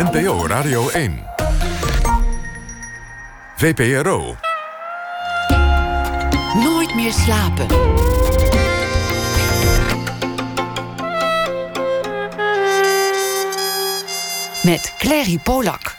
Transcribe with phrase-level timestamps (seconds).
[0.00, 1.18] NPO Radio 1.
[3.56, 4.36] VPRO.
[6.54, 7.66] Nooit meer slapen.
[14.62, 15.94] Met Clary Polak.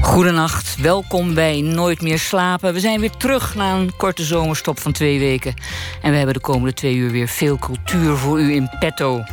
[0.00, 2.72] Goedenacht, welkom bij Nooit meer slapen.
[2.72, 5.54] We zijn weer terug na een korte zomerstop van twee weken.
[6.02, 9.24] En we hebben de komende twee uur weer veel cultuur voor u in petto.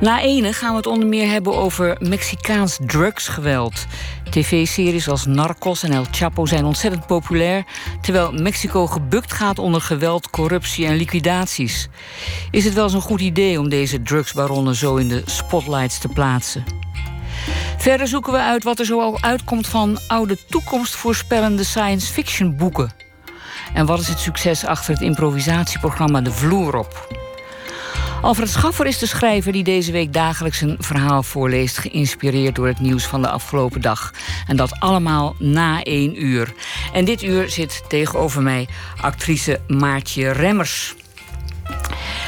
[0.00, 3.86] Na ene gaan we het onder meer hebben over Mexicaans drugsgeweld.
[4.30, 7.64] TV-series als Narcos en El Chapo zijn ontzettend populair,
[8.00, 11.88] terwijl Mexico gebukt gaat onder geweld, corruptie en liquidaties.
[12.50, 16.64] Is het wel zo'n goed idee om deze drugsbaronnen zo in de spotlights te plaatsen?
[17.78, 22.92] Verder zoeken we uit wat er zoal uitkomt van oude toekomstvoorspellende science fiction boeken.
[23.74, 27.22] En wat is het succes achter het improvisatieprogramma De Vloer op?
[28.24, 32.80] Alfred Schaffer is de schrijver die deze week dagelijks een verhaal voorleest, geïnspireerd door het
[32.80, 34.12] nieuws van de afgelopen dag.
[34.46, 36.54] En dat allemaal na één uur.
[36.92, 38.68] En dit uur zit tegenover mij
[39.00, 40.94] actrice Maartje Remmers.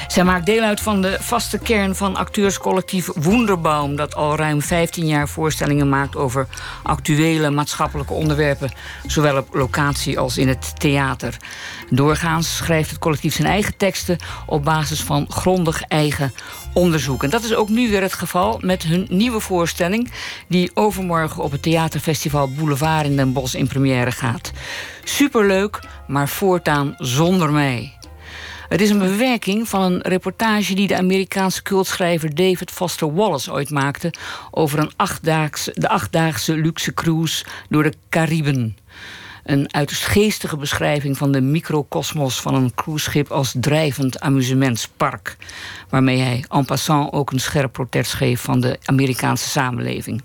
[0.07, 5.07] Zij maakt deel uit van de vaste kern van acteurscollectief Wonderbaum, dat al ruim 15
[5.07, 6.47] jaar voorstellingen maakt over
[6.83, 8.73] actuele maatschappelijke onderwerpen,
[9.07, 11.37] zowel op locatie als in het theater.
[11.91, 16.33] Doorgaans schrijft het collectief zijn eigen teksten op basis van grondig eigen
[16.73, 17.23] onderzoek.
[17.23, 20.13] En dat is ook nu weer het geval met hun nieuwe voorstelling,
[20.49, 24.53] die overmorgen op het theaterfestival Boulevard in Den Bosch in première gaat.
[25.05, 27.96] Superleuk, maar voortaan zonder mij.
[28.69, 33.71] Het is een bewerking van een reportage die de Amerikaanse cultschrijver David Foster Wallace ooit
[33.71, 34.13] maakte
[34.51, 38.77] over een achtdaagse, de achtdaagse luxe cruise door de Cariben.
[39.47, 45.37] Een uiterst geestige beschrijving van de microcosmos van een cruiseschip als drijvend amusementspark.
[45.89, 50.25] Waarmee hij en passant ook een scherp protest schreef van de Amerikaanse samenleving.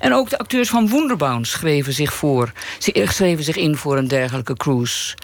[0.00, 2.52] En ook de acteurs van Wonderbaum schreven zich, voor,
[3.04, 5.16] schreven zich in voor een dergelijke cruise.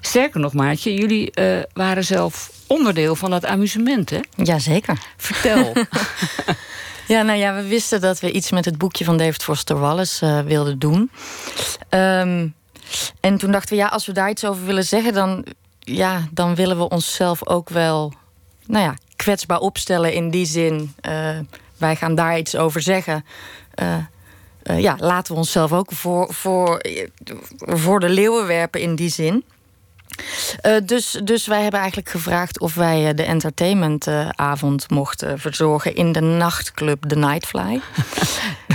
[0.00, 4.20] Sterker nog, Maatje, jullie uh, waren zelf onderdeel van dat amusement, hè?
[4.36, 4.98] Jazeker.
[5.16, 5.72] Vertel.
[7.10, 10.26] Ja, nou ja, we wisten dat we iets met het boekje van David Foster Wallace
[10.26, 11.10] uh, wilden doen.
[11.90, 12.54] Um,
[13.20, 15.44] en toen dachten we, ja, als we daar iets over willen zeggen, dan,
[15.78, 18.12] ja, dan willen we onszelf ook wel
[18.66, 20.94] nou ja, kwetsbaar opstellen in die zin.
[21.08, 21.38] Uh,
[21.76, 23.24] wij gaan daar iets over zeggen.
[23.82, 23.96] Uh,
[24.62, 26.80] uh, ja, laten we onszelf ook voor, voor,
[27.58, 29.44] voor de leeuwen werpen in die zin.
[30.62, 36.12] Uh, dus, dus wij hebben eigenlijk gevraagd of wij uh, de entertainmentavond mochten verzorgen in
[36.12, 37.80] de nachtclub The Nightfly.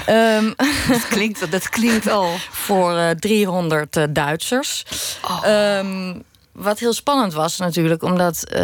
[0.10, 0.54] um,
[0.88, 2.30] dat, klinkt, dat klinkt al.
[2.52, 4.86] Voor uh, 300 Duitsers.
[5.22, 5.78] Oh.
[5.78, 8.56] Um, wat heel spannend was natuurlijk, omdat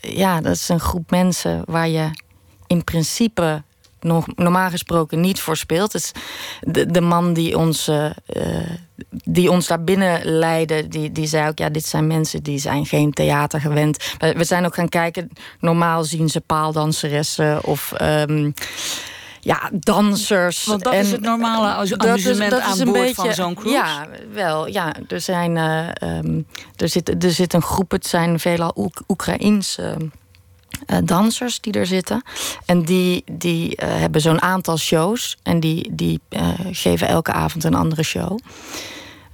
[0.00, 2.10] ja, dat is een groep mensen waar je
[2.66, 3.62] in principe
[4.00, 5.92] nog, normaal gesproken niet voor speelt.
[5.92, 6.12] Het
[6.60, 7.90] de, de man die ons,
[9.08, 12.86] die ons daar binnen leidde, die, die zei ook: ja, dit zijn mensen die zijn
[12.86, 14.14] geen theater gewend.
[14.18, 15.30] We, zijn ook gaan kijken.
[15.60, 17.92] Normaal zien ze paaldanseressen of.
[18.02, 18.54] Um,
[19.40, 20.64] ja, dansers.
[20.64, 23.54] Want dat en, is het normale amusement dat is, dat aan boord beetje, van zo'n
[23.54, 23.76] cruise?
[23.76, 24.66] Ja, wel.
[24.66, 26.46] Ja, er, zijn, uh, um,
[26.76, 29.96] er, zit, er zit een groep, het zijn veelal Oekraïense
[30.86, 32.22] uh, dansers die er zitten.
[32.66, 35.36] En die, die uh, hebben zo'n aantal shows.
[35.42, 38.38] En die, die uh, geven elke avond een andere show.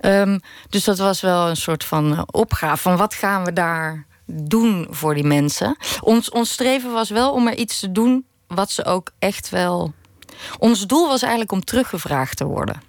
[0.01, 2.77] Um, dus dat was wel een soort van opgave.
[2.77, 5.77] Van wat gaan we daar doen voor die mensen?
[6.01, 9.93] Ons, ons streven was wel om er iets te doen wat ze ook echt wel.
[10.59, 12.81] Ons doel was eigenlijk om teruggevraagd te worden.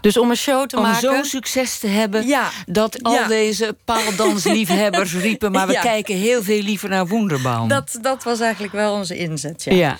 [0.00, 1.08] Dus om een show te maken.
[1.08, 2.50] Om zo'n succes te hebben ja.
[2.66, 3.26] dat al ja.
[3.26, 5.52] deze paaldansliefhebbers riepen.
[5.52, 5.80] Maar we ja.
[5.80, 7.68] kijken heel veel liever naar Wonderbaum.
[7.68, 9.64] Dat, dat was eigenlijk wel onze inzet.
[9.64, 9.96] Ja.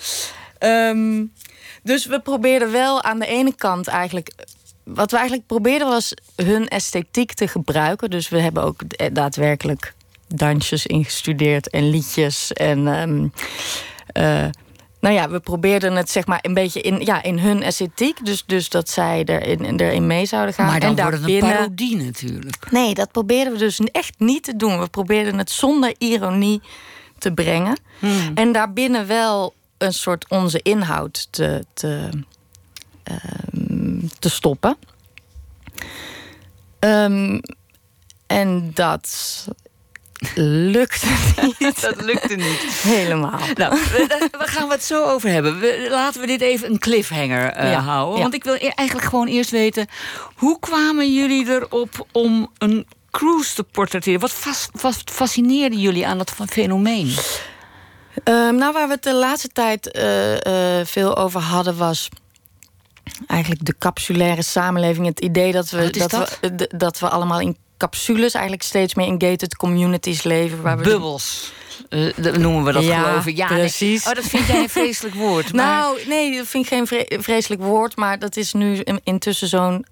[0.59, 1.31] Um,
[1.83, 4.31] dus we probeerden wel aan de ene kant eigenlijk.
[4.83, 8.09] Wat we eigenlijk probeerden was hun esthetiek te gebruiken.
[8.09, 8.81] Dus we hebben ook
[9.13, 9.93] daadwerkelijk
[10.27, 12.53] dansjes ingestudeerd en liedjes.
[12.53, 13.33] En um,
[14.17, 14.45] uh,
[15.01, 18.25] nou ja, we probeerden het zeg maar een beetje in, ja, in hun esthetiek.
[18.25, 20.65] Dus, dus dat zij erin, erin mee zouden gaan.
[20.65, 22.71] Maar dan en wordt het een parodie natuurlijk.
[22.71, 24.79] Nee, dat probeerden we dus echt niet te doen.
[24.79, 26.61] We probeerden het zonder ironie
[27.17, 27.79] te brengen.
[27.99, 28.31] Hmm.
[28.33, 32.09] En daarbinnen wel een soort onze inhoud te, te,
[33.69, 34.77] um, te stoppen.
[36.79, 37.41] Um,
[38.27, 39.47] en dat
[40.35, 41.07] lukte
[41.59, 41.81] niet.
[41.81, 42.59] dat lukte niet.
[42.83, 43.39] Helemaal.
[43.53, 45.59] Nou, we, gaan we het zo over hebben.
[45.59, 48.15] We, laten we dit even een cliffhanger uh, ja, houden.
[48.15, 48.21] Ja.
[48.21, 49.87] Want ik wil e- eigenlijk gewoon eerst weten...
[50.35, 54.19] hoe kwamen jullie erop om een cruise te portretteren?
[54.19, 57.15] Wat, fas, wat fascineerde jullie aan dat fenomeen?
[58.23, 62.09] Um, nou, waar we het de laatste tijd uh, uh, veel over hadden was...
[63.27, 65.05] eigenlijk de capsulaire samenleving.
[65.05, 66.37] Het idee dat we, dat, dat?
[66.41, 70.61] We, dat we allemaal in capsules, eigenlijk steeds meer in gated communities leven.
[70.61, 71.53] Waar we Bubbels.
[71.89, 73.37] Uh, noemen we dat ja, geloof ik.
[73.37, 74.07] Ja, precies.
[74.07, 75.53] Oh, dat vind jij een vreselijk woord.
[75.53, 75.65] Maar...
[75.65, 77.95] Nou, nee, dat vind ik geen vreselijk woord.
[77.95, 79.85] Maar dat is nu intussen zo'n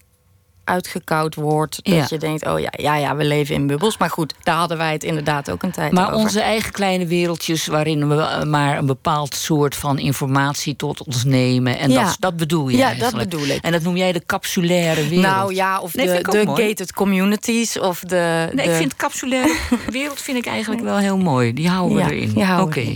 [0.69, 1.79] uitgekoud woord.
[1.83, 3.97] Dat je denkt, oh ja, ja, ja, we leven in bubbels.
[3.97, 7.67] Maar goed, daar hadden wij het inderdaad ook een tijd maar onze eigen kleine wereldjes...
[7.67, 11.77] waarin we maar een bepaald soort van informatie tot ons nemen.
[11.77, 13.13] En dat, dat bedoel je Ja, eigenlijk.
[13.13, 13.63] dat bedoel ik.
[13.63, 15.21] En dat noem jij de capsulaire wereld.
[15.21, 17.79] Nou ja, of de, de gated communities.
[17.79, 18.71] Of de, nee, de...
[18.71, 19.57] ik vind capsulaire
[19.89, 21.53] wereld vind ik eigenlijk wel heel mooi.
[21.53, 22.61] Die houden we erin.
[22.61, 22.95] Oké.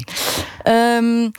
[0.64, 1.30] Ehm,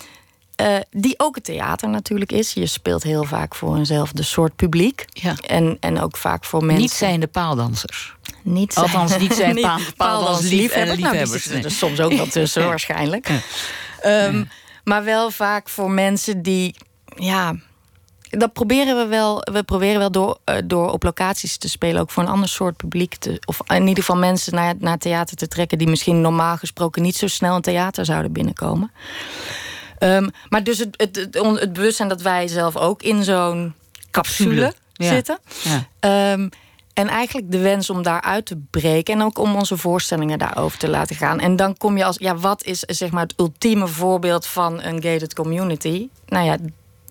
[0.60, 2.52] uh, die ook het theater natuurlijk is.
[2.52, 5.04] Je speelt heel vaak voor eenzelfde soort publiek.
[5.12, 5.34] Ja.
[5.46, 6.82] En, en ook vaak voor mensen.
[6.82, 8.14] Niet zijn de paaldansers.
[8.42, 10.96] Niet zijn, Althans, niet zijn paal, paaldansliefhebbers.
[10.98, 11.30] liefhebbers.
[11.30, 13.28] Nou, die zitten er soms ook wel tussen, waarschijnlijk.
[14.06, 14.48] Um,
[14.84, 16.74] maar wel vaak voor mensen die.
[17.16, 17.54] Ja,
[18.38, 19.40] dat proberen we wel.
[19.52, 22.76] We proberen wel door, uh, door op locaties te spelen, ook voor een ander soort
[22.76, 23.14] publiek.
[23.14, 27.02] Te, of in ieder geval mensen naar, naar theater te trekken die misschien normaal gesproken
[27.02, 28.90] niet zo snel een theater zouden binnenkomen.
[29.98, 33.74] Um, maar dus het, het, het, het, bewustzijn dat wij zelf ook in zo'n
[34.10, 35.38] capsule, zitten.
[36.00, 36.32] Ja.
[36.32, 36.48] Um,
[36.94, 39.14] en eigenlijk de wens om daaruit te breken.
[39.14, 41.40] En ook om onze voorstellingen daarover te laten gaan.
[41.40, 45.02] En dan kom je als, ja, wat is zeg maar het ultieme voorbeeld van een
[45.02, 46.08] gated community?
[46.26, 46.56] Nou ja,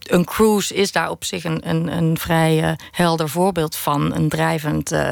[0.03, 4.15] een cruise is daar op zich een, een, een vrij uh, helder voorbeeld van.
[4.15, 5.11] Een drijvend, uh,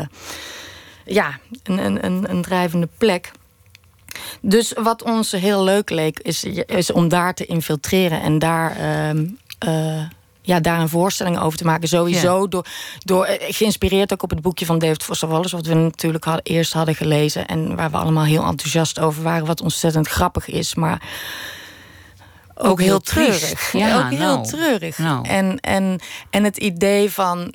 [1.06, 3.32] ja, een, een, een drijvende plek.
[4.42, 8.78] Dus wat ons heel leuk leek, is, is om daar te infiltreren en daar.
[9.68, 10.02] Uh,
[10.42, 11.88] ja, daar een voorstelling over te maken.
[11.88, 12.66] Sowieso door,
[13.00, 15.56] door, eh, geïnspireerd ook op het boekje van David Foster Wallace...
[15.56, 17.46] wat we natuurlijk eerst hadden gelezen...
[17.46, 19.46] en waar we allemaal heel enthousiast over waren...
[19.46, 21.02] wat ontzettend grappig is, maar
[22.56, 23.72] ook, ook heel, heel treurig.
[23.72, 24.98] Ja, ook heel nou, treurig.
[24.98, 25.28] Nou.
[25.28, 26.00] En, en,
[26.30, 27.54] en het idee van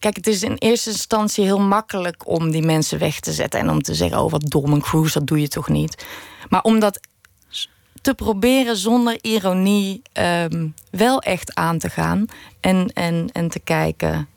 [0.00, 3.60] Kijk, het is in eerste instantie heel makkelijk om die mensen weg te zetten.
[3.60, 6.06] En om te zeggen, oh wat dom, een cruise, dat doe je toch niet.
[6.48, 7.00] Maar om dat
[8.02, 12.26] te proberen zonder ironie um, wel echt aan te gaan.
[12.60, 14.28] En, en, en te kijken,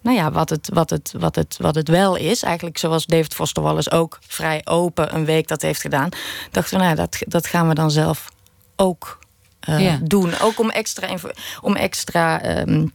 [0.00, 2.42] nou ja, wat het, wat, het, wat, het, wat het wel is.
[2.42, 6.08] Eigenlijk zoals David Foster Wallace ook vrij open een week dat heeft gedaan.
[6.50, 8.28] Dachten we, nou dat, dat gaan we dan zelf
[8.76, 9.18] ook
[9.68, 9.98] uh, ja.
[10.02, 10.38] doen.
[10.40, 11.08] Ook om extra,
[11.60, 12.92] om extra um,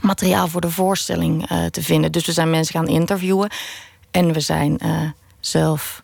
[0.00, 2.12] materiaal voor de voorstelling uh, te vinden.
[2.12, 3.50] Dus we zijn mensen gaan interviewen.
[4.10, 5.00] En we zijn uh,
[5.40, 6.02] zelf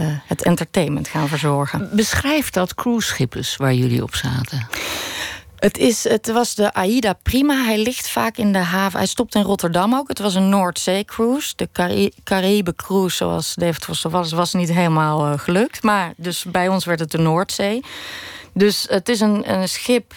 [0.00, 1.90] uh, het entertainment gaan verzorgen.
[1.92, 4.66] Beschrijf dat cruiseschip waar jullie op zaten.
[5.56, 7.64] Het, is, het was de Aida Prima.
[7.64, 8.98] Hij ligt vaak in de haven.
[8.98, 10.08] Hij stopt in Rotterdam ook.
[10.08, 11.52] Het was een Noordzee-cruise.
[11.56, 11.68] De
[12.24, 15.82] Caribe cruise, zoals David Foster was, was niet helemaal gelukt.
[15.82, 17.80] Maar dus bij ons werd het de Noordzee.
[18.54, 20.14] Dus het is een, een schip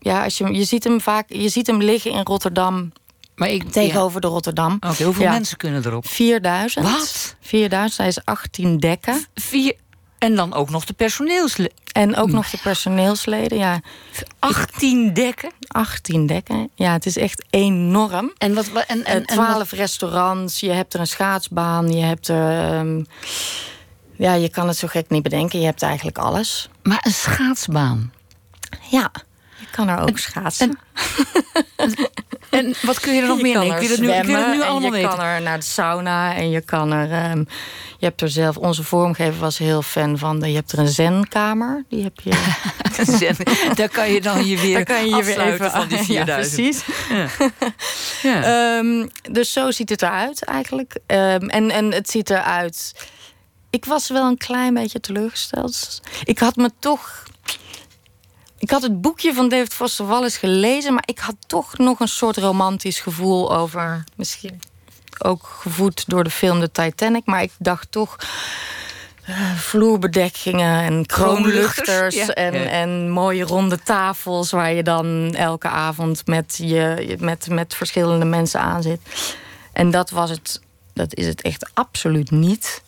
[0.00, 2.92] ja, als je, je ziet hem vaak, je ziet hem liggen in Rotterdam.
[3.34, 4.74] Maar ik, tegenover de Rotterdam.
[4.74, 5.30] Oké, hoeveel ja.
[5.30, 6.06] mensen kunnen erop?
[6.06, 6.90] 4000.
[6.90, 7.36] Wat?
[7.40, 9.24] 4000, hij is 18 dekken.
[9.34, 9.74] Vier,
[10.18, 11.72] en dan ook nog de personeelsleden.
[11.92, 13.80] En ook nog de personeelsleden, ja.
[14.38, 15.50] 18 dekken?
[15.66, 18.32] 18 dekken, ja, het is echt enorm.
[18.38, 22.78] En, wat, en, en, 12 restaurants, je hebt er een schaatsbaan, je hebt er...
[22.78, 23.06] Um,
[24.16, 26.68] ja, je kan het zo gek niet bedenken, je hebt eigenlijk alles.
[26.82, 28.12] Maar een schaatsbaan?
[28.90, 29.10] Ja.
[29.60, 30.78] Je kan er ook schaatsen.
[31.76, 31.94] En,
[32.58, 33.58] en, wat kun je er nog meer?
[33.58, 35.64] Nee, ik wil het nu, ik wil het nu allemaal je kan er naar de
[35.64, 37.30] sauna en je kan er.
[37.30, 37.46] Um,
[37.98, 38.56] je hebt er zelf.
[38.56, 40.40] Onze vormgever was heel fan van.
[40.40, 41.84] De, je hebt er een zenkamer.
[41.88, 42.32] Die heb je.
[43.18, 43.36] Zen,
[43.74, 46.08] daar kan je dan je weer daar kan je je weer even van die 4000.
[46.18, 46.84] Ja, precies.
[47.10, 47.28] Ja.
[48.22, 48.78] ja.
[48.78, 50.98] Um, dus zo ziet het eruit eigenlijk.
[51.06, 52.94] Um, en, en het ziet eruit.
[53.70, 56.00] Ik was wel een klein beetje teleurgesteld.
[56.24, 57.22] Ik had me toch
[58.60, 62.08] ik had het boekje van David Foster Wallace gelezen, maar ik had toch nog een
[62.08, 64.04] soort romantisch gevoel over.
[64.16, 64.60] Misschien
[65.18, 68.16] ook gevoed door de film The Titanic, maar ik dacht toch.
[69.28, 72.26] Uh, vloerbedekkingen en kroonluchters ja.
[72.26, 72.64] En, ja.
[72.64, 78.60] en mooie ronde tafels waar je dan elke avond met, je, met, met verschillende mensen
[78.60, 79.00] aan zit.
[79.72, 80.60] En dat was het,
[80.94, 82.82] dat is het echt absoluut niet.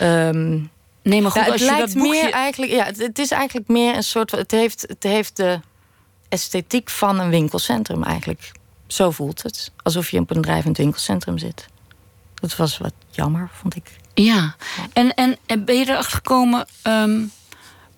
[0.00, 0.70] Um,
[1.04, 2.22] Nee, maar goed, ja, het als lijkt je dat boekje...
[2.22, 2.72] meer eigenlijk.
[2.72, 4.30] Ja, het, het, is eigenlijk meer een soort.
[4.30, 5.60] Het heeft, het heeft de
[6.28, 8.52] esthetiek van een winkelcentrum eigenlijk.
[8.86, 9.72] Zo voelt het.
[9.82, 11.66] Alsof je op een drijvend winkelcentrum zit.
[12.34, 13.90] Dat was wat jammer, vond ik.
[14.14, 14.56] Ja,
[14.92, 17.32] en, en, en ben je erachter gekomen um,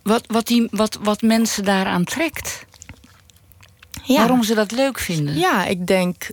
[0.03, 2.65] wat, wat, die, wat, wat mensen daaraan trekt?
[4.03, 4.17] Ja.
[4.17, 5.39] Waarom ze dat leuk vinden?
[5.39, 6.31] Ja, ik denk.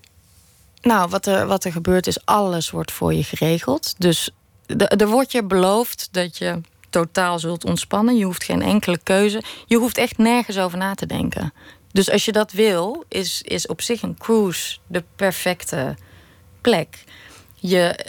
[0.82, 3.96] Nou, wat er, wat er gebeurt is, alles wordt voor je geregeld.
[3.98, 4.30] Dus
[4.78, 8.18] er wordt je beloofd dat je totaal zult ontspannen.
[8.18, 9.42] Je hoeft geen enkele keuze.
[9.66, 11.54] Je hoeft echt nergens over na te denken.
[11.92, 15.96] Dus als je dat wil, is, is op zich een cruise de perfecte
[16.62, 17.04] plek.
[17.56, 18.00] Je,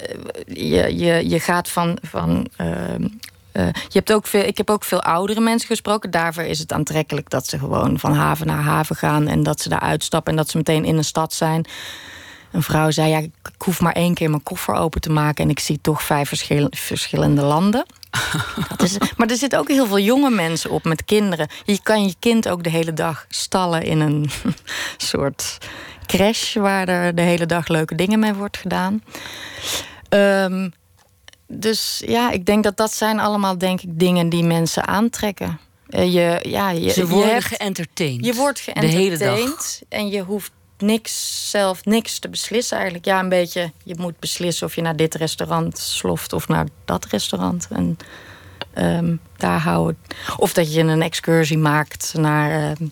[0.47, 1.99] je, je, je gaat van.
[2.03, 3.07] van ehm,
[3.53, 6.11] eh, je hebt ook veel, ik heb ook veel oudere mensen gesproken.
[6.11, 9.69] Daarvoor is het aantrekkelijk dat ze gewoon van haven naar haven gaan en dat ze
[9.69, 11.67] daar uitstappen en dat ze meteen in een stad zijn.
[12.55, 15.51] Een vrouw zei: Ja, ik hoef maar één keer mijn koffer open te maken en
[15.51, 16.33] ik zie toch vijf
[16.71, 17.87] verschillende landen.
[18.69, 21.49] Dat is, maar er zitten ook heel veel jonge mensen op met kinderen.
[21.65, 24.31] Je kan je kind ook de hele dag stallen in een
[24.97, 25.59] soort
[26.07, 29.03] crash waar er de hele dag leuke dingen mee wordt gedaan.
[30.09, 30.73] Um,
[31.47, 35.61] dus ja, ik denk dat dat zijn allemaal denk ik dingen die mensen aantrekken.
[35.89, 38.25] Uh, je, ja, je, Ze worden geëntertained.
[38.25, 43.07] Je wordt geëntertained en je hoeft niks zelf niks te beslissen eigenlijk.
[43.07, 47.05] Ja, een beetje, je moet beslissen of je naar dit restaurant sloft of naar dat
[47.05, 47.69] restaurant.
[47.71, 47.97] En
[48.75, 49.99] um, daar houden.
[50.37, 52.89] Of dat je een excursie maakt naar uh,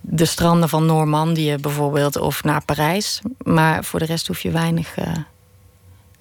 [0.00, 3.20] de stranden van Normandië bijvoorbeeld of naar Parijs.
[3.42, 5.16] Maar voor de rest hoef je weinig, uh,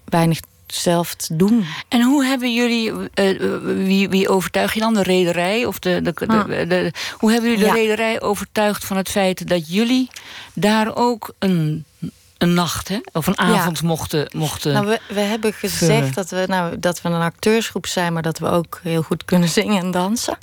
[0.05, 0.39] weinig
[0.75, 1.65] zelf te doen.
[1.87, 4.93] En hoe hebben jullie, uh, wie, wie overtuig je dan?
[4.93, 5.65] De rederij?
[5.65, 6.45] Of de, de, de, ah.
[6.45, 10.09] de hoe hebben jullie de rederij overtuigd van het feit dat jullie
[10.53, 11.85] daar ook een,
[12.37, 12.99] een nacht hè?
[13.11, 14.73] of een avond mochten, mochten.
[14.73, 18.39] Nou, we, we hebben gezegd dat we, nou, dat we een acteursgroep zijn, maar dat
[18.39, 20.37] we ook heel goed kunnen zingen en dansen.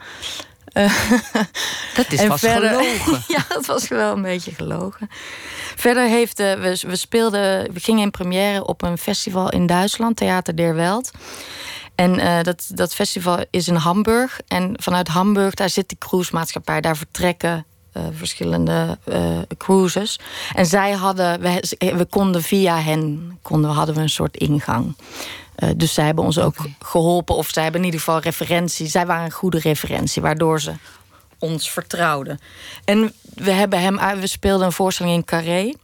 [1.96, 3.22] dat is vast gelogen.
[3.36, 5.08] ja, dat was wel een beetje gelogen.
[5.76, 10.16] Verder heeft uh, we, we speelden, we gingen in première op een festival in Duitsland,
[10.16, 11.10] Theater der Welt.
[11.94, 14.40] En uh, dat, dat festival is in Hamburg.
[14.46, 16.80] En vanuit Hamburg, daar zit die cruisemaatschappij.
[16.80, 18.98] Daar vertrekken uh, verschillende
[19.56, 20.20] cruises.
[20.54, 24.94] En zij hadden, we, we konden via hen, konden, hadden we een soort ingang.
[25.58, 27.34] Uh, dus zij hebben ons ook geholpen.
[27.34, 28.86] Of zij hebben in ieder geval referentie.
[28.86, 30.72] Zij waren een goede referentie, waardoor ze
[31.38, 32.38] ons vertrouwden.
[32.84, 35.74] En we, hebben hem, we speelden een voorstelling in Carré.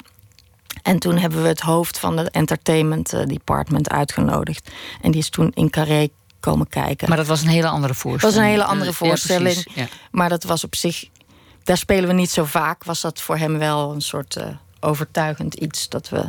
[0.82, 4.70] En toen hebben we het hoofd van het entertainment eh, department uitgenodigd.
[5.00, 6.08] En die is toen in Carré
[6.40, 7.08] komen kijken.
[7.08, 8.20] Maar dat was een hele andere voorstelling.
[8.20, 9.66] Dat was een hele andere voorstelling.
[9.74, 11.04] Ja, Maar dat was op zich.
[11.62, 12.84] Daar spelen we niet zo vaak.
[12.84, 14.46] Was dat voor hem wel een soort uh,
[14.80, 16.24] overtuigend iets dat we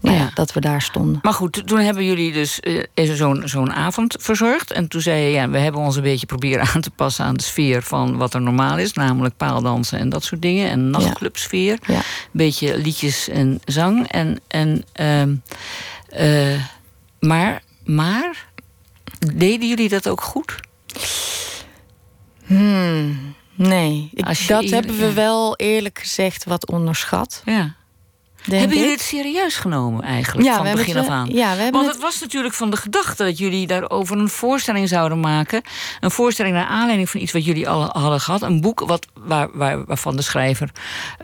[0.00, 1.18] nou ja, dat we daar stonden.
[1.22, 4.72] Maar goed, toen hebben jullie dus uh, zo'n zo'n avond verzorgd.
[4.72, 7.36] En toen zei je, ja, we hebben ons een beetje proberen aan te passen aan
[7.36, 8.92] de sfeer van wat er normaal is.
[8.92, 10.70] Namelijk paaldansen en dat soort dingen.
[10.70, 11.78] En nachtclubsfeer.
[11.86, 11.96] Ja.
[11.96, 12.02] Een
[12.32, 14.08] beetje liedjes en zang.
[14.08, 16.62] En, en, uh, uh,
[17.20, 18.46] maar, maar,
[19.34, 20.54] deden jullie dat ook goed?
[22.46, 27.42] Hmm, nee, ik, dat hebben we wel eerlijk gezegd wat onderschat.
[27.44, 27.74] Ja.
[28.56, 31.28] Hebben jullie het serieus genomen eigenlijk, van begin af aan?
[31.32, 32.00] Ja, we Want het...
[32.00, 35.62] was natuurlijk van de gedachte dat jullie daarover een voorstelling zouden maken.
[36.00, 38.42] Een voorstelling naar aanleiding van iets wat jullie al hadden gehad.
[38.42, 40.70] Een boek wat, waar, waar, waarvan de schrijver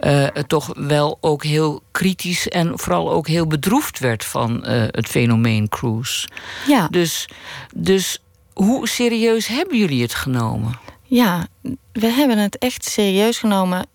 [0.03, 2.49] uh, toch wel ook heel kritisch...
[2.49, 6.29] en vooral ook heel bedroefd werd van uh, het fenomeen cruise.
[6.67, 6.89] Ja.
[6.91, 7.29] Dus,
[7.75, 8.19] dus
[8.53, 10.79] hoe serieus hebben jullie het genomen?
[11.03, 11.47] Ja,
[11.93, 13.87] we hebben het echt serieus genomen.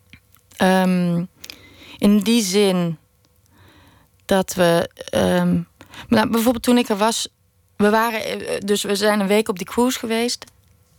[0.61, 1.27] Um,
[1.97, 2.97] in die zin
[4.29, 4.89] dat we.
[5.15, 5.67] Um,
[6.07, 7.27] nou, bijvoorbeeld toen ik er was.
[7.75, 10.45] We waren, eh, dus we zijn een week op die cruise geweest.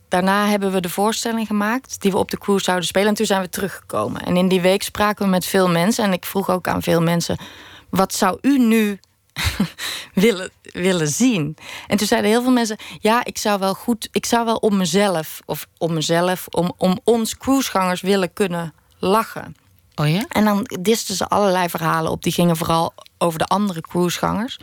[0.08, 3.08] Daarna hebben we de voorstelling gemaakt die we op de cruise zouden spelen.
[3.08, 4.22] En toen zijn we teruggekomen.
[4.22, 6.04] En in die week spraken we met veel mensen.
[6.04, 7.38] En ik vroeg ook aan veel mensen:
[7.90, 9.00] wat zou u nu
[10.14, 11.56] willen, willen zien?
[11.86, 14.76] En toen zeiden heel veel mensen: ja, ik zou wel goed, ik zou wel om
[14.76, 19.54] mezelf, of om mezelf, om, om ons cruisegangers willen kunnen lachen.
[20.00, 20.22] Oh?
[20.28, 22.22] En dan disten ze allerlei verhalen op.
[22.22, 24.58] Die gingen vooral over de andere cruisegangers.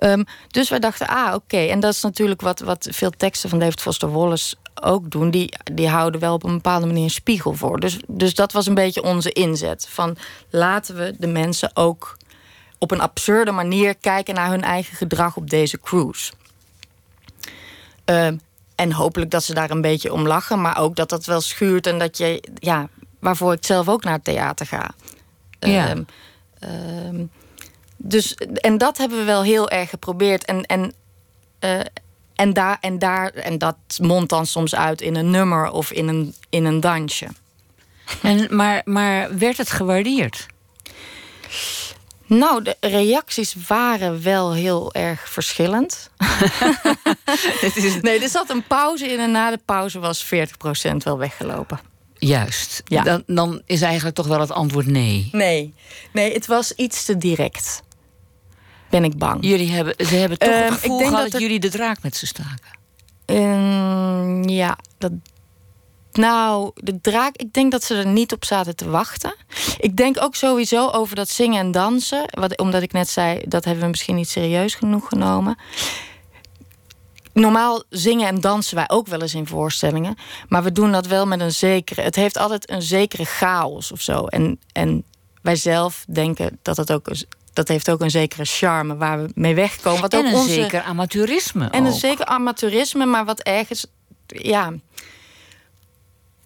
[0.00, 1.56] Um, dus wij dachten, ah, oké.
[1.56, 5.30] En dat is natuurlijk wat, wat veel teksten van David Foster Wallace ook doen.
[5.30, 7.80] Die, die houden wel op een bepaalde manier een spiegel voor.
[7.80, 9.86] Dus, dus dat was een beetje onze inzet.
[9.90, 10.16] Van
[10.50, 12.16] laten we de mensen ook
[12.78, 16.32] op een absurde manier kijken naar hun eigen gedrag op deze cruise.
[18.04, 18.40] Um,
[18.74, 21.86] en hopelijk dat ze daar een beetje om lachen, maar ook dat dat wel schuurt
[21.86, 22.88] en dat je, ja,
[23.20, 24.90] waarvoor ik zelf ook naar het theater ga.
[25.58, 25.96] Ja.
[26.60, 27.30] Um,
[27.96, 30.44] dus, en dat hebben we wel heel erg geprobeerd.
[30.44, 30.92] En, en,
[31.60, 31.80] uh,
[32.34, 36.08] en, daar, en, daar, en dat mondt dan soms uit in een nummer of in
[36.08, 37.28] een, in een dansje.
[38.22, 40.46] En, maar, maar werd het gewaardeerd?
[42.26, 46.10] Nou, de reacties waren wel heel erg verschillend.
[48.00, 50.28] nee, er zat een pauze in en na de pauze was 40%
[50.96, 51.89] wel weggelopen.
[52.20, 52.82] Juist.
[52.84, 53.02] Ja.
[53.02, 55.28] Dan, dan is eigenlijk toch wel het antwoord nee.
[55.32, 55.74] Nee.
[56.12, 57.82] Nee, het was iets te direct.
[58.90, 59.44] Ben ik bang.
[59.44, 62.78] Jullie hebben, ze hebben toch het ehm, gevoel dat, jullie de draak met ze staken?
[63.26, 65.12] Um, ja, dat
[66.12, 69.34] Nou, de draak, ik denk dat ze er niet op zaten te wachten.
[69.78, 72.24] Ik denk ook sowieso over dat zingen en dansen.
[72.30, 75.56] Wat, omdat ik net zei, dat hebben we misschien niet serieus genoeg genomen.
[77.32, 80.16] Normaal zingen en dansen wij ook wel eens in voorstellingen.
[80.48, 82.02] Maar we doen dat wel met een zekere.
[82.02, 84.26] Het heeft altijd een zekere chaos of zo.
[84.26, 85.04] En, en
[85.42, 87.10] wij zelf denken dat het ook.
[87.52, 90.00] Dat heeft ook een zekere charme waar we mee wegkomen.
[90.00, 91.68] Wat en ook een onze, zeker amateurisme.
[91.68, 93.86] En een zeker amateurisme, maar wat ergens.
[94.26, 94.72] Ja,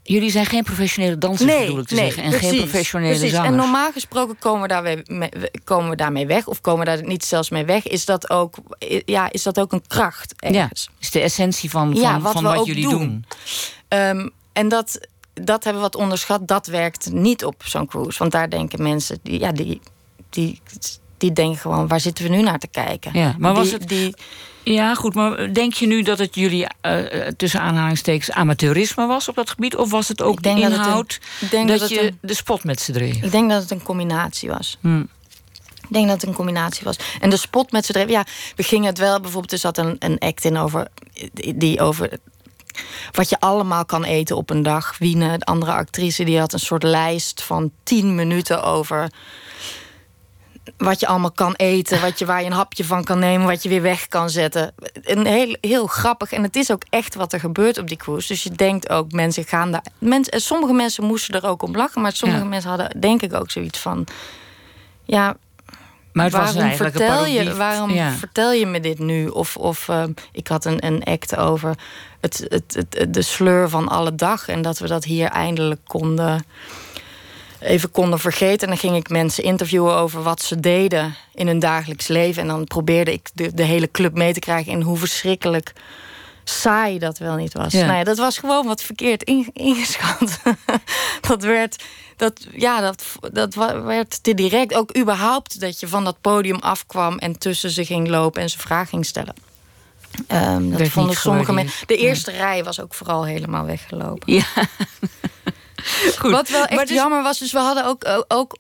[0.07, 2.23] Jullie zijn geen professionele dansers, bedoel ik te zeggen.
[2.23, 3.31] En geen professionele precies.
[3.31, 3.51] zangers.
[3.51, 5.31] En normaal gesproken komen we, daarmee, mee-
[5.65, 6.47] komen we daarmee weg.
[6.47, 7.87] Of komen we daar niet zelfs mee weg.
[7.87, 8.55] Is dat ook,
[9.05, 10.91] ja, is dat ook een kracht ja, ergens.
[11.01, 12.99] is de essentie van, van, Ja, wat van wat jullie doen.
[12.99, 13.25] doen.
[13.89, 15.01] Ehm, en dat,
[15.35, 16.49] dat hebben we wat onderschat.
[16.49, 18.19] Dat werkt niet op zo'n cruise.
[18.19, 19.19] Want daar denken mensen...
[19.23, 19.81] Die, ja, die,
[20.31, 20.61] die,
[21.19, 21.89] die denken gewoon...
[21.89, 23.11] waar zitten we nu naar te kijken?
[23.19, 24.15] Ja, maar was Die- het- Die,
[24.65, 29.29] Ja, goed, maar denk je nu dat het jullie eh, eh, tussen aanhalingstekens amateurisme was
[29.29, 29.77] op dat gebied?
[29.77, 31.21] Of was het ook de dat het een- inhoud
[31.81, 33.23] dat, je een- de spot met ze dreef?
[33.23, 34.79] ik denk dat het een combinatie was.
[34.81, 35.01] Hm.
[35.89, 36.97] Ik denk dat het een combinatie was.
[37.21, 38.09] En de spot met z'n drieën...
[38.11, 38.25] Ja,
[38.57, 39.21] we gingen het wel...
[39.21, 40.89] Bijvoorbeeld, er zat een, een act in over...
[41.55, 42.19] Die over
[43.13, 44.99] wat je allemaal kan eten op een dag.
[44.99, 49.11] Wiene, de andere actrice, die had een soort lijst van tien minuten over...
[50.77, 53.47] wat je allemaal kan eten, wat je, waar je een hapje van kan nemen...
[53.47, 54.73] wat je weer weg kan zetten.
[55.03, 56.33] Een heel, heel grappig.
[56.33, 58.29] En het is ook echt wat er gebeurt op die cruise.
[58.29, 59.85] Dus je denkt ook, mensen gaan daar...
[59.99, 62.03] Mensen, sommige mensen moesten er ook om lachen...
[62.03, 62.49] maar sommige Ja.
[62.49, 64.07] mensen hadden denk ik ook zoiets van...
[65.05, 65.37] ja,
[66.13, 68.11] Maar waarom vertel je, waarom Ja.
[68.13, 69.27] vertel je me dit nu?
[69.29, 71.75] Of, of ehm, ik had een, een act over
[72.21, 74.49] het, het, het, de sleur van alle dag.
[74.49, 76.45] En dat we dat hier eindelijk konden,
[77.65, 78.61] even konden vergeten.
[78.61, 82.43] En dan ging ik mensen interviewen over wat ze deden in hun dagelijks leven.
[82.43, 85.73] En dan probeerde ik de, de hele club mee te krijgen in hoe verschrikkelijk
[86.45, 87.73] saai dat wel niet was.
[87.73, 87.85] Ja.
[87.85, 90.41] Nou ja, dat was gewoon wat verkeerd in- ingeschat.
[91.29, 91.83] dat werd,
[92.17, 93.55] dat, ja, dat, dat
[93.85, 94.75] werd te direct.
[94.75, 98.59] Ook überhaupt dat je van dat podium afkwam en tussen ze ging lopen en ze
[98.59, 99.35] vragen ging stellen.
[100.27, 101.87] Ehm, dat vonden sommige mensen.
[101.87, 104.33] De eerste rij was ook vooral helemaal weggelopen.
[104.33, 104.45] Ja.
[106.19, 106.31] Goed.
[106.31, 108.57] Wat wel echt dus- jammer was, dus we hadden ook, ook,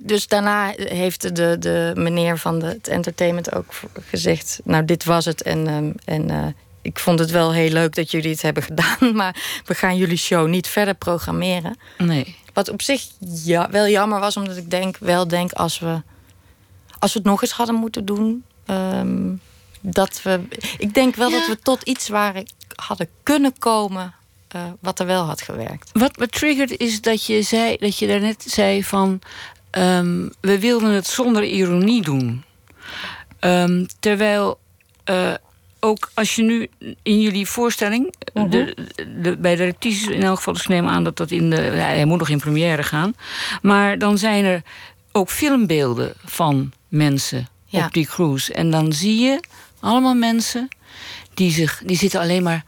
[0.00, 3.72] Dus daarna heeft de, de meneer van de, het entertainment ook
[4.08, 5.42] gezegd: Nou, dit was het.
[5.42, 6.46] En, ehm, en eh,
[6.82, 9.14] ik vond het wel heel leuk dat jullie het hebben gedaan.
[9.14, 11.78] Maar we gaan jullie show niet verder programmeren.
[11.98, 12.36] Nee.
[12.52, 13.02] Wat op zich
[13.44, 16.02] ja, wel jammer was, omdat ik denk, wel denk als we,
[16.98, 18.44] als we het nog eens hadden moeten doen.
[18.66, 19.34] ehm,
[19.80, 20.40] dat we,
[20.78, 21.38] ik denk wel Ja.
[21.38, 24.14] dat we tot iets waren, hadden kunnen komen.
[24.48, 25.90] Eh, wat er wel had gewerkt.
[25.92, 29.20] Wat me triggert is dat je zei dat je daarnet zei van
[29.70, 32.44] ehm, we wilden het zonder ironie doen.
[33.38, 34.58] Ehm, terwijl
[35.04, 35.32] eh,
[35.80, 36.68] ook als je nu
[37.02, 38.76] in jullie voorstelling, de,
[39.22, 41.56] de- bij de repetities in elk geval, dus ik neem aan dat dat in de.
[41.56, 43.14] hij moet nog in première gaan.
[43.62, 44.62] Maar dan zijn er
[45.12, 47.84] ook filmbeelden van mensen Ja.
[47.86, 48.52] op die cruise.
[48.52, 49.40] En dan zie je
[49.80, 50.68] allemaal mensen
[51.34, 52.64] die, zich, die zitten alleen maar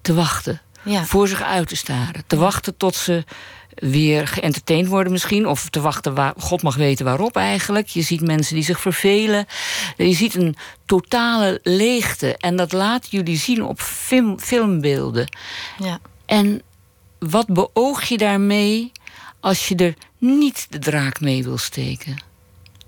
[0.00, 1.04] te wachten Ja.
[1.04, 2.24] voor zich uit te staren.
[2.26, 3.24] Te wachten tot ze
[3.74, 5.46] weer geëntertained worden misschien.
[5.46, 7.88] Of te wachten, waar, God mag weten waarop eigenlijk.
[7.88, 9.46] Je ziet mensen die zich vervelen.
[9.96, 12.36] Je ziet een totale leegte.
[12.36, 15.28] En dat laten jullie zien op film, filmbeelden.
[15.78, 15.98] Ja.
[16.26, 16.62] En
[17.18, 18.92] wat beoog je daarmee
[19.40, 22.16] als je er niet de draak mee wil steken?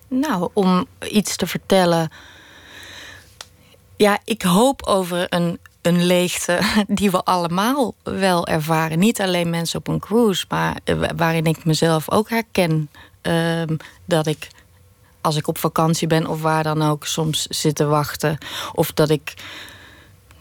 [0.09, 2.11] Nou, om iets te vertellen.
[3.97, 8.99] Ja, ik hoop over een, een leegte die we allemaal wel ervaren.
[8.99, 12.91] Niet alleen mensen op een cruise, maar eh, waarin ik mezelf ook herken.
[13.23, 14.49] Ehm, dat ik,
[15.21, 18.39] als ik op vakantie ben of waar dan ook, soms zit te wachten.
[18.73, 19.35] Of dat ik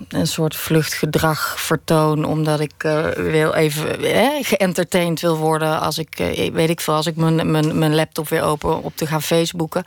[0.07, 2.25] een soort vluchtgedrag vertoon.
[2.25, 5.79] Omdat ik eh, wil even eh, geëntertained wil worden.
[5.79, 8.95] Als ik, eh, weet ik veel, als ik mijn, mijn, mijn laptop weer open op
[8.95, 9.83] te gaan Facebooken.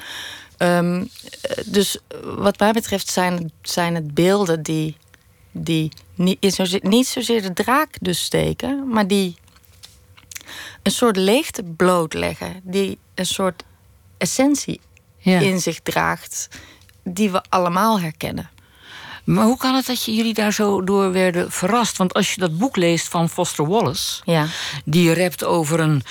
[0.60, 1.04] Ehm,
[1.40, 4.96] eh, dus wat mij betreft zijn, zijn het beelden die,
[5.52, 9.36] die niet, zozeer, niet zozeer de draak dus steken, maar die
[10.82, 12.60] een soort leegte blootleggen.
[12.62, 13.62] Die een soort
[14.18, 14.80] essentie
[15.18, 15.38] Ja.
[15.40, 16.48] in zich draagt,
[17.04, 18.50] die we allemaal herkennen.
[19.24, 21.96] Maar hoe kan het dat je jullie daar zo door werden verrast?
[21.96, 24.20] Want als je dat boek leest van Foster Wallace...
[24.24, 24.46] Ja.
[24.84, 26.02] die rept over een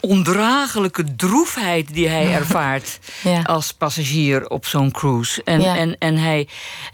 [0.00, 3.42] ondraaglijke droefheid die hij ervaart Ja.
[3.42, 5.42] als passagier op zo'n cruise.
[5.44, 5.76] En, Ja.
[5.76, 6.48] en, en hij.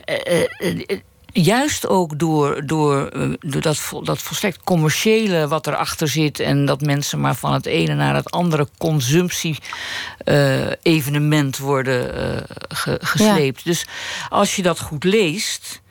[0.05, 0.99] eh, eh, eh,
[1.37, 6.41] Juist ook door, door, eh, door dat, vol- dat volstrekt commerciële wat erachter zit...
[6.41, 13.65] en dat mensen maar van het ene naar het andere consumptie-evenement worden eh, ge- gesleept.
[13.65, 13.87] Dus
[14.29, 15.83] als je dat goed leest,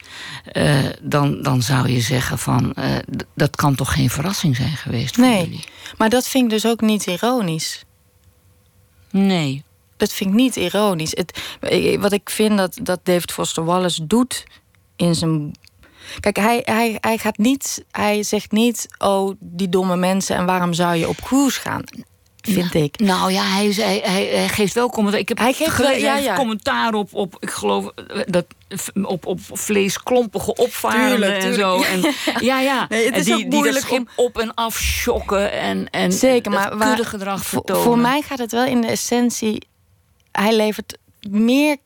[0.45, 2.95] eh, dan, dan zou je zeggen van eh,
[3.35, 5.39] dat kan toch geen verrassing zijn geweest voor Nee.
[5.43, 5.63] jullie?
[5.97, 7.83] Maar dat vind ik dus ook niet ironisch.
[9.11, 9.63] Nee.
[9.97, 11.11] Dat vind ik niet ironisch.
[11.15, 14.43] Het, eh, wat ik vind dat, dat David Foster Wallace doet
[14.95, 15.51] in zijn.
[16.19, 17.85] Kijk, hij, hij, hij gaat niet.
[17.91, 18.87] Hij zegt niet.
[18.97, 21.83] Oh, die domme mensen en waarom zou je op cruise gaan?
[22.41, 22.99] Vind ik.
[22.99, 25.19] Nou ja, hij, hij, hij, geeft wel commentaar.
[25.19, 26.35] Ik heb Hij geeft wel- ja, ja.
[26.35, 28.45] commentaar op, op, ik geloof, eh, dat,
[29.03, 31.81] op, op vleesklompige opvarenden en zo.
[31.81, 32.01] En,
[32.49, 32.85] ja, ja.
[32.89, 36.11] Nee, het En is die, die dat schip om- op en af shocken en, en
[36.11, 37.83] Zeker, maar waar- voor, vertonen.
[37.83, 39.67] voor mij gaat het wel in de essentie.
[40.31, 40.97] Hij levert
[41.29, 41.77] meer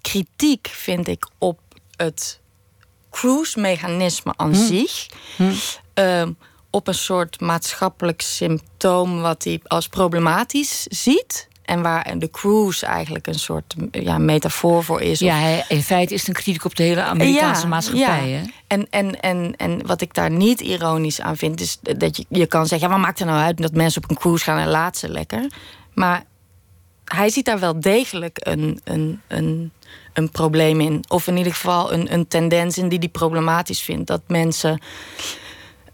[0.00, 1.58] kritiek, vind ik, op
[1.96, 2.39] het
[3.10, 4.64] cruise-mechanisme aan Hm.
[4.66, 5.06] zich.
[5.94, 6.32] Ehm,
[6.70, 11.48] op een soort maatschappelijk symptoom wat hij als problematisch ziet.
[11.64, 15.18] En waar de cruise eigenlijk een soort ja, metafoor voor is.
[15.18, 18.28] Ja, hij, in feite is het een kritiek op de hele Amerikaanse Ja, maatschappij.
[18.28, 18.36] ja.
[18.38, 18.42] Hè?
[18.66, 22.46] En, en, en, en wat ik daar niet ironisch aan vind, is dat je, je
[22.46, 24.68] kan zeggen: ja, wat maakt er nou uit dat mensen op een cruise gaan en
[24.68, 25.50] laat ze lekker.
[25.94, 26.24] Maar
[27.04, 29.72] hij ziet daar wel degelijk een, een, een,
[30.20, 31.04] een probleem in.
[31.08, 34.06] Of in ieder geval een, een tendens in die hij problematisch vindt.
[34.06, 34.80] Dat mensen,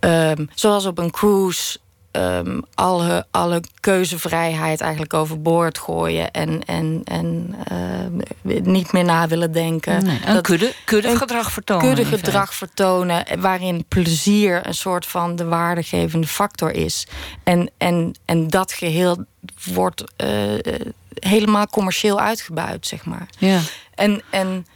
[0.00, 1.78] ehm, zoals op een cruise,
[2.10, 6.30] ehm, alle, alle keuzevrijheid eigenlijk overboord gooien.
[6.30, 10.04] En, en, en ehm, niet meer na willen denken.
[10.04, 11.88] Nee, een kudde, kuddegedrag vertonen.
[11.88, 17.06] in kuddegedrag vertonen eh, waarin plezier een soort van de waardegevende factor is.
[17.44, 19.24] En, en, en dat geheel
[19.64, 20.80] wordt eh, eh,
[21.18, 23.28] helemaal commercieel uitgebuit, zeg maar.
[23.38, 23.60] Ja.
[23.96, 24.66] En, en,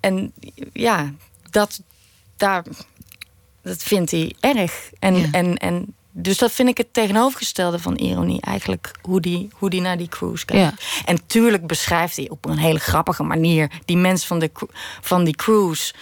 [0.00, 0.32] en
[0.72, 1.12] ja,
[1.50, 1.82] dat,
[2.36, 2.64] daar,
[3.62, 4.90] dat vindt hij erg.
[4.98, 5.28] En, Ja.
[5.30, 8.40] en, en dus dat vind ik het tegenovergestelde van ironie.
[8.40, 10.80] Eigenlijk hoe die, hoe die naar die cruise kijkt.
[10.80, 11.02] Ja.
[11.04, 13.70] En tuurlijk beschrijft hij op een hele grappige manier...
[13.84, 14.50] die mensen van, de,
[15.00, 15.92] van die cruise.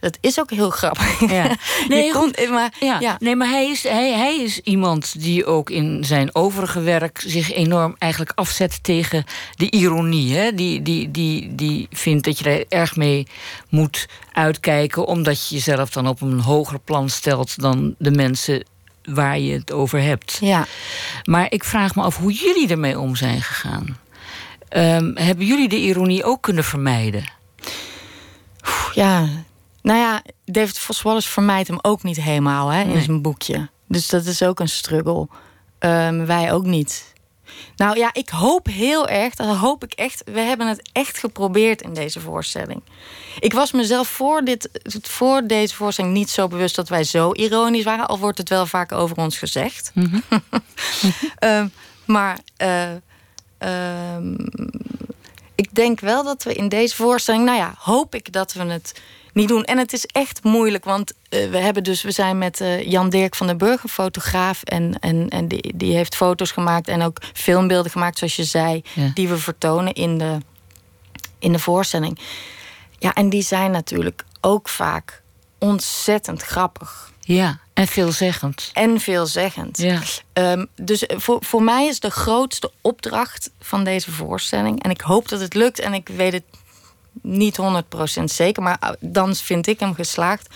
[0.00, 1.30] Dat is ook heel grappig.
[1.30, 1.46] Ja.
[1.88, 2.36] Nee, goed.
[2.36, 3.16] komt, maar, Ja, ja.
[3.20, 7.52] nee, maar hij is, hij, hij is iemand die ook in zijn overige werk zich
[7.52, 10.36] enorm eigenlijk afzet tegen de ironie.
[10.36, 10.54] Hè?
[10.54, 13.26] Die, die, die, die vindt dat je er erg mee
[13.68, 18.62] moet uitkijken, omdat je jezelf dan op een hoger plan stelt dan de mensen
[19.08, 20.38] waar je het over hebt.
[20.40, 20.66] ja.
[21.24, 23.98] Maar ik vraag me af hoe jullie ermee om zijn gegaan.
[24.68, 27.24] Ehm, hebben jullie de ironie ook kunnen vermijden?
[28.94, 29.28] Ja,
[29.82, 33.02] nou ja, David Foss Wallace vermijdt hem ook niet helemaal hè, in Nee.
[33.02, 33.68] zijn boekje.
[33.88, 35.28] Dus dat is ook een struggle.
[35.78, 37.12] Ehm, wij ook niet.
[37.76, 40.22] Nou ja, ik hoop heel erg, dat hoop ik echt.
[40.24, 42.82] We hebben het echt geprobeerd in deze voorstelling.
[43.38, 44.68] Ik was mezelf voor, dit,
[45.02, 48.08] voor deze voorstelling niet zo bewust dat wij zo ironisch waren.
[48.08, 49.92] Al wordt het wel vaak over ons gezegd.
[51.38, 51.68] Ehm,
[52.04, 52.90] maar eh,
[53.58, 54.34] ehm,
[55.54, 59.00] ik denk wel dat we in deze voorstelling, nou ja, hoop ik dat we het
[59.38, 59.64] niet doen.
[59.64, 63.10] En het is echt moeilijk, want eh, we hebben dus, we zijn met eh, Jan
[63.10, 67.02] Dirk van den Burg, een fotograaf, en, en, en die, die heeft foto's gemaakt en
[67.02, 69.10] ook filmbeelden gemaakt, zoals je zei, Ja.
[69.14, 70.38] die we vertonen in de,
[71.38, 72.18] in de voorstelling.
[72.98, 75.22] Ja, en die zijn natuurlijk ook vaak
[75.58, 78.70] ontzettend grappig Ja, en veelzeggend.
[78.72, 79.78] en veelzeggend.
[79.78, 80.00] Ja.
[80.32, 84.82] Ehm, dus voor, voor mij is de grootste opdracht van deze voorstelling.
[84.82, 85.78] En ik hoop dat het lukt.
[85.78, 86.42] En ik weet het
[87.22, 87.58] niet
[88.20, 88.62] 100% zeker.
[88.62, 90.54] Maar uh, dan vind ik hem geslaagd.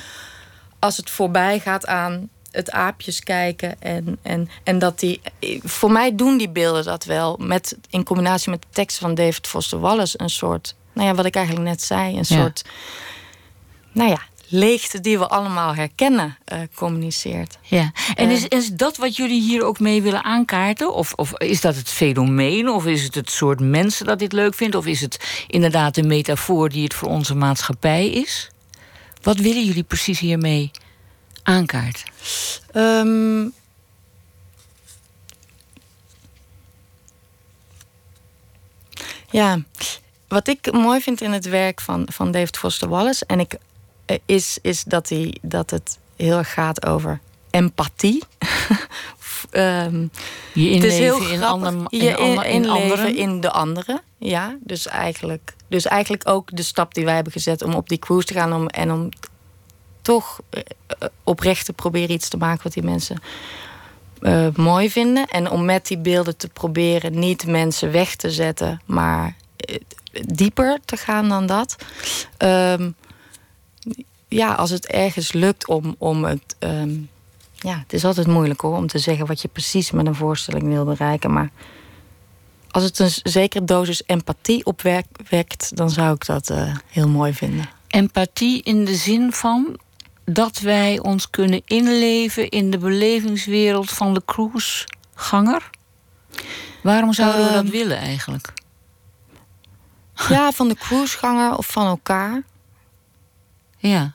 [0.79, 3.81] Als het voorbij gaat aan het aapjes kijken.
[3.83, 5.21] En, en, en dat die.
[5.63, 7.37] Voor mij doen die beelden dat wel.
[7.41, 10.21] Met, in combinatie met de teksten van David Foster Wallace.
[10.21, 10.75] Een soort.
[10.93, 12.09] Nou ja, wat ik eigenlijk net zei.
[12.09, 12.23] Een Ja.
[12.43, 12.65] soort.
[13.93, 14.21] Nou ja,
[14.53, 17.59] leegte die we allemaal herkennen, eh, communiceert.
[17.63, 18.33] Ja, en Eh.
[18.33, 20.95] is, is dat wat jullie hier ook mee willen aankaarten?
[20.95, 22.69] Of, of is dat het fenomeen?
[22.69, 24.75] Of is het het soort mensen dat dit leuk vindt?
[24.75, 28.51] Of is het inderdaad de metafoor die het voor onze maatschappij is?
[29.23, 30.71] Wat willen jullie precies hiermee
[31.43, 32.05] aankaarten?
[32.73, 33.47] Ehm,
[39.31, 39.59] ja,
[40.29, 43.25] wat ik mooi vind in het werk van, van David Foster Wallace...
[43.27, 43.55] En ik,
[44.27, 47.21] is, is dat, hij, dat het heel erg gaat over
[47.51, 48.23] empathie.
[49.51, 50.07] Ehm,
[50.53, 53.17] Je het is heel inleven in, ander, in, je in inleven anderen?
[53.17, 54.03] in de anderen.
[54.19, 57.99] Ja, dus eigenlijk, dus eigenlijk ook de stap die wij hebben gezet om op die
[57.99, 59.09] cruise te gaan om, en om
[60.03, 60.61] toch eh,
[61.25, 63.23] oprecht te proberen iets te maken wat die mensen
[64.21, 65.27] eh, mooi vinden.
[65.27, 69.77] En om met die beelden te proberen niet mensen weg te zetten, maar eh,
[70.27, 71.77] dieper te gaan dan dat.
[72.37, 72.91] Ehm,
[74.33, 76.57] ja, als het ergens lukt om, om het.
[76.59, 76.95] ehm,
[77.55, 80.63] ja, het is altijd moeilijk hoor om te zeggen wat je precies met een voorstelling
[80.69, 81.33] wil bereiken.
[81.33, 81.51] Maar
[82.71, 87.69] als het een zekere dosis empathie opwekt, dan zou ik dat eh, heel mooi vinden.
[87.89, 89.79] Empathie in de zin van
[90.25, 95.71] dat wij ons kunnen inleven in de belevingswereld van de cruiseganger?
[96.83, 97.73] Waarom zouden we dat Ehm.
[97.73, 98.53] willen eigenlijk?
[100.29, 102.43] Ja, van de cruiseganger of van elkaar.
[103.79, 104.13] Ja.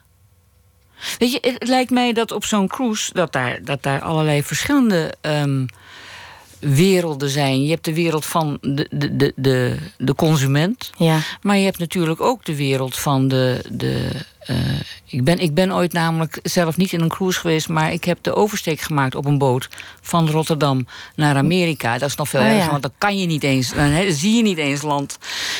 [1.17, 3.13] Weet je, het lijkt mij dat op zo'n cruise...
[3.13, 5.65] dat daar, dat daar allerlei verschillende ehm,
[6.59, 7.63] werelden zijn.
[7.63, 10.91] Je hebt de wereld van de, de, de, de, de consument...
[10.97, 11.19] Ja.
[11.41, 13.61] maar je hebt natuurlijk ook de wereld van de...
[13.71, 14.09] de
[14.47, 14.55] eh,
[15.05, 17.69] ik, ben, ik ben ooit namelijk zelf niet in een cruise geweest...
[17.69, 19.69] maar ik heb de oversteek gemaakt op een boot...
[20.01, 21.97] van Rotterdam naar Amerika.
[21.97, 22.69] Dat is nog veel Oh, erger, ja.
[22.69, 23.73] want dan kan je niet eens...
[23.73, 25.17] dan zie je niet eens land.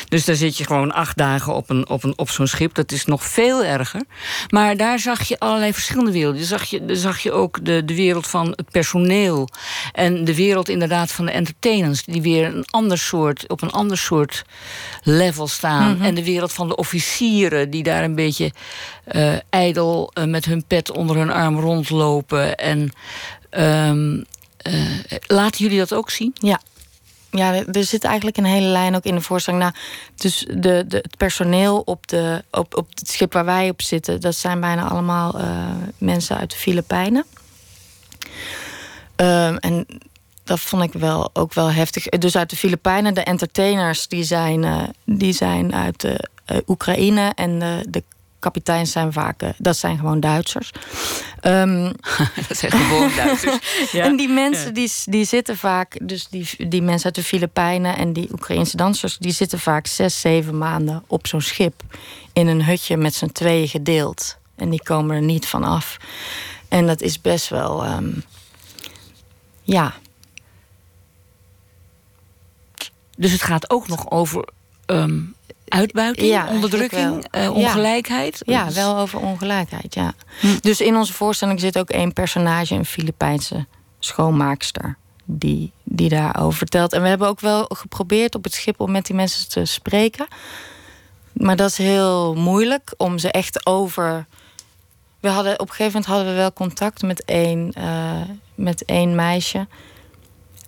[0.10, 2.76] Dus daar zit je gewoon acht dagen op, een, op, een, op zo'n schip.
[2.76, 4.04] Dat is nog veel erger.
[4.50, 6.40] Maar daar zag je allerlei verschillende werelden.
[6.40, 9.50] Daar zag je, daar zag je ook de, de wereld van het personeel...
[9.92, 12.04] en de wereld inderdaad van de entertainers...
[12.04, 14.46] die weer een ander soort, op een ander soort
[15.04, 16.02] level staan.
[16.02, 17.70] En de wereld van de officieren...
[17.70, 18.52] die daar een beetje
[19.04, 22.56] eh, ijdel eh, met hun pet onder hun arm rondlopen.
[22.56, 22.92] En
[23.50, 24.24] ehm,
[24.58, 26.32] eh, laten jullie dat ook zien?
[26.34, 26.62] Ja.
[27.32, 29.64] Ja, er zit eigenlijk een hele lijn ook in de voorstelling.
[29.64, 29.76] Nou,
[30.16, 34.22] dus de, de, het personeel op, de, op, op het schip waar wij op zitten...
[34.22, 35.36] dat zijn bijna allemaal
[35.98, 37.26] mensen uit de Filipijnen.
[39.16, 39.86] Ehm, en
[40.44, 42.06] dat vond ik wel, ook wel heftig.
[42.06, 44.08] Dus uit de Filipijnen, de entertainers...
[44.08, 46.30] die zijn, die zijn uit de,
[46.68, 48.04] Oekraïne en de, de
[48.40, 49.42] kapiteins zijn vaak...
[49.58, 50.72] dat zijn gewoon Duitsers.
[51.40, 51.84] Ehm,
[52.48, 53.58] dat zijn gewoon Duitsers.
[53.92, 54.04] Ja.
[54.04, 58.14] en die mensen die, die zitten vaak, dus die, die mensen uit de Filipijnen en
[58.14, 61.82] die Oekraïnse dansers, die zitten vaak zes, zeven maanden op zo'n schip
[62.34, 64.38] in een hutje met z'n tweeën gedeeld.
[64.56, 65.98] En die komen er niet van af.
[66.68, 68.10] En dat is best wel, ehm,
[69.64, 69.94] ja,
[73.18, 74.48] Dus het gaat ook nog over
[74.86, 75.22] ehm,
[75.68, 77.52] uitbuiting, Ja, onderdrukking, eh, Ja.
[77.52, 78.42] ongelijkheid.
[78.46, 80.14] ja, wel over ongelijkheid, ja.
[80.40, 80.58] Hm.
[80.62, 83.66] Dus in onze voorstelling zit ook één personage, een Filipijnse
[84.00, 84.98] schoonmaakster.
[85.30, 86.94] Die, die daarover vertelt.
[86.94, 90.28] En we hebben ook wel geprobeerd op het schip om met die mensen te spreken.
[91.34, 94.26] Maar dat is heel moeilijk om ze echt over.
[95.20, 98.22] We hadden, op een gegeven moment hadden we wel contact met één, eh,
[98.56, 99.68] met één meisje.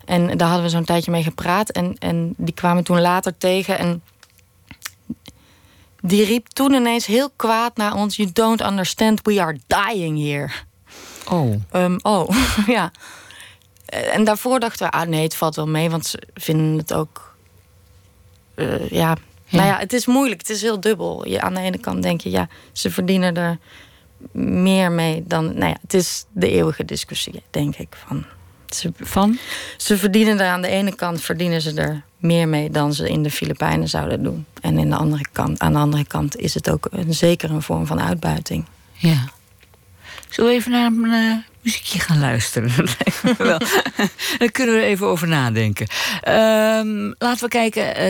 [0.05, 1.69] En daar hadden we zo'n tijdje mee gepraat.
[1.69, 3.77] En, en die kwamen toen later tegen.
[3.77, 4.01] En
[6.01, 10.49] die riep toen ineens heel kwaad naar ons: You don't understand, we are dying here.
[11.29, 12.29] Oh, Ehm, oh,
[12.67, 12.91] ja.
[13.85, 17.35] En daarvoor dachten we, ah nee, het valt wel mee, want ze vinden het ook.
[18.55, 19.17] eh, ja.
[19.49, 21.27] nou ja, het is moeilijk, het is heel dubbel.
[21.27, 23.57] Je, aan de ene kant denk je, ja, ze verdienen er
[24.31, 25.45] meer mee dan.
[25.45, 27.95] Nou ja, het is de eeuwige discussie, denk ik.
[28.07, 28.25] Van,
[28.69, 29.37] ze, van?
[29.77, 33.23] ze verdienen er aan de ene kant verdienen ze er meer mee dan ze in
[33.23, 34.45] de Filipijnen zouden doen.
[34.61, 37.61] En in de andere kant, aan de andere kant is het ook een, zeker een
[37.61, 38.65] vorm van uitbuiting.
[38.93, 39.23] Ja.
[40.29, 42.71] Zullen we even naar een eh, muziekje gaan luisteren?
[43.37, 43.57] Wel.
[44.39, 45.87] Daar kunnen we even over nadenken.
[46.21, 47.95] Ehm, laten we kijken.
[47.95, 48.03] eh,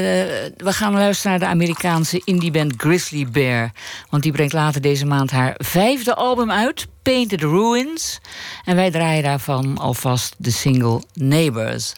[0.58, 3.72] we gaan luisteren naar de Amerikaanse indieband Grizzly Bear.
[4.10, 6.88] Want die brengt later deze maand haar vijfde album uit.
[7.02, 8.20] Painted Ruins.
[8.66, 11.94] En wij draaien daarvan alvast de single Neighbors.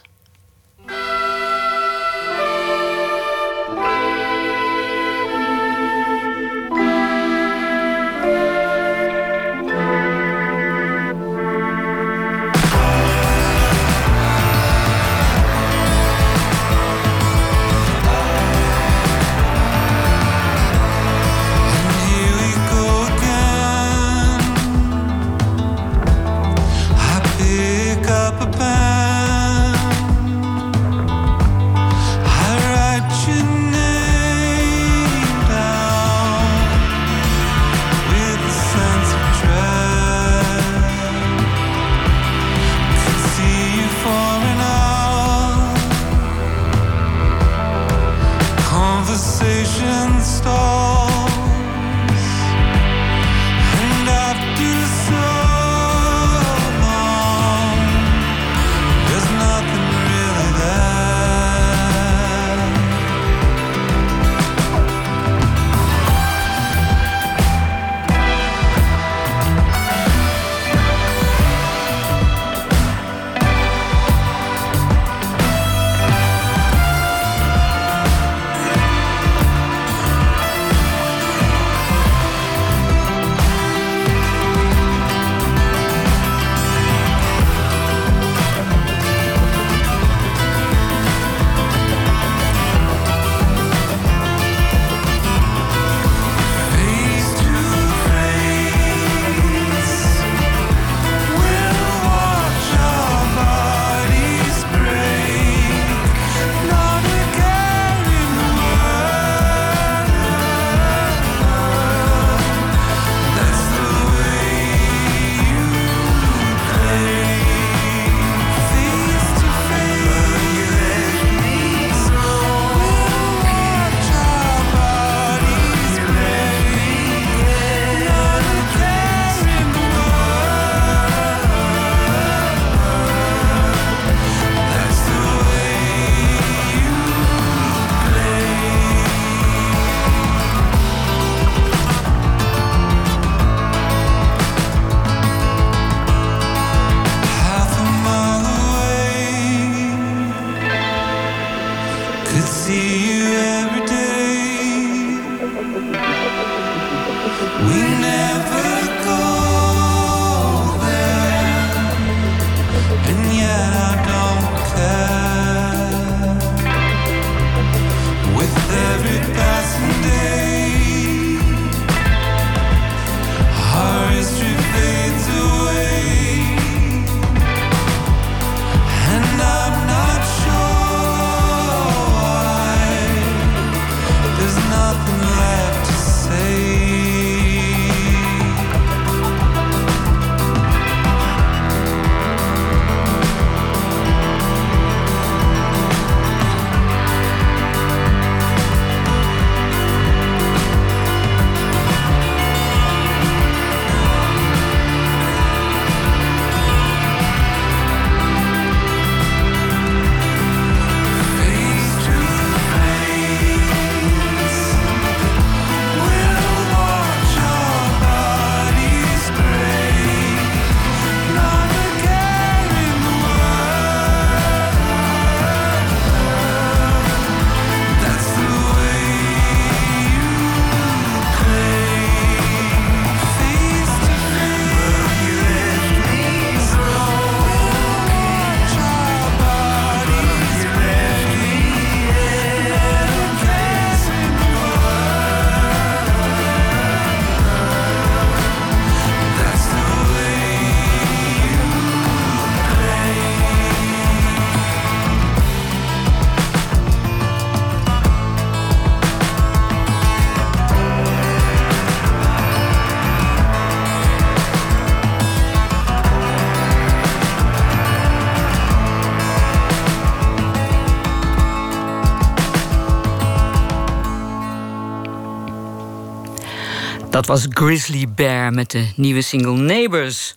[277.21, 280.35] Dat was Grizzly Bear met de nieuwe single Neighbors.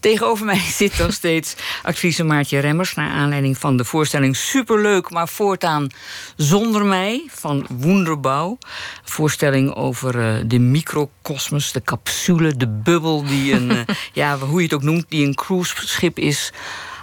[0.00, 2.94] Tegenover mij zit nog steeds actrice Maartje Remmers...
[2.94, 5.88] naar aanleiding van de voorstelling Superleuk, maar voortaan
[6.36, 7.24] zonder mij...
[7.28, 8.58] van Wonderbouw.
[9.04, 13.24] Voorstelling over eh, de microcosmos, de capsule, de bubbel...
[13.24, 16.52] die een, eh, ja, hoe je het ook noemt, die een cruiseschip is...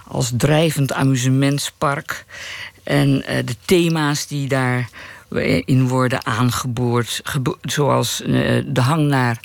[0.06, 2.24] als drijvend amusementspark.
[2.82, 4.48] En eh, de thema's die
[5.28, 7.20] daarin worden aangeboord...
[7.24, 9.40] gebo- zoals eh, de hang naar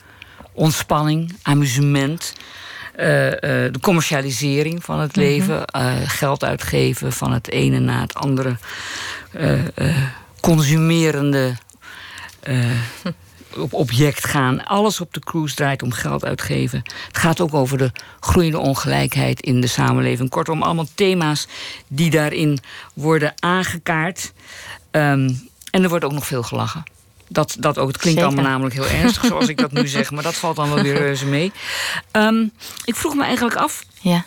[0.52, 2.34] ontspanning, amusement...
[2.96, 8.14] eh, eh, de commercialisering van het leven, eh, geld uitgeven van het ene na het
[8.14, 8.58] andere,
[10.40, 11.54] consumerende
[13.58, 14.66] op object gaan.
[14.66, 16.82] Alles op de cruise draait om geld uitgeven.
[17.08, 20.30] Het gaat ook over de groeiende ongelijkheid in de samenleving.
[20.30, 21.48] Kortom, allemaal thema's
[21.88, 22.60] die daarin
[22.94, 24.34] worden aangekaart.
[24.92, 25.30] Ehm,
[25.74, 26.84] en er wordt ook nog veel gelachen.
[27.28, 27.88] Dat, dat ook.
[27.88, 28.34] Het klinkt Zeker.
[28.36, 30.12] allemaal namelijk heel ernstig, zoals ik dat nu zeg.
[30.12, 31.52] Maar dat valt dan wel weer reuze mee.
[32.12, 32.46] Ehm,
[32.86, 33.84] ik vroeg me eigenlijk af.
[34.02, 34.26] Ja.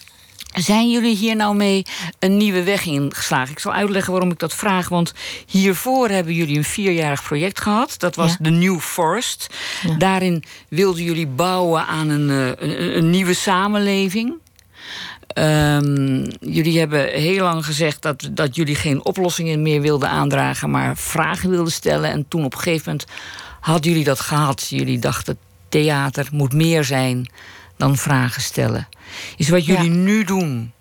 [0.55, 1.83] Zijn jullie hier nou mee
[2.19, 3.51] een nieuwe weg ingeslagen?
[3.53, 4.89] Ik zal uitleggen waarom ik dat vraag.
[4.89, 5.13] Want
[5.47, 7.95] hiervoor hebben jullie een vierjarig project gehad.
[7.99, 8.37] Dat was Ja.
[8.41, 9.47] de New Forest.
[9.99, 14.35] Daarin wilden jullie bouwen aan een, eh, een, een nieuwe samenleving.
[15.37, 20.97] Ehm, jullie hebben heel lang gezegd dat, dat jullie geen oplossingen meer wilden aandragen, maar
[20.97, 22.11] vragen wilden stellen.
[22.11, 23.09] En toen op een gegeven moment
[23.61, 24.67] hadden jullie dat gehad.
[24.69, 27.31] Jullie dachten: theater moet meer zijn
[27.77, 28.89] dan vragen stellen.
[29.37, 29.97] Is wat jullie Ja.
[29.97, 30.73] nu doen,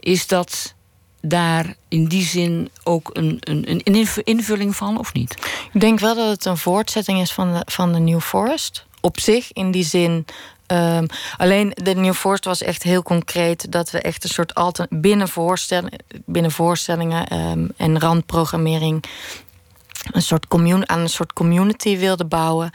[0.00, 0.74] is dat
[1.20, 5.34] daar in die zin ook een, een, een inv- invulling van of niet?
[5.72, 8.86] Ik denk wel dat het een voortzetting is van de, van de New Forest.
[9.00, 10.24] Op zich, in die zin.
[10.70, 11.06] Ehm,
[11.36, 15.28] alleen de New Forest was echt heel concreet dat we echt een soort alter, binnen,
[15.28, 19.04] voorstelling, binnen voorstellingen ehm, en randprogrammering
[20.12, 22.70] een soort commun, aan een soort community wilden bouwen.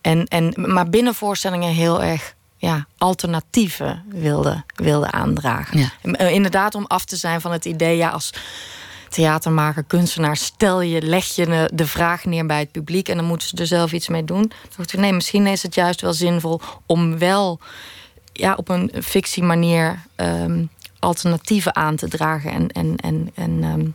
[0.00, 5.78] En, en, maar binnen voorstellingen heel erg ja, alternatieven wilden wilde aandragen.
[5.78, 5.88] Ja.
[6.02, 8.32] Eh, Inderdaad, om af te zijn van het idee, ja, als
[9.16, 13.48] theatermaker, kunstenaar, stel je, leg je de- vraag neer bij het publiek en dan moeten
[13.48, 14.52] ze er zelf iets mee doen.
[14.76, 17.60] Dan nee, misschien is het juist wel zinvol om wel
[18.32, 20.64] ja, op een fictie manier ehm,
[20.98, 22.50] alternatieven aan te dragen.
[22.50, 23.86] En, en, en, en ehm,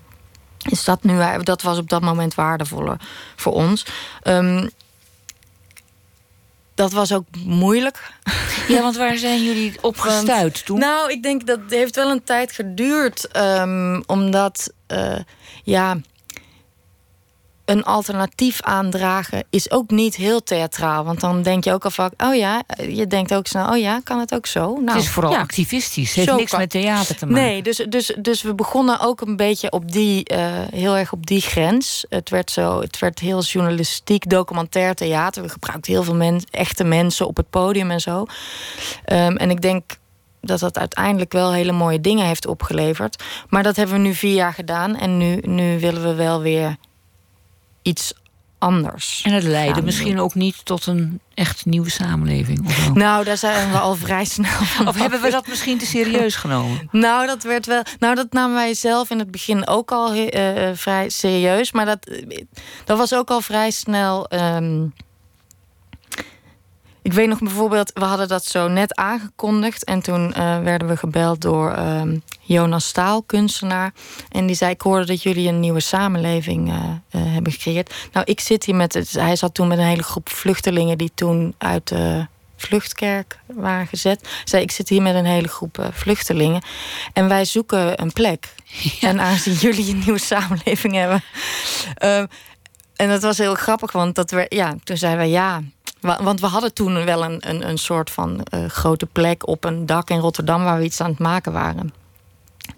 [0.72, 2.98] is dat nu, dat was op dat moment waardevoller
[3.36, 3.86] voor ons.
[4.24, 4.68] Ehm,
[6.76, 8.12] dat was ook moeilijk.
[8.68, 10.80] Ja, want waar zijn jullie op gestuurd toen?
[10.80, 13.28] Nou, ik denk dat het heeft wel een tijd geduurd.
[13.28, 15.20] ehm, omdat, eh,
[15.64, 15.98] ja...
[17.66, 21.04] een alternatief aandragen is ook niet heel theatraal.
[21.04, 24.00] Want dan denk je ook al vaak, oh ja, je denkt ook snel, oh ja,
[24.04, 24.74] kan het ook zo?
[24.74, 25.40] Nou, het is vooral ja.
[25.40, 26.08] activistisch.
[26.08, 27.44] Het heeft Zo niks kan- met theater te maken.
[27.44, 31.26] Nee, dus, dus, dus we begonnen ook een beetje op die, eh, heel erg op
[31.28, 32.06] die grens.
[32.10, 35.44] Het werd, zo, het werd heel journalistiek, documentair theater.
[35.44, 38.26] We gebruikten heel veel men, echte mensen op het podium en zo.
[39.06, 40.00] Ehm, en ik denk
[40.42, 43.24] dat dat uiteindelijk wel hele mooie dingen heeft opgeleverd.
[43.50, 44.96] Maar dat hebben we nu vier jaar gedaan.
[44.98, 46.76] En nu, nu willen we wel weer
[47.82, 48.14] iets
[48.58, 49.22] anders.
[49.24, 52.66] En het leidde misschien ook niet tot een echt nieuwe samenleving.
[52.66, 52.94] Of?
[52.94, 56.36] Nou, daar zijn we al vrij snel van of hebben we dat misschien te serieus
[56.46, 56.88] genomen?
[56.92, 57.84] Nou, dat werd wel.
[58.00, 61.72] Nou, dat namen wij zelf in het begin ook al eh, eh, vrij serieus.
[61.72, 62.12] Maar dat,
[62.86, 64.28] dat was ook al vrij snel.
[64.28, 64.86] ehm,
[67.02, 69.84] ik weet nog bijvoorbeeld, we hadden dat zo net aangekondigd.
[69.84, 73.94] En toen eh, werden we gebeld door ehm, Jonas Staal, kunstenaar.
[74.30, 76.76] En die zei: Ik hoorde dat jullie een nieuwe samenleving eh,
[77.10, 77.94] eh, hebben gecreëerd.
[78.12, 78.94] Nou, ik zit hier met.
[78.94, 83.88] Het, hij zat toen met een hele groep vluchtelingen die toen uit de vluchtkerk waren
[83.88, 84.30] gezet.
[84.44, 86.64] Zei: Ik zit hier met een hele groep vluchtelingen.
[87.14, 88.54] En wij zoeken een plek.
[89.02, 91.24] En aangezien jullie een nieuwe samenleving hebben.
[91.96, 92.26] ehm,
[92.96, 95.62] en dat was heel grappig, want dat we, ja, toen zeiden we ja.
[96.02, 99.64] Wa- Want we hadden toen wel een, een, een soort van eh, grote plek op
[99.64, 101.94] een dak in Rotterdam waar we iets aan het maken waren.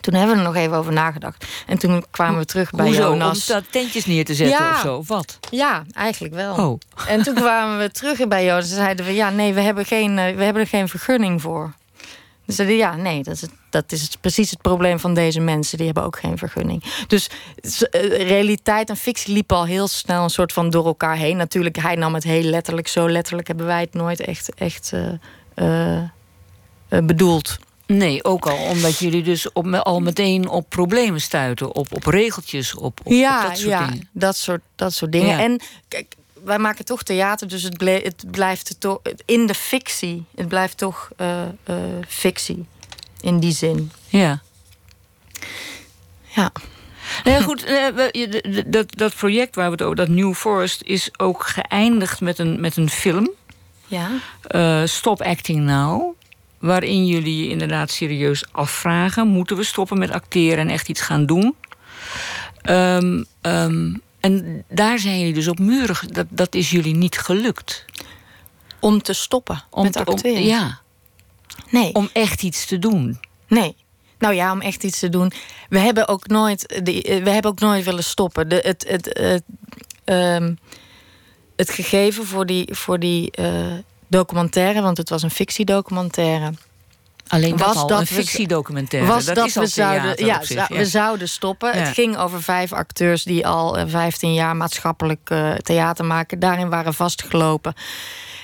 [0.01, 1.45] Toen hebben we er nog even over nagedacht.
[1.67, 3.01] En toen kwamen we terug bij Hoezo?
[3.01, 3.51] Jonas.
[3.51, 4.71] Om tentjes neer te zetten Ja.
[4.71, 4.95] of zo?
[4.95, 5.39] Of wat?
[5.49, 6.55] Ja, eigenlijk wel.
[6.55, 6.80] Oh.
[7.07, 10.17] En toen kwamen we terug bij Jonas en zeiden we: ja, nee, we hebben, geen,
[10.17, 11.74] eh, we hebben er geen vergunning voor.
[12.45, 15.77] Dus zeiden ja, nee, dat is, dat is precies het probleem van deze mensen.
[15.77, 16.83] Die hebben ook geen vergunning.
[17.07, 17.29] Dus
[17.89, 21.37] eh, realiteit en fictie liepen al heel snel een soort van door elkaar heen.
[21.37, 22.87] Natuurlijk, hij nam het heel letterlijk.
[22.87, 24.93] Zo letterlijk hebben wij het nooit echt, echt
[25.53, 26.07] eh, eh,
[27.03, 27.57] bedoeld.
[27.85, 31.75] Nee, ook al omdat jullie dus op, al meteen op problemen stuiten.
[31.75, 34.09] Op, op regeltjes, op, op, ja, op dat soort ja, dingen.
[34.11, 35.27] Dat soort, dat soort dingen.
[35.27, 35.43] Ja.
[35.43, 40.25] En kijk, wij maken toch theater, dus het, het blijft toch in de fictie.
[40.35, 41.75] Het blijft toch eh, eh,
[42.07, 42.65] fictie.
[43.21, 43.91] In die zin.
[44.07, 44.41] Ja.
[46.23, 46.51] Ja.
[47.23, 51.09] Nou ja, goed, eh, dat, dat project waar we het over, dat New Forest, is
[51.17, 53.31] ook geëindigd met een, met een film.
[53.87, 54.09] Ja.
[54.85, 56.15] Stop Acting Now.
[56.59, 61.25] Waarin jullie je inderdaad serieus afvragen: moeten we stoppen met acteren en echt iets gaan
[61.25, 61.55] doen?
[62.61, 63.23] Ehm,
[64.24, 66.13] en daar zijn jullie dus op muren.
[66.13, 67.86] Dat, dat is jullie niet gelukt.
[68.80, 70.43] Om te stoppen Om met te- om- acteren.
[70.45, 70.80] ja,
[71.69, 71.93] Nee.
[71.93, 73.19] om echt iets te doen.
[73.47, 73.76] Nee.
[74.19, 75.32] Nou ja, om echt iets te doen.
[75.69, 76.84] We hebben ook nooit, eh,
[77.24, 78.49] we hebben ook nooit willen stoppen.
[78.49, 79.43] De, het, het, het,
[80.03, 80.53] ehm,
[81.55, 83.74] het gegeven voor die, voor die eh,
[84.07, 86.53] documentaire, want het was een fictiedocumentaire.
[87.34, 89.07] Alleen Was dat een fictiedocumentaire.
[89.07, 91.77] was dat, dat, is al we zouden, ja, zich, we zouden stoppen.
[91.77, 91.84] Ja.
[91.84, 96.39] Het ging over vijf acteurs die al eh, 15 jaar maatschappelijk eh, theater maken.
[96.39, 97.73] Daarin waren vastgelopen.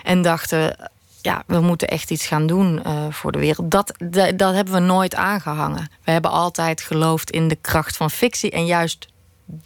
[0.04, 0.90] En dachten,
[1.22, 3.72] ja, we moeten echt iets gaan doen eh, voor de wereld.
[3.72, 5.92] Dat, dat, dat hebben we nooit aangehangen.
[6.04, 8.52] We hebben altijd geloofd in de kracht van fictie.
[8.52, 9.08] En juist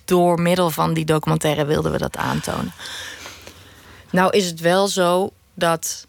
[0.06, 2.72] door middel van die documentaire wilden we dat aantonen.
[4.10, 6.08] Nou is het wel zo dat,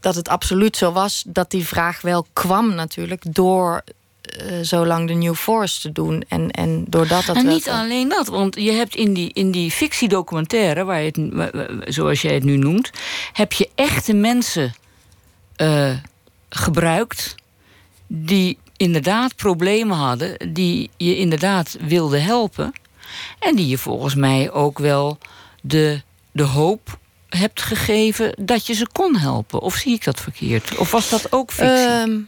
[0.00, 3.82] dat het absoluut zo was dat die vraag wel kwam natuurlijk door
[4.22, 6.24] eh, zo lang de New Forest te doen.
[6.28, 9.50] En, en doordat dat en wel- niet alleen dat, want je hebt in die, in
[9.50, 12.90] die fictiedocumentaire, waar je het, zoals jij het nu noemt,
[13.32, 14.74] heb je echte mensen
[15.56, 15.96] eh,
[16.48, 17.34] gebruikt
[18.06, 22.72] die inderdaad problemen hadden, die je inderdaad wilde helpen.
[23.38, 25.18] En die je volgens mij ook wel
[25.60, 29.60] de, de hoop hebt gegeven dat je ze kon helpen.
[29.60, 30.76] Of zie ik dat verkeerd?
[30.76, 31.86] Of was dat ook fictie?
[31.86, 32.20] Ehm,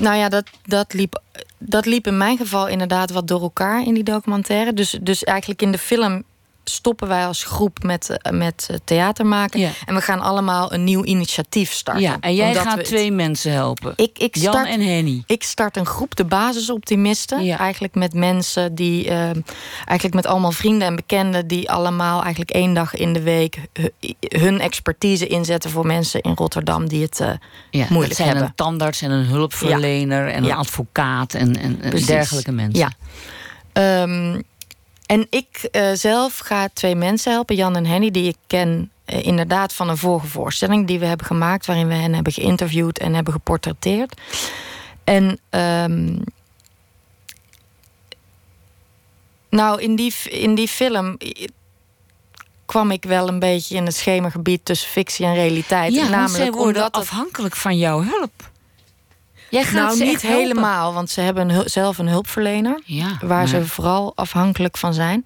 [0.00, 1.22] nou ja, dat, dat, liep,
[1.58, 4.72] dat liep in mijn geval inderdaad wat door elkaar in die documentaire.
[4.72, 6.24] Dus, dus eigenlijk in de film
[6.64, 9.60] stoppen wij als groep met, eh, met eh, theater maken.
[9.60, 9.70] Ja.
[9.86, 12.02] En we gaan allemaal een nieuw initiatief starten.
[12.02, 13.92] ja, en jij gaat we- twee mensen helpen.
[13.96, 15.22] Ik, ik Jan start, en Henny.
[15.26, 17.44] Ik start een groep, de basisoptimisten.
[17.44, 17.58] Ja.
[17.58, 19.08] Eigenlijk met mensen die...
[19.08, 19.16] eh,
[19.84, 21.46] eigenlijk met allemaal vrienden en bekenden...
[21.46, 23.56] die allemaal eigenlijk één dag in de week...
[23.72, 23.88] hu-
[24.38, 26.88] hun expertise inzetten voor mensen in Rotterdam...
[26.88, 27.28] die het eh,
[27.70, 28.46] Ja, moeilijk dat zijn hebben.
[28.46, 32.06] een tandarts en een hulpverlener en een advocaat en, en, Precies.
[32.06, 32.78] dergelijke mensen.
[32.78, 32.90] Ja.
[33.72, 34.40] Ehm,
[35.06, 39.26] en ik eh, zelf ga twee mensen helpen, Jan en Henny, die ik ken eh,
[39.26, 43.14] inderdaad van een vorige voorstelling die we hebben gemaakt, waarin we hen hebben geïnterviewd en
[43.14, 44.20] hebben geportretteerd.
[45.04, 46.16] En ehm,
[49.48, 51.16] nou, in die, in die film
[52.64, 55.94] kwam ik wel een beetje in het schemergebied tussen fictie en realiteit.
[55.94, 58.52] Ja, namelijk zij worden omdat afhankelijk van jouw hulp.
[59.54, 60.40] Jij gaat nou, ze niet helpen?
[60.40, 62.80] helemaal, want ze hebben een zelf een hulpverlener.
[62.84, 65.22] Ja, Waar maar- ze vooral afhankelijk van zijn.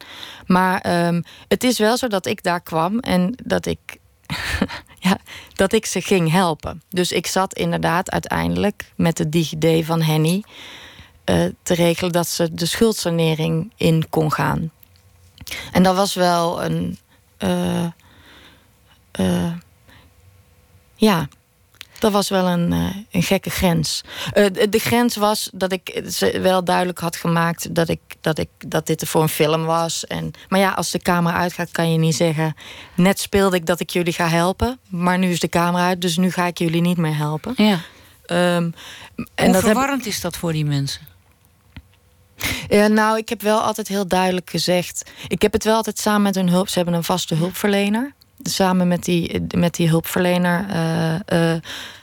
[0.47, 3.79] Maar ehm, het is wel zo dat ik daar kwam en dat ik,
[5.09, 5.19] ja,
[5.55, 6.83] dat ik ze ging helpen.
[6.89, 10.43] Dus ik zat inderdaad uiteindelijk met de DigiD van Henny
[11.25, 14.71] eh, te regelen dat ze de schuldsanering in kon gaan.
[15.73, 16.99] En dat was wel een.
[17.39, 17.85] eh,
[19.11, 19.53] eh,
[20.95, 21.29] ja,
[21.99, 24.03] dat was wel een, eh, een gekke grens.
[24.33, 28.49] Eh, de, grens was dat ik ze wel duidelijk had gemaakt dat, ik, dat, ik,
[28.59, 30.07] dat dit voor een film was.
[30.07, 32.55] En, maar ja, als de camera uitgaat, kan je niet zeggen.
[32.95, 36.17] Net speelde ik dat ik jullie ga helpen, maar nu is de camera uit, dus
[36.17, 37.53] nu ga ik jullie niet meer helpen.
[37.57, 37.81] Ja.
[38.27, 38.71] Ehm,
[39.17, 41.07] Hoe en heb, verwarrend is dat voor die mensen?
[42.69, 45.11] ja, nou, ik heb wel altijd heel duidelijk gezegd.
[45.29, 46.69] Ik heb het wel altijd samen met hun hulp.
[46.69, 48.15] Ze hebben een vaste hulpverlener.
[48.43, 50.67] Samen met die, met die hulpverlener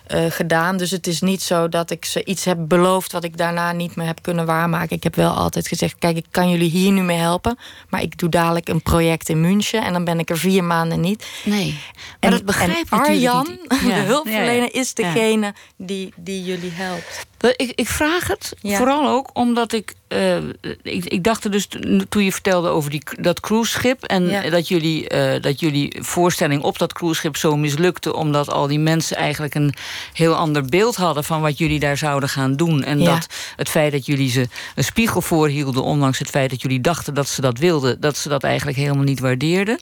[0.07, 0.77] eh, gedaan.
[0.77, 3.95] Dus het is niet zo dat ik ze iets heb beloofd wat ik daarna niet
[3.95, 4.95] meer heb kunnen waarmaken.
[4.95, 7.57] Ik heb wel altijd gezegd: kijk, ik kan jullie hier nu mee helpen.
[7.89, 10.99] Maar ik doe dadelijk een project in München en dan ben ik er vier maanden
[10.99, 11.25] niet.
[11.43, 11.65] Nee.
[11.75, 13.79] Maar En, dat begrijp en ik Arjan, niet.
[13.93, 17.25] de hulpverlener, is degene die, die jullie helpt.
[17.55, 18.77] Ik, ik vraag het Ja.
[18.77, 20.37] vooral ook omdat ik, eh,
[20.81, 21.05] ik.
[21.05, 21.67] Ik dacht er dus
[22.09, 24.03] toen je vertelde over die, dat cruiseschip.
[24.03, 24.49] En Ja.
[24.49, 28.15] dat, jullie, eh, dat jullie voorstelling op dat cruiseschip zo mislukte.
[28.15, 29.73] Omdat al die mensen eigenlijk een
[30.13, 32.83] heel ander beeld hadden van wat jullie daar zouden gaan doen.
[32.83, 33.13] En Ja.
[33.13, 35.83] dat het feit dat jullie ze een spiegel voorhielden.
[35.83, 37.99] Ondanks het feit dat jullie dachten dat ze dat wilden.
[38.01, 39.79] Dat ze dat eigenlijk helemaal niet waardeerden.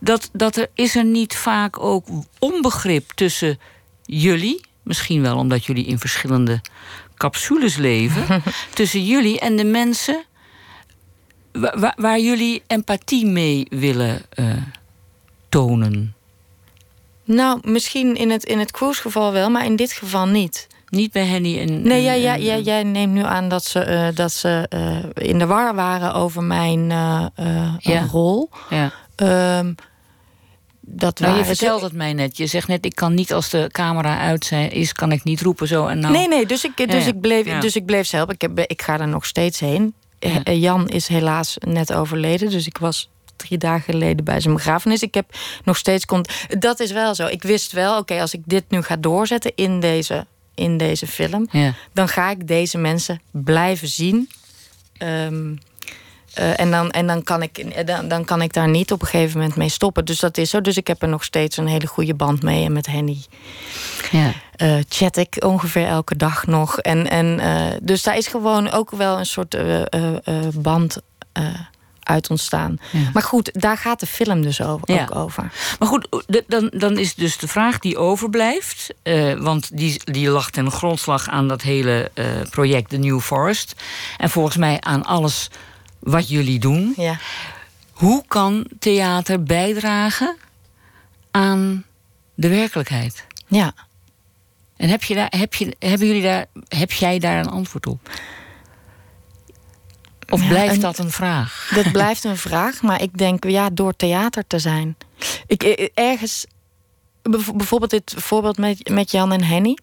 [0.00, 2.06] Dat, dat er is er niet vaak ook
[2.38, 3.58] onbegrip tussen
[4.04, 4.60] jullie.
[4.82, 6.60] Misschien wel omdat jullie in verschillende
[7.16, 8.42] capsules leven.
[8.74, 10.24] tussen jullie en de mensen
[11.52, 14.46] wa- wa- waar jullie empathie mee willen eh,
[15.48, 16.14] tonen.
[17.34, 20.66] Nou, misschien in het, in het cruisegeval wel, maar in dit geval niet.
[20.88, 21.82] Niet bij Henny en.
[21.82, 25.28] Nee, en- ja, ja, ja, jij neemt nu aan dat ze, eh, dat ze eh,
[25.28, 28.50] in de war waren over mijn eh, rol.
[28.70, 28.92] ja.
[29.16, 29.72] Ehm,
[30.80, 32.36] dat Nou, je vertelt het mij net.
[32.36, 35.68] Je zegt net, ik kan niet als de camera uit is, kan ik niet roepen
[35.68, 35.86] zo.
[35.86, 37.10] En nou, Nee, nee, dus ik, dus, ja.
[37.10, 38.34] ik bleef, dus ik bleef ze helpen.
[38.34, 39.94] Ik, heb, ik ga er nog steeds heen.
[40.18, 40.52] Ja.
[40.52, 43.08] Jan is helaas net overleden, dus ik was
[43.40, 45.02] drie dagen geleden bij zijn begrafenis.
[45.02, 45.26] Ik heb
[45.64, 46.04] nog steeds...
[46.58, 47.26] Dat is wel zo.
[47.26, 51.48] Ik wist wel, oké, als ik dit nu ga doorzetten in deze, in deze film...
[51.50, 51.74] Ja.
[51.92, 54.30] dan ga ik deze mensen blijven zien.
[54.98, 55.54] Ehm,
[56.34, 59.02] eh, en dan, en dan, kan ik, eh, dan, dan kan ik daar niet op
[59.02, 60.04] een gegeven moment mee stoppen.
[60.04, 60.60] Dus dat is zo.
[60.60, 62.64] Dus ik heb er nog steeds een hele goede band mee.
[62.64, 63.24] En met Henny
[64.10, 64.32] Ja.
[64.56, 66.78] eh, chat ik ongeveer elke dag nog.
[66.78, 67.40] En, en,
[67.82, 69.56] dus daar is gewoon ook wel een soort
[70.54, 71.00] band
[72.10, 72.78] uit ontstaan.
[72.92, 73.10] Ja.
[73.12, 75.02] Maar goed, daar gaat de film dus over, Ja.
[75.02, 75.52] ook over.
[75.78, 78.88] Maar goed, dan, dan is dus de vraag die overblijft.
[79.02, 83.74] eh, want die, die lag ten grondslag aan dat hele eh, project The New Forest.
[84.18, 85.50] En volgens mij aan alles
[85.98, 86.92] wat jullie doen.
[86.96, 87.18] Ja.
[87.92, 90.36] Hoe kan theater bijdragen
[91.30, 91.84] aan
[92.34, 93.26] de werkelijkheid?
[93.46, 93.72] ja.
[94.76, 98.10] En heb, je daar, heb, je, hebben jullie daar, heb jij daar een antwoord op?
[100.30, 101.70] Of Ja, blijft een- dat een vraag?
[101.74, 104.96] Dat blijft een vraag, maar ik denk, ja, door theater te zijn.
[105.46, 106.46] Ik, eh, ergens,
[107.22, 109.76] bev- bijvoorbeeld dit voorbeeld met, met Jan en Henny.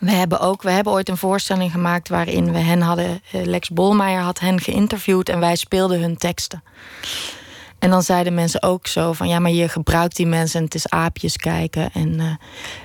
[0.00, 3.68] We hebben ook, we hebben ooit een voorstelling gemaakt waarin we hen hadden, eh, Lex
[3.70, 6.62] Bolmeijer had hen geïnterviewd en wij speelden hun teksten.
[7.82, 10.74] En dan zeiden mensen ook zo van ja, maar je gebruikt die mensen en het
[10.74, 11.90] is aapjes kijken.
[11.92, 12.34] En, eh,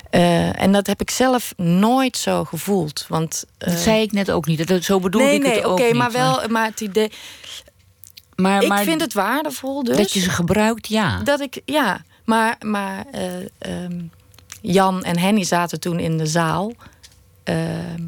[0.10, 3.06] eh, en dat heb ik zelf nooit zo gevoeld.
[3.08, 4.68] Want, eh, Dat zei ik net ook niet.
[4.68, 5.94] Dat, zo bedoelde nee, ik nee, het ook oké, niet.
[5.94, 7.12] maar wel, maar het idee.
[8.36, 9.98] Maar, ik maar vind het waardevol dus.
[9.98, 11.20] dat je ze gebruikt, ja.
[11.24, 13.24] Dat ik, ja, maar, maar eh,
[13.58, 14.02] ehm,
[14.62, 16.74] Jan en Henny zaten toen in de zaal.
[17.44, 18.02] Ehm,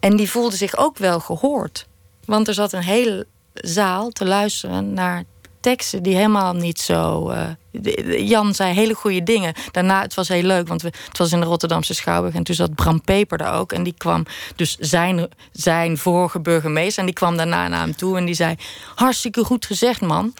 [0.00, 1.86] en die voelden zich ook wel gehoord.
[2.24, 5.24] Want er zat een hele zaal te luisteren naar
[5.64, 7.28] teksten die helemaal niet zo.
[7.30, 9.54] eh, Jan zei hele goede dingen.
[9.70, 12.34] Daarna, het was heel leuk, want we, het was in de Rotterdamse Schouwburg.
[12.34, 13.72] En toen zat Bram Peper er ook.
[13.72, 14.24] En die kwam,
[14.56, 16.98] dus zijn, zijn vorige burgemeester.
[16.98, 18.54] En die kwam daarna naar hem toe en die zei:
[18.94, 20.34] Hartstikke goed gezegd, man.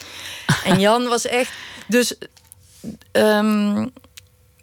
[0.64, 1.52] En Jan was echt.
[1.86, 2.14] Dus,
[3.12, 3.86] ehm,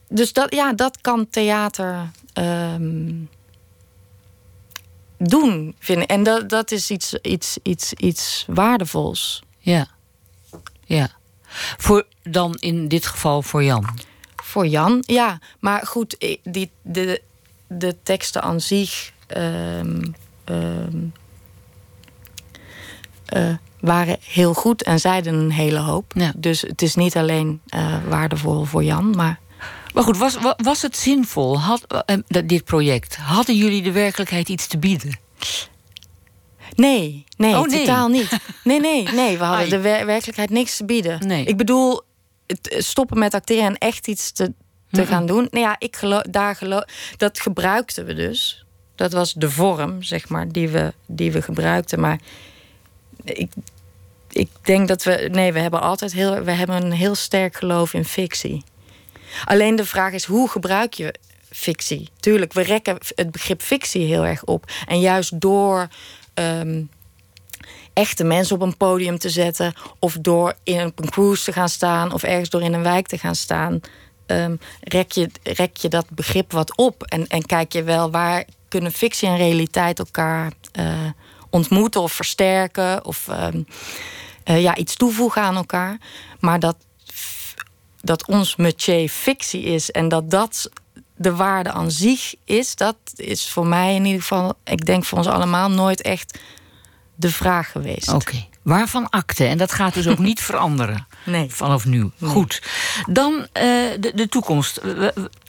[0.10, 3.14] dus dat, ja, dat kan theater ehm,
[5.18, 6.10] doen, vind ik.
[6.10, 9.44] En dat, dat is iets, iets, iets, iets waardevols.
[9.60, 9.88] Ja.
[10.96, 11.10] Ja.
[11.78, 13.86] Voor, dan in dit geval voor Jan.
[14.36, 15.40] Voor Jan, ja.
[15.60, 17.22] Maar goed, die, de,
[17.68, 19.12] de teksten aan zich
[23.26, 26.12] eh, waren heel goed en zeiden een hele hoop.
[26.16, 26.34] Ja.
[26.36, 29.40] Dus het is niet alleen eh, waardevol voor Jan, maar
[29.94, 33.16] Maar goed, was, wa- was het zinvol, had, eh, dit project?
[33.16, 35.20] Hadden jullie de werkelijkheid iets te bieden?
[36.76, 37.80] Nee, nee, Oh, nee.
[37.80, 38.30] totaal niet.
[38.64, 39.38] Nee, nee, nee.
[39.38, 39.70] We hadden Ai.
[39.70, 41.28] de wer- werkelijkheid niks te bieden.
[41.28, 41.46] Nee.
[41.46, 42.02] Ik bedoel,
[42.48, 44.54] het eh, stoppen met acteren en echt iets te,
[44.92, 45.48] te gaan doen.
[45.52, 46.84] Nou ja, ik geloof, daar geloof,
[47.18, 48.66] dat gebruikten we dus.
[48.96, 52.00] Dat was de vorm, zeg maar, die we, die we gebruikten.
[52.00, 52.20] Maar
[53.24, 53.52] ik,
[54.32, 55.28] ik denk dat we.
[55.32, 56.44] Nee, we hebben altijd heel.
[56.44, 58.64] We hebben een heel sterk geloof in fictie.
[59.46, 61.14] Alleen de vraag is, hoe gebruik je
[61.50, 62.10] fictie?
[62.20, 64.72] Tuurlijk, we rekken het begrip fictie heel erg op.
[64.88, 65.88] En juist door
[66.42, 66.84] ehm,
[67.94, 69.74] echte mensen op een podium te zetten...
[70.00, 72.14] of door in een, cruise te gaan staan...
[72.14, 73.80] of ergens door in een wijk te gaan staan...
[74.26, 77.04] ehm, rek, je, rek je dat begrip wat op.
[77.04, 81.10] En, en kijk je wel waar kunnen fictie en realiteit elkaar eh,
[81.50, 82.02] ontmoeten...
[82.02, 83.64] of versterken of ehm,
[84.44, 85.98] eh, ja, iets toevoegen aan elkaar.
[86.40, 86.76] Maar dat
[88.02, 90.70] dat ons métier fictie is en dat dat
[91.22, 95.18] de waarde aan zich is, dat is voor mij in ieder geval, ik denk voor
[95.18, 96.40] ons allemaal, nooit echt
[97.16, 98.14] de vraag geweest.
[98.14, 98.46] Oké.
[98.62, 99.46] Waarvan akte?
[99.46, 101.08] En dat gaat dus ook niet veranderen.
[101.24, 101.50] Nee.
[101.50, 102.12] Vanaf nu.
[102.22, 102.62] Goed.
[103.10, 103.64] Dan eh,
[104.00, 104.82] de, de toekomst.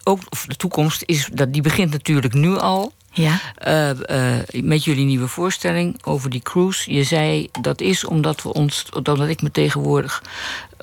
[0.05, 2.93] Ook, of de toekomst is, dat, die begint natuurlijk nu al.
[3.13, 3.41] Ja.
[3.55, 3.91] Eh,
[4.39, 6.93] eh, met jullie nieuwe voorstelling over die cruise.
[6.93, 10.23] Je zei dat is omdat, we ons, omdat ik me tegenwoordig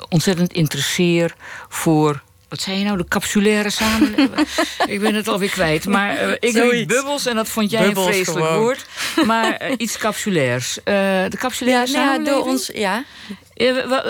[0.09, 1.35] ontzettend interesseer
[1.69, 2.21] voor.
[2.49, 2.97] Wat zei je nou?
[2.97, 4.47] De capsulaire samenleving?
[4.93, 5.85] ik ben het alweer kwijt.
[5.85, 6.93] Maar eh, ik Zoiets.
[6.93, 8.61] bubbels en dat vond jij Bubbels een vreselijk gewoon.
[8.61, 8.85] woord.
[9.25, 10.77] Maar eh, iets capsulairs.
[10.83, 10.93] Eh,
[11.29, 12.43] de capsulaire Ja, nou ja, samenleving?
[12.43, 13.03] door ons, ja.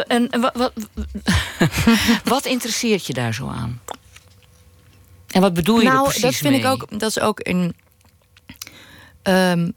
[0.07, 0.73] En en wat, wat,
[2.23, 3.81] wat interesseert je daar zo aan?
[5.31, 6.59] En wat bedoel je nou, precies dat vind mee?
[6.59, 7.75] ik ook, dat is ook een.
[9.23, 9.69] ehm,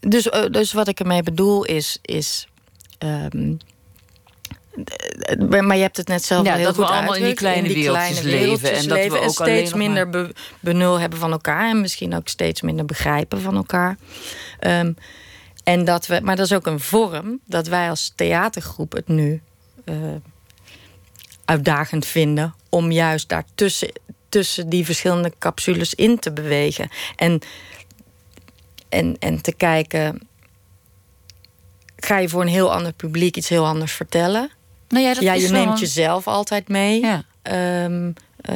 [0.00, 1.98] dus, dus wat ik ermee bedoel is.
[2.02, 2.46] is
[2.98, 3.54] ehm,
[5.38, 7.68] maar je hebt het net zelf Ja, al heel dat we allemaal in die kleine
[7.74, 12.14] wereldjes leven en dat we ook steeds minder be- benul hebben van elkaar en misschien
[12.14, 13.96] ook steeds minder begrijpen van elkaar.
[14.58, 14.92] Ehm,
[15.64, 19.42] en dat we, maar dat is ook een vorm dat wij als theatergroep het nu
[19.84, 19.94] eh,
[21.44, 23.90] uitdagend vinden om juist daartussen
[24.28, 26.88] tussen die verschillende capsules in te bewegen.
[27.16, 27.40] En,
[28.88, 30.28] en, en te kijken,
[31.96, 34.50] ga je voor een heel ander publiek iets heel anders vertellen?
[34.88, 37.00] Nou ja, dat ja, je neemt een- jezelf altijd mee.
[37.00, 37.22] Ja.
[37.42, 38.10] Ehm,
[38.40, 38.54] eh,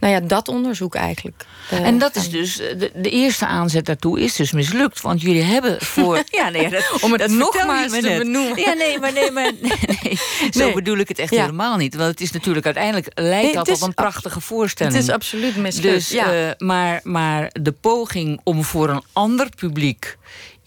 [0.00, 1.44] nou ja, dat onderzoek eigenlijk.
[1.70, 5.00] eh, En dat is dus, eh, de, de eerste aanzet daartoe is dus mislukt.
[5.00, 6.22] Want jullie hebben voor...
[6.30, 8.18] ja, nee, dat, Om het dat nogmaals te net.
[8.18, 8.58] benoemen.
[8.60, 10.18] Ja, nee, maar, nee, maar nee, nee.
[10.50, 10.72] zo Nee.
[10.74, 11.40] bedoel ik het echt Ja.
[11.40, 11.94] helemaal niet.
[11.94, 14.94] Want het is natuurlijk uiteindelijk lijkt dat op een prachtige voorstelling.
[14.94, 15.94] Het is absoluut mislukt.
[15.94, 16.54] Dus, ja.
[16.58, 20.16] maar, maar de poging om voor een ander publiek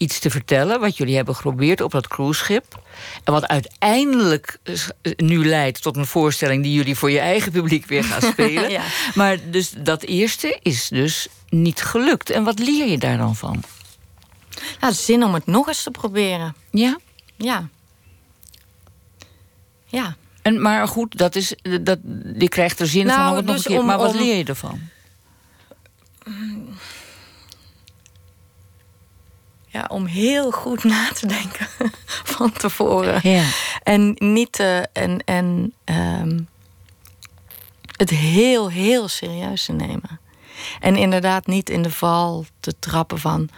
[0.00, 2.82] iets te vertellen, wat jullie hebben geprobeerd op dat cruiseschip,
[3.24, 4.58] en wat uiteindelijk
[5.16, 8.70] nu leidt tot een voorstelling die jullie voor je eigen publiek weer gaan spelen.
[8.70, 8.82] Ja.
[9.14, 12.30] Maar dus dat eerste is dus niet gelukt.
[12.30, 13.62] En wat leer je daar dan van?
[14.80, 16.54] Nou, zin om het nog eens te proberen.
[16.70, 16.98] Ja.
[17.36, 17.68] Ja.
[19.86, 20.16] Ja.
[20.42, 21.98] En, maar goed, dat is, dat,
[22.38, 23.80] je krijgt er zin van Nou, om het nog dus een keer.
[23.80, 24.80] om- maar wat om- leer je ervan?
[29.72, 31.66] Ja, om heel goed na te denken
[32.36, 33.20] van tevoren.
[33.30, 33.44] Ja.
[33.82, 36.38] En niet te, en, en ehm,
[37.96, 40.20] het heel, heel serieus te nemen.
[40.80, 43.48] En inderdaad niet in de val te trappen van.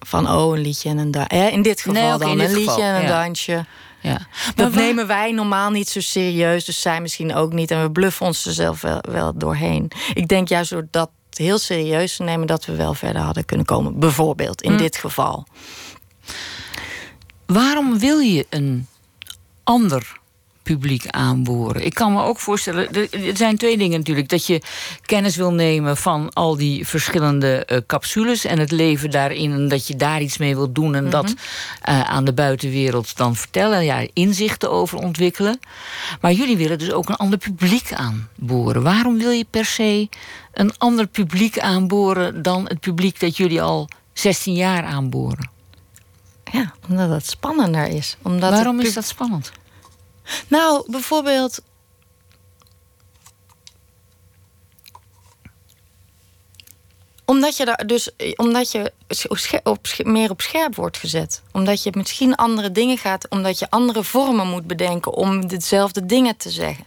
[0.00, 1.50] Van oh, een liedje en een dansje.
[1.50, 3.22] In dit geval Nee, dan dit een liedje geval, en een ja.
[3.22, 3.64] dansje.
[4.00, 4.26] ja.
[4.54, 7.70] Dat waar- nemen wij normaal niet zo serieus, dus zij misschien ook niet.
[7.70, 9.90] En we bluffen ons er zelf wel, wel doorheen.
[10.14, 11.10] Ik denk juist door dat
[11.44, 13.98] heel serieus te nemen, dat we wel verder hadden kunnen komen.
[13.98, 14.76] Bijvoorbeeld in Hm.
[14.78, 15.46] dit geval.
[17.46, 18.86] Waarom wil je een
[19.64, 20.19] ander
[20.62, 21.84] publiek aanboren?
[21.84, 24.28] Ik kan me ook voorstellen, er zijn twee dingen natuurlijk.
[24.28, 24.62] Dat je
[25.04, 29.52] kennis wil nemen van al die verschillende eh, capsules en het leven daarin.
[29.52, 31.34] En dat je daar iets mee wil doen en dat
[31.82, 33.84] eh, aan de buitenwereld dan vertellen.
[33.84, 35.58] Ja, inzichten over ontwikkelen.
[36.20, 38.82] Maar jullie willen dus ook een ander publiek aanboren.
[38.82, 40.08] Waarom wil je per se
[40.52, 45.50] een ander publiek aanboren dan het publiek dat jullie al 16 jaar aanboren?
[46.52, 48.16] Ja, omdat het spannender is.
[48.22, 49.52] Omdat Waarom is dat spannend?
[50.48, 51.60] Nou, bijvoorbeeld.
[57.24, 58.92] Omdat je daar dus omdat je
[60.04, 61.42] meer op scherp wordt gezet.
[61.52, 66.36] Omdat je misschien andere dingen gaat, omdat je andere vormen moet bedenken om dezelfde dingen
[66.36, 66.84] te zeggen.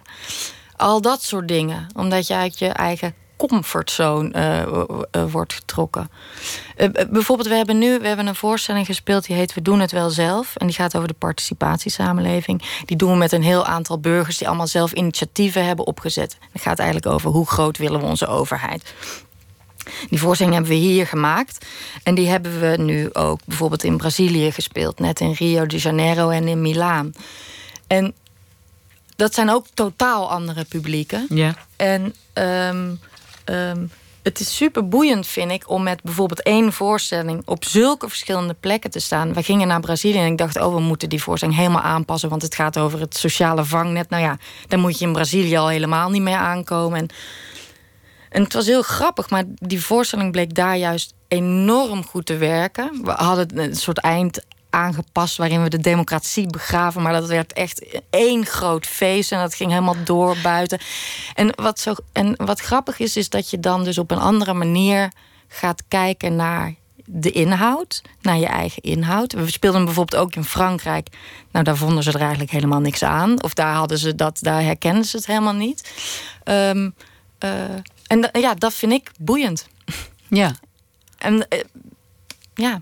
[0.75, 1.87] Al dat soort dingen.
[1.95, 4.61] Omdat je uit je eigen comfortzone eh,
[5.11, 6.09] eh, wordt getrokken.
[6.75, 9.91] Eh, bijvoorbeeld, we hebben nu we hebben een voorstelling gespeeld die heet We doen het
[9.91, 10.55] wel zelf.
[10.55, 12.61] En die gaat over de participatiesamenleving.
[12.85, 16.37] Die doen we met een heel aantal burgers die allemaal zelf initiatieven hebben opgezet.
[16.51, 18.93] Het gaat eigenlijk over hoe groot willen we onze overheid.
[20.09, 21.65] Die voorstelling hebben we hier gemaakt.
[22.03, 24.99] En die hebben we nu ook bijvoorbeeld in Brazilië gespeeld.
[24.99, 27.13] Net in Rio de Janeiro en in Milaan.
[27.87, 28.13] En
[29.15, 31.25] dat zijn ook totaal andere publieken.
[31.29, 31.55] Ja.
[31.75, 32.91] En ehm,
[33.43, 33.85] ehm,
[34.23, 38.91] het is super boeiend, vind ik, om met bijvoorbeeld één voorstelling op zulke verschillende plekken
[38.91, 39.33] te staan.
[39.33, 42.41] We gingen naar Brazilië en ik dacht, oh, we moeten die voorstelling helemaal aanpassen, want
[42.41, 44.09] het gaat over het sociale vangnet.
[44.09, 44.37] Nou ja,
[44.67, 46.99] dan moet je in Brazilië al helemaal niet meer aankomen.
[46.99, 47.07] En,
[48.29, 52.99] en het was heel grappig, maar die voorstelling bleek daar juist enorm goed te werken.
[53.03, 54.41] We hadden een soort eind
[54.73, 57.01] aangepast waarin we de democratie begraven.
[57.01, 60.79] Maar dat werd echt één groot feest en dat ging helemaal door buiten.
[61.33, 64.53] En wat, zo, en wat grappig is, is dat je dan dus op een andere
[64.53, 65.11] manier
[65.47, 69.33] gaat kijken naar de inhoud, naar je eigen inhoud.
[69.33, 71.07] We speelden bijvoorbeeld ook in Frankrijk.
[71.51, 73.43] Nou, daar vonden ze er eigenlijk helemaal niks aan.
[73.43, 75.91] Of daar hadden ze dat, daar herkennen ze het helemaal niet.
[76.43, 76.89] Ehm,
[77.37, 77.75] eh,
[78.07, 79.67] en ja, dat vind ik boeiend.
[80.27, 80.51] Ja.
[81.17, 81.59] En eh,
[82.53, 82.81] ja,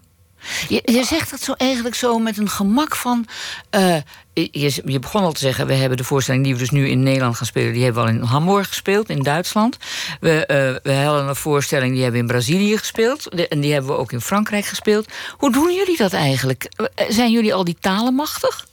[0.67, 3.27] Je, je zegt dat zo eigenlijk zo met een gemak van.
[3.69, 3.95] eh,
[4.33, 7.03] je, je begon al te zeggen, we hebben de voorstelling die we dus nu in
[7.03, 9.77] Nederland gaan spelen, die hebben we al in Hamburg gespeeld, in Duitsland.
[10.19, 13.27] We, eh, we hadden een voorstelling die hebben we in Brazilië gespeeld.
[13.37, 15.05] de- en die hebben we ook in Frankrijk gespeeld.
[15.37, 16.69] Hoe doen jullie dat eigenlijk?
[16.75, 18.65] Eh, Zijn jullie al die talen machtig?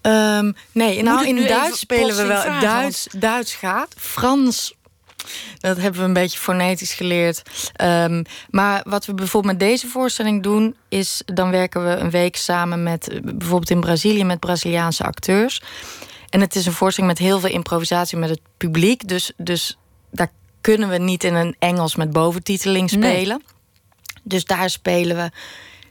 [0.00, 2.40] Ehm, nee, nou in Duits spelen we wel.
[2.40, 3.94] vragen, Duits, Duits gaat.
[3.98, 4.74] Frans,
[5.58, 7.42] dat hebben we een beetje fonetisch geleerd.
[7.74, 12.36] Ehm, maar wat we bijvoorbeeld met deze voorstelling doen, is dan werken we een week
[12.36, 15.62] samen met eh, bijvoorbeeld in Brazilië met Braziliaanse acteurs.
[16.28, 19.08] En het is een voorstelling met heel veel improvisatie met het publiek.
[19.08, 19.78] Dus, dus
[20.10, 23.12] daar kunnen we niet in een Engels met boventiteling Nee.
[23.12, 23.42] spelen.
[24.22, 25.30] Dus daar spelen we.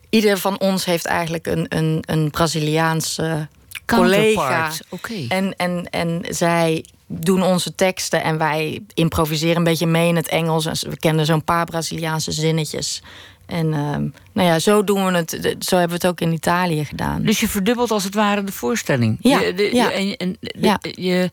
[0.09, 3.47] Ieder van ons heeft eigenlijk een, een, een Braziliaanse
[3.86, 4.71] collega.
[4.89, 5.25] Oké.
[5.29, 6.86] En, en, en zij
[7.20, 10.66] doen onze teksten en wij improviseren een beetje mee in het Engels.
[10.66, 13.01] En we kennen zo'n paar Braziliaanse zinnetjes.
[13.45, 15.30] En ehm, nou ja, zo doen we het.
[15.59, 17.22] Zo hebben we het ook in Italië gedaan.
[17.24, 19.18] Dus je verdubbelt als het ware de voorstelling.
[19.22, 19.89] Ja, Je, de- ja.
[19.89, 20.80] je- en, de- Ja.
[20.82, 21.30] je,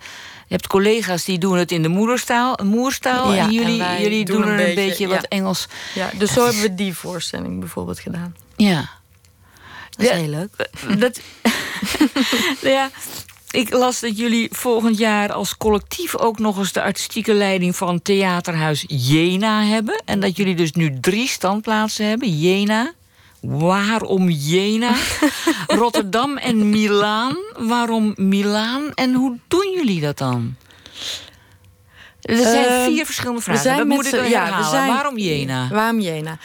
[0.48, 3.32] hebt collega's die doen het in de moederstaal, moerstaal.
[3.32, 5.66] Ja, en jullie, en jullie doen, er een beetje, wat Engels.
[5.94, 8.36] Ja, dus zo hebben we die voorstelling bijvoorbeeld gedaan.
[8.56, 8.90] Ja.
[9.90, 10.14] Dat is Ja.
[10.16, 10.68] heel leuk.
[10.98, 11.20] Dat,
[12.62, 12.90] ja,
[13.50, 18.02] ik las dat jullie volgend jaar als collectief ook nog eens de artistieke leiding van
[18.02, 20.02] Theaterhuis Jena hebben.
[20.04, 22.38] En dat jullie dus nu drie standplaatsen hebben.
[22.38, 22.92] Jena.
[23.40, 24.92] Waarom Jena?
[25.66, 27.36] Rotterdam en Milaan.
[27.58, 28.82] Waarom Milaan?
[28.94, 30.56] En hoe doen jullie dat dan?
[32.20, 33.62] Er zijn Ehm, vier verschillende vragen.
[33.62, 35.68] we zijn dat moet ik ja, we zijn- Waarom Jena?
[35.68, 36.38] Waarom Jena?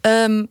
[0.00, 0.44] Ehm,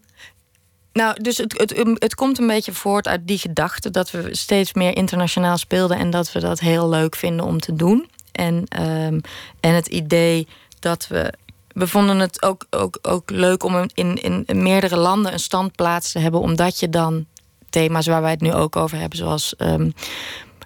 [0.96, 4.28] nou, dus het, het, um, het komt een beetje voort uit die gedachte dat we
[4.32, 8.10] steeds meer internationaal speelden en dat we dat heel leuk vinden om te doen.
[8.32, 9.20] En, ehm,
[9.60, 10.48] en het idee
[10.80, 11.34] dat we.
[11.68, 16.20] We vonden het ook, ook, ook leuk om in, in, meerdere landen een standplaats te
[16.20, 17.26] hebben, omdat je dan
[17.70, 19.90] thema's waar wij het nu ook over hebben, zoals ehm,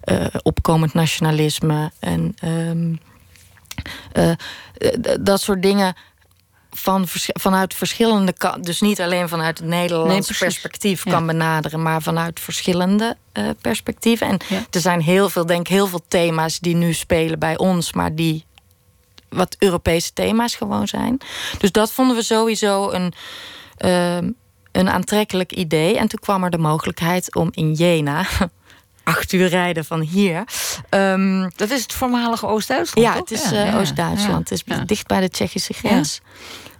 [0.01, 2.35] eh, opkomend nationalisme en
[4.11, 4.31] eh,
[5.01, 5.95] d- dat soort dingen
[6.71, 7.03] van,
[7.39, 11.11] vanuit verschillende kanten, dus niet alleen vanuit het Nederlands perspectief Ja.
[11.11, 14.27] kan benaderen, maar vanuit verschillende eh, perspectieven.
[14.27, 14.65] En Ja.
[14.71, 18.15] er zijn heel veel, denk ik, heel veel thema's die nu spelen bij ons, maar
[18.15, 18.45] die
[19.29, 21.17] wat Europese thema's gewoon zijn.
[21.57, 23.13] Dus dat vonden we sowieso een,
[23.77, 24.29] ehm,
[24.71, 25.97] een aantrekkelijk idee.
[25.97, 28.25] En toen kwam er de mogelijkheid om in Jena,
[29.09, 30.43] acht uur rijden van hier.
[30.89, 33.07] ehm, Dat is het voormalige Oost-Duitsland.
[33.07, 33.29] ja, toch?
[33.29, 34.31] het is Ja, eh, Oost-Duitsland.
[34.31, 34.83] ja, Het is ja.
[34.85, 36.19] dicht bij de Tsjechische grens.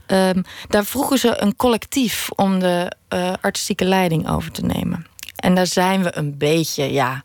[0.05, 5.05] Ehm, daar vroegen ze een collectief om de eh, artistieke leiding over te nemen.
[5.35, 7.23] En daar zijn we een beetje, ja,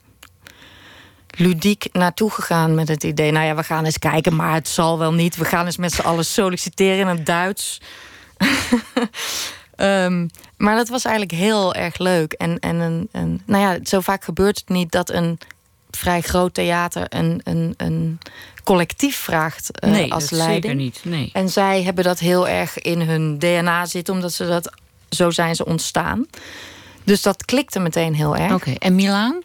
[1.37, 3.33] ludiek naartoe gegaan met het idee...
[3.33, 5.37] nou ja, we gaan eens kijken, maar het zal wel niet.
[5.37, 7.81] We gaan eens met z'n allen solliciteren in het Duits.
[9.77, 10.27] Ehm,
[10.57, 12.33] maar dat was eigenlijk heel erg leuk.
[12.33, 15.39] En, en een, een, nou ja, zo vaak gebeurt het niet dat een
[15.91, 18.19] vrij groot theater een, een, een
[18.65, 20.63] collectief vraagt eh, nee, als dat leiding.
[20.65, 21.01] zeker niet.
[21.05, 21.31] Nee.
[21.33, 24.73] En zij hebben dat heel erg in hun DNA zitten, omdat ze dat
[25.09, 26.27] zo zijn ze ontstaan.
[27.05, 28.53] Dus dat klikte meteen heel erg.
[28.53, 29.43] Oké, en Milaan?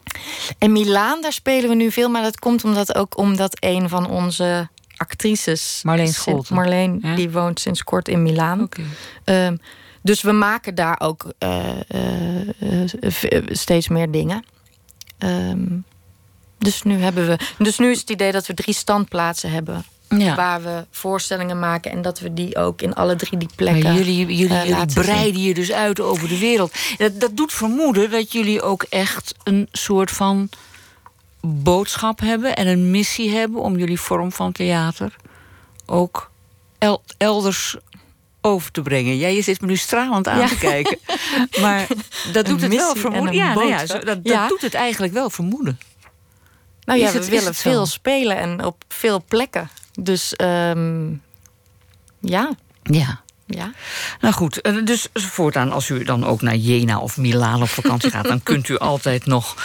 [0.58, 4.08] En Milaan, daar spelen we nu veel, maar dat komt omdat ook omdat een van
[4.10, 6.54] onze actrices, Marleen Scholten.
[6.54, 7.14] Marleen, Ja?
[7.14, 8.62] die woont sinds kort in Milaan.
[8.62, 8.82] Oké.
[9.24, 9.56] Ehm,
[10.02, 12.48] dus we maken daar ook eh, eh,
[13.00, 14.44] eh, steeds meer dingen.
[15.18, 15.66] Ehm,
[16.58, 17.38] dus nu hebben we.
[17.58, 19.84] Dus nu is het idee dat we drie standplaatsen hebben
[20.18, 20.34] Ja.
[20.34, 23.82] waar we voorstellingen maken en dat we die ook in alle drie die plekken.
[23.82, 25.02] Maar jullie, jullie, jullie zien.
[25.02, 26.74] breiden je dus uit over de wereld.
[26.98, 30.48] Dat, dat doet vermoeden dat jullie ook echt een soort van
[31.40, 35.16] boodschap hebben en een missie hebben om jullie vorm van theater
[35.86, 36.30] ook
[36.78, 37.76] el- elders
[38.40, 39.16] over te brengen.
[39.18, 40.48] Jij zit me nu stralend aan Ja.
[40.48, 40.98] te kijken.
[41.60, 41.86] Maar
[42.32, 43.34] dat doet het wel vermoeden.
[43.34, 45.80] Ja, nou ja, zo- dat, doet het eigenlijk wel vermoeden.
[46.84, 49.70] Nou ja, Is we het- is willen het veel spelen en op veel plekken.
[50.00, 51.08] Dus ehm,
[52.20, 52.50] ja,
[52.82, 53.20] Ja.
[53.46, 53.72] ja.
[54.20, 58.10] Nou goed, eh, dus voortaan als u dan ook naar Jena of Milaan op vakantie
[58.10, 58.24] gaat...
[58.28, 59.56] dan kunt u altijd nog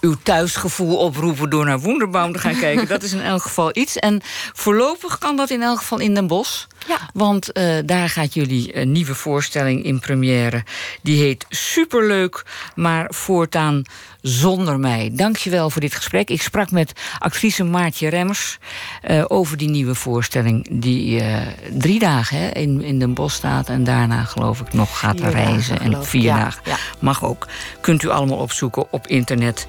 [0.00, 1.50] uw thuisgevoel oproepen...
[1.50, 2.88] door naar Wonderbaum te gaan kijken.
[2.88, 3.96] Dat is in elk geval iets.
[3.96, 4.20] En
[4.52, 6.66] voorlopig kan dat in elk geval in Den Bosch.
[6.88, 6.98] Ja.
[7.12, 10.64] Want eh, daar gaat jullie een nieuwe voorstelling in première.
[11.02, 13.82] Die heet Superleuk, maar voortaan
[14.22, 15.10] zonder mij.
[15.12, 16.30] Dankjewel voor dit gesprek.
[16.30, 18.58] Ik sprak met actrice Maartje Remmers...
[19.02, 23.68] eh, over die nieuwe voorstelling die eh, drie dagen hè, in, in Den Bosch staat...
[23.68, 25.80] en daarna geloof ik nog gaat Vier dagen, reizen.
[25.80, 26.62] En vier Ja, dagen.
[26.64, 26.76] ja.
[26.98, 27.46] Mag ook.
[27.80, 29.66] Kunt u allemaal opzoeken op internet...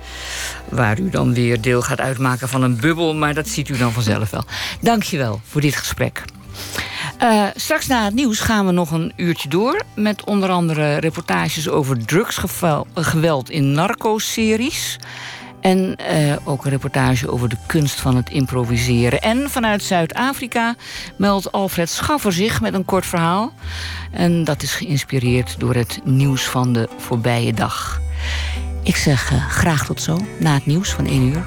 [0.70, 3.16] waar u dan weer deel gaat uitmaken van een bubbel...
[3.16, 4.44] maar dat ziet u dan vanzelf wel.
[4.82, 6.24] Dankjewel voor dit gesprek.
[7.18, 9.82] Eh, straks na het nieuws gaan we nog een uurtje door...
[9.96, 14.98] met onder andere reportages over drugsgeweld in narco-series...
[15.62, 19.22] En eh, ook een reportage over de kunst van het improviseren.
[19.22, 20.76] En vanuit Zuid-Afrika
[21.18, 23.54] meldt Alfred Schaffer zich met een kort verhaal.
[24.12, 28.02] En dat is geïnspireerd door het nieuws van de voorbije dag.
[28.84, 31.44] Ik zeg eh, graag tot zo, na het nieuws van 1 uur.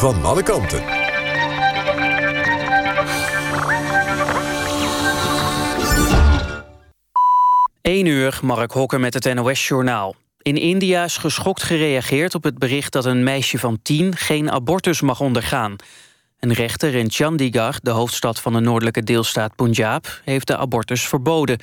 [0.00, 0.82] Van alle kanten.
[7.82, 10.14] 1 uur, Mark Hokker met het NOS-journaal.
[10.42, 15.00] In India is geschokt gereageerd op het bericht dat een meisje van 10 geen abortus
[15.00, 15.76] mag ondergaan.
[16.38, 21.58] Een rechter in Chandigarh, de hoofdstad van de noordelijke deelstaat Punjab, heeft de abortus verboden.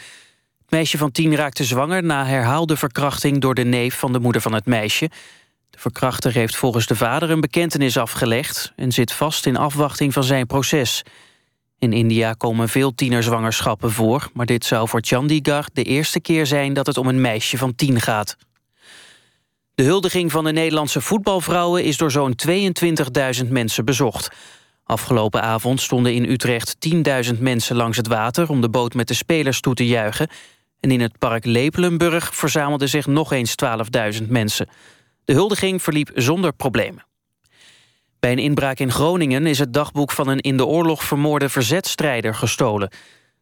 [0.61, 4.41] Het meisje van 10 raakte zwanger na herhaalde verkrachting door de neef van de moeder
[4.41, 5.09] van het meisje.
[5.79, 10.45] Verkrachter heeft volgens de vader een bekentenis afgelegd en zit vast in afwachting van zijn
[10.45, 11.03] proces.
[11.79, 14.29] In India komen veel tienerzwangerschappen voor...
[14.33, 17.75] maar dit zou voor Chandigarh de eerste keer zijn dat het om een meisje van
[17.75, 18.37] tien gaat.
[19.75, 21.83] De huldiging van de Nederlandse voetbalvrouwen...
[21.83, 22.35] is door zo'n
[23.43, 24.35] 22.000 mensen bezocht.
[24.83, 26.75] Afgelopen avond stonden in Utrecht
[27.33, 28.49] 10.000 mensen langs het water...
[28.49, 30.27] om de boot met de spelers toe te juichen.
[30.79, 33.55] En in het park Lepelenburg verzamelden zich nog eens
[34.19, 34.67] 12.000 mensen.
[35.27, 37.05] De huldiging verliep zonder problemen.
[38.19, 42.35] Bij een inbraak in Groningen is het dagboek van een in de oorlog vermoorde verzetstrijder
[42.35, 42.91] gestolen.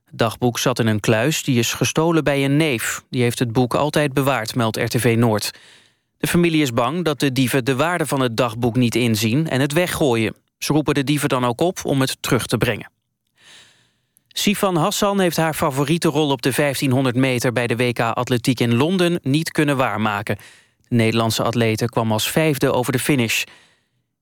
[0.05, 3.03] Het dagboek zat in een kluis, die is gestolen bij een neef.
[3.09, 5.51] Die heeft het boek altijd bewaard, meldt RTV Noord.
[6.17, 9.61] De familie is bang dat de dieven de waarde van het dagboek niet inzien en
[9.61, 10.35] het weggooien.
[10.57, 12.91] Ze roepen de dieven dan ook op om het terug te brengen.
[14.27, 17.53] Sifan Hassan heeft haar favoriete rol op de 1500 meter...
[17.53, 20.37] bij de WK Atletiek in Londen niet kunnen waarmaken.
[20.87, 23.43] De Nederlandse atlete kwam als vijfde over de finish.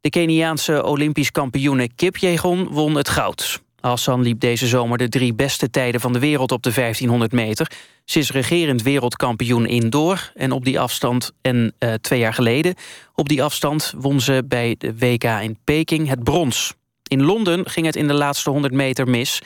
[0.02, 3.62] De Keniaanse Olympisch kampioene Kipjegon won het goud.
[3.80, 7.72] Hassan liep deze zomer de drie beste tijden van de wereld op de 1500 meter.
[8.06, 12.76] Ze is regerend wereldkampioen indoor en op die afstand en eh, twee jaar geleden
[13.16, 16.74] op die afstand won ze bij de WK in Peking het brons.
[17.08, 19.42] In Londen ging het in de laatste 100 meter mis,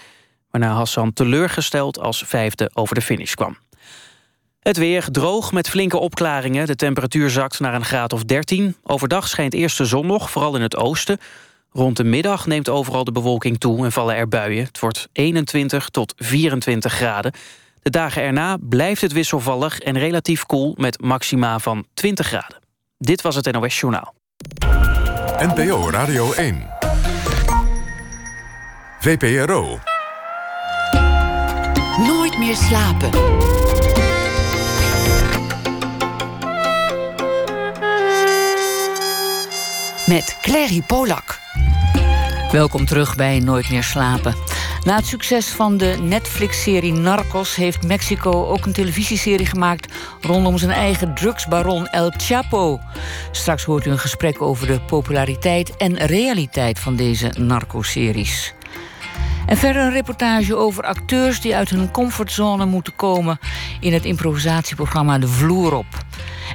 [0.50, 3.58] waarna Hassan teleurgesteld als vijfde over de finish kwam.
[4.68, 6.66] Het weer droog met flinke opklaringen.
[6.66, 8.76] De temperatuur zakt naar een graad of 13.
[8.84, 11.20] Overdag schijnt eerst de zon nog, vooral in het oosten.
[11.72, 14.66] Rond de middag neemt overal de bewolking toe en vallen er buien.
[14.66, 17.32] Het wordt 21 tot 24 graden.
[17.82, 20.74] De dagen erna blijft het wisselvallig en relatief koel...
[20.78, 22.58] met maxima van 20 graden.
[22.98, 24.14] Dit was het NOS Journaal.
[25.40, 26.68] NPO Radio 1.
[29.00, 29.80] VPRO.
[31.98, 33.10] Nooit meer slapen.
[40.08, 41.40] Met Clary Polak.
[42.52, 44.36] Welkom terug bij Nooit meer slapen.
[44.84, 50.72] Na het succes van de Netflix-serie Narcos heeft Mexico ook een televisieserie gemaakt rondom zijn
[50.72, 52.80] eigen drugsbaron El Chapo.
[53.32, 58.54] Straks hoort u een gesprek over de populariteit en realiteit van deze narcoseries.
[59.48, 63.40] En verder een reportage over acteurs die uit hun comfortzone moeten komen
[63.80, 65.86] in het improvisatieprogramma De Vloer op.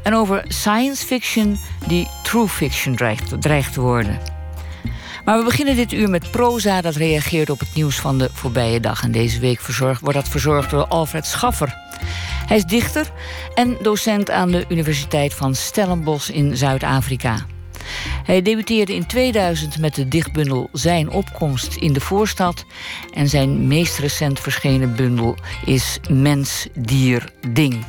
[0.03, 4.19] En over science fiction die true fiction dreigt, dreigt te worden.
[5.25, 8.81] Maar we beginnen dit uur met proza dat reageert op het nieuws van de voorbije
[8.81, 9.03] dag.
[9.03, 11.75] En deze week verzorgd, wordt dat verzorgd door Alfred Schaffer.
[12.47, 13.13] Hij is dichter
[13.55, 17.37] en docent aan de Universiteit van Stellenbosch in Zuid-Afrika.
[18.25, 22.65] Hij debuteerde in 2000 met de dichtbundel Zijn opkomst in de voorstad.
[23.13, 27.85] En zijn meest recent verschenen bundel is Mens, Dier, Ding.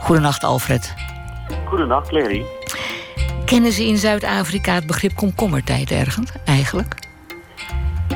[0.00, 0.94] Goedenacht, Alfred.
[1.64, 2.44] Goedenacht, Larry.
[3.44, 6.94] Kennen ze in Zuid-Afrika het begrip komkommertijd ergens, eigenlijk?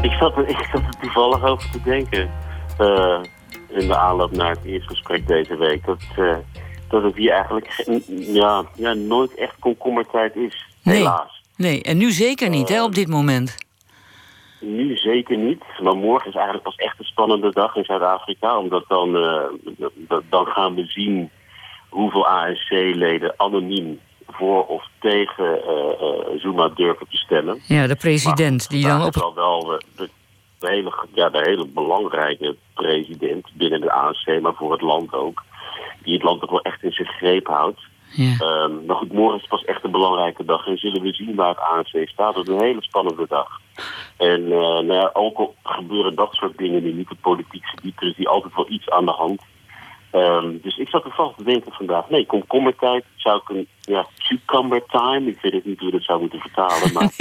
[0.03, 2.31] Ik zat, er, ik zat er toevallig over te denken.
[2.79, 3.21] eh,
[3.69, 5.85] in de aanloop naar het eerste gesprek deze week.
[5.85, 6.37] Dat, eh,
[6.93, 10.67] dat het hier eigenlijk ja, ja, nooit echt komkommertijd is.
[10.83, 10.97] Nee.
[10.97, 11.43] Helaas.
[11.57, 13.57] Nee, en nu zeker niet, hè, op dit moment.
[14.61, 15.65] Nu zeker niet.
[15.83, 18.59] Maar morgen is eigenlijk pas echt een spannende dag in Zuid-Afrika.
[18.59, 21.31] Omdat dan, eh, dan gaan we zien
[21.89, 27.61] hoeveel ANC-leden anoniem voor of tegen eh, eh, Zuma durven te stemmen.
[27.67, 30.09] Ja, de president die dan op wel de, de,
[30.59, 35.43] de hele, ja, de hele belangrijke president binnen de ANC, maar voor het land ook.
[36.03, 37.81] Die het land ook wel echt in zijn greep houdt.
[38.13, 38.37] Ja.
[38.39, 40.67] Ehm, maar goed, morgen is pas echt een belangrijke dag.
[40.67, 42.35] En zullen we zien waar het ANC staat.
[42.35, 43.61] Het is een hele spannende dag.
[44.17, 48.01] En eh, nou ja, ook al gebeuren dat soort dingen nu niet op politiek gebied.
[48.01, 49.41] Er is hier altijd wel iets aan de hand.
[50.13, 52.09] Ehm, dus ik zat er vast te denken vandaag.
[52.09, 53.69] Nee, komkommertijd zou ik een...
[53.81, 55.31] Ja, cucumber time.
[55.31, 56.93] Ik weet het niet hoe we dat zou moeten vertalen.
[56.93, 57.11] Maar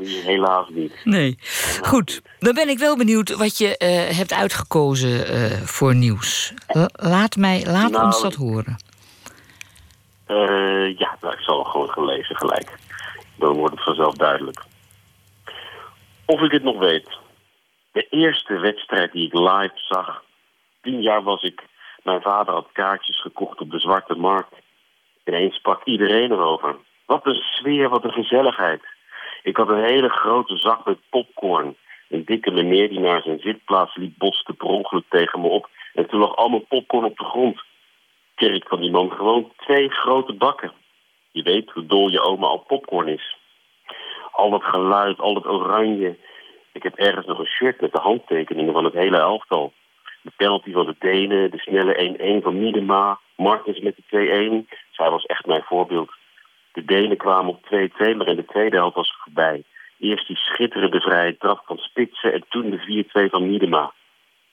[0.00, 1.00] hier helaas niet.
[1.04, 1.38] Nee.
[1.82, 6.52] Goed, dan ben ik wel benieuwd wat je eh, hebt uitgekozen eh, voor nieuws.
[6.68, 8.76] La- laat mij, laat Nou, ons dat horen.
[10.26, 12.78] Eh, ja, nou, ik zal gewoon gaan lezen gelijk.
[13.36, 14.64] Dan wordt het vanzelf duidelijk.
[16.24, 17.16] Of ik het nog weet.
[17.92, 20.22] De eerste wedstrijd die ik live zag.
[20.82, 21.62] Tien jaar was ik.
[22.08, 24.54] Mijn vader had kaartjes gekocht op de Zwarte Markt.
[25.24, 26.76] Ineens sprak iedereen erover.
[27.06, 28.82] Wat een sfeer, wat een gezelligheid.
[29.42, 31.76] Ik had een hele grote zak met popcorn.
[32.08, 35.68] Een dikke meneer die naar zijn zitplaats liep botste per ongeluk tegen me op.
[35.94, 37.62] En toen lag al mijn popcorn op de grond
[38.36, 40.72] ik van die man gewoon twee grote bakken.
[41.30, 43.36] Je weet hoe dol je oma op popcorn is.
[44.32, 46.16] Al dat geluid, al dat oranje.
[46.72, 49.72] Ik heb ergens nog een shirt met de handtekeningen van het hele elftal.
[50.28, 54.76] De penalty van de Denen, de snelle 1-1 van Miedema, Martens met de 2-1.
[54.90, 56.10] Zij was echt mijn voorbeeld.
[56.72, 59.62] De Denen kwamen op 2-2, maar in de tweede helft was het voorbij.
[59.98, 63.92] Eerst die schitterende vrije trap van Spitsen en toen de 4-2 van Miedema.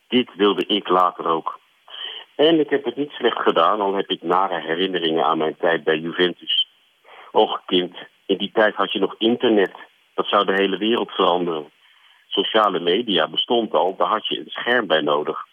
[0.07, 1.59] Dit wilde ik later ook.
[2.35, 5.83] En ik heb het niet slecht gedaan, al heb ik nare herinneringen aan mijn tijd
[5.83, 6.67] bij Juventus.
[7.31, 9.71] Och kind, in die tijd had je nog internet.
[10.13, 11.71] Dat zou de hele wereld veranderen.
[12.27, 15.45] Sociale media bestond al, daar had je een scherm bij nodig.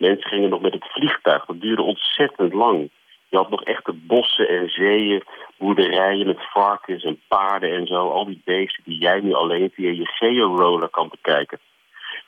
[0.00, 2.90] Mensen gingen nog met het vliegtuig, dat duurde ontzettend lang.
[3.28, 5.22] Je had nog echte bossen en zeeën,
[5.58, 8.10] boerderijen met varkens en paarden en zo.
[8.10, 11.58] Al die beesten die jij nu alleen via je georoller kan bekijken.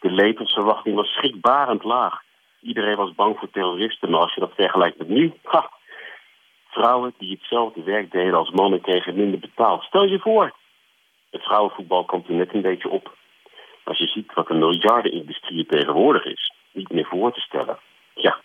[0.00, 2.22] De levensverwachting was schrikbarend laag.
[2.60, 5.32] Iedereen was bang voor terroristen, maar als je dat vergelijkt met nu...
[5.42, 5.70] Ha,
[6.70, 9.82] vrouwen die hetzelfde werk deden als mannen kregen minder betaald.
[9.82, 10.52] Stel je voor,
[11.30, 13.16] het vrouwenvoetbal komt er net een beetje op.
[13.84, 17.78] Als je ziet wat de miljardenindustrie tegenwoordig is, niet meer voor te stellen.
[18.14, 18.40] Ja,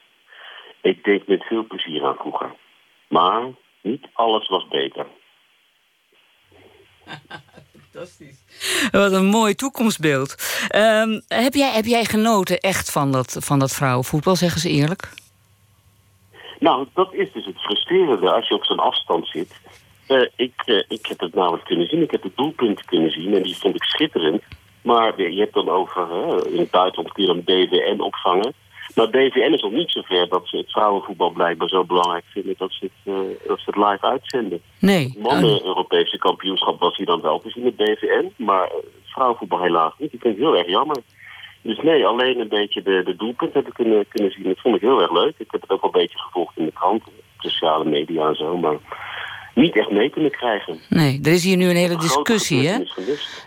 [0.82, 2.56] ik denk met veel plezier aan vroeger.
[3.08, 3.44] Maar
[3.82, 5.06] niet alles was beter.
[8.92, 10.36] Wat een mooi toekomstbeeld.
[10.68, 15.10] Ehm, heb, jij, heb jij genoten echt van dat, van dat vrouwenvoetbal, zeggen ze eerlijk?
[16.60, 19.62] Nou, dat is dus het frustrerende als je op zo'n afstand zit.
[20.08, 22.02] Eh, ik, eh, ik heb het namelijk kunnen zien.
[22.02, 24.44] Ik heb de doelpunten kunnen zien en die vond ik schitterend.
[24.82, 28.54] Maar eh, je hebt dan over, hè, in het buitenland kun je dan BVN opvangen.
[28.96, 32.72] Maar BVN is nog niet zover dat ze het vrouwenvoetbal blijkbaar zo belangrijk vinden dat
[32.72, 34.62] ze het, eh, dat ze het live uitzenden.
[34.80, 35.04] Nee.
[35.04, 39.94] Het mannen-Europese kampioenschap was hier dan wel te zien met BVN, maar eh, vrouwenvoetbal helaas
[39.98, 40.14] niet.
[40.14, 40.98] Ik vind het heel erg jammer.
[41.62, 44.44] Dus nee, alleen een beetje de, de doelpunt heb ik kunnen, kunnen zien.
[44.44, 45.34] Dat vond ik heel erg leuk.
[45.38, 47.04] Ik heb het ook wel een beetje gevolgd in de krant,
[47.38, 48.78] sociale media en zo, maar
[49.58, 50.80] niet echt mee kunnen krijgen.
[50.90, 52.78] Nee, er is hier nu een hele discussie, hè?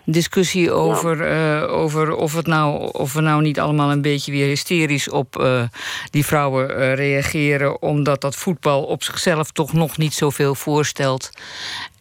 [0.04, 4.46] Discussie over, eh, over of, het nou, of we nou niet allemaal een beetje weer
[4.46, 5.62] hysterisch op eh,
[6.10, 7.82] die vrouwen eh, reageren.
[7.82, 11.30] Omdat dat voetbal op zichzelf toch nog niet zoveel voorstelt.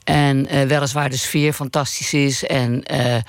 [0.04, 3.24] En eh, weliswaar de sfeer fantastisch is en eh, eh,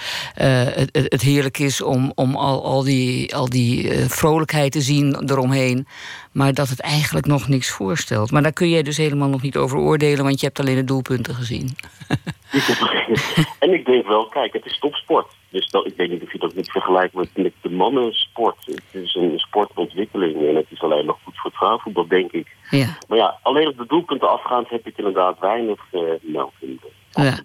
[0.74, 5.86] het, het- heerlijk is om, om al, al die, al die vrolijkheid te zien eromheen.
[6.32, 8.30] Maar dat het eigenlijk nog niks voorstelt.
[8.30, 10.84] Maar daar kun jij dus helemaal nog niet over oordelen, want je hebt alleen de
[10.84, 11.68] doelpunten gezien.
[13.58, 15.26] En ik denk wel, kijk, het is topsport.
[15.50, 18.56] Dus dat, ik weet niet of je dat niet vergelijkt met, met de mannensport.
[18.66, 21.52] Het is een sportontwikkeling en het is alleen nog goed voor
[21.94, 22.46] het denk ik.
[22.70, 22.96] Ja.
[23.08, 26.18] Maar ja, alleen op de doelpunten afgaand heb ik inderdaad weinig uh, in.
[26.60, 26.78] de-
[27.10, 27.38] Ja.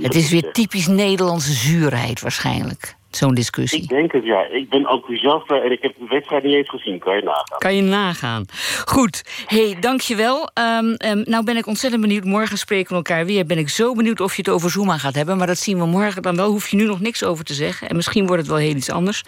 [0.00, 3.82] Het is weer typisch Nederlandse zuurheid waarschijnlijk, zo'n discussie.
[3.82, 4.44] Ik denk het, ja.
[4.46, 7.58] Ik ben enthousiast eh, en ik heb de wedstrijd niet eens gezien, kan je nagaan.
[7.58, 8.44] Kan je nagaan.
[8.84, 10.50] Goed, hey, dankjewel.
[10.54, 12.24] Um, um, nou ben ik ontzettend benieuwd.
[12.24, 13.46] Morgen spreken we elkaar weer.
[13.46, 15.36] Ben ik zo benieuwd of je het over Zuma gaat hebben.
[15.36, 16.50] Maar dat zien we morgen dan wel.
[16.50, 17.88] Hoef je nu nog niks over te zeggen.
[17.88, 19.22] En misschien wordt het wel heel iets anders.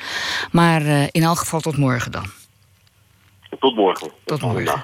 [0.53, 2.25] Maar uh, in elk geval tot morgen dan.
[3.61, 4.11] Tot morgen.
[4.25, 4.81] Tot morgen.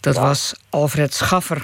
[0.00, 1.62] Dat was Alfred Schaffer.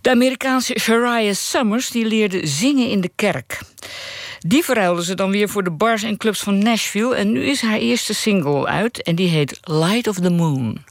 [0.00, 3.60] De Amerikaanse Shariah Summers die leerde zingen in de kerk.
[4.38, 7.14] Die verruilden ze dan weer voor de bars en clubs van Nashville.
[7.14, 10.84] En nu is haar eerste single uit en die heet Light of the Moon.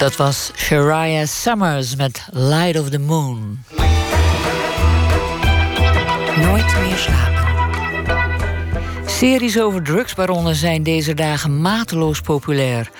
[0.00, 3.58] Dat was Shariah Summers met Light of the Moon.
[6.36, 7.48] Nooit meer slapen.
[9.06, 12.90] Series over drugsbaronnen zijn deze dagen mateloos populair.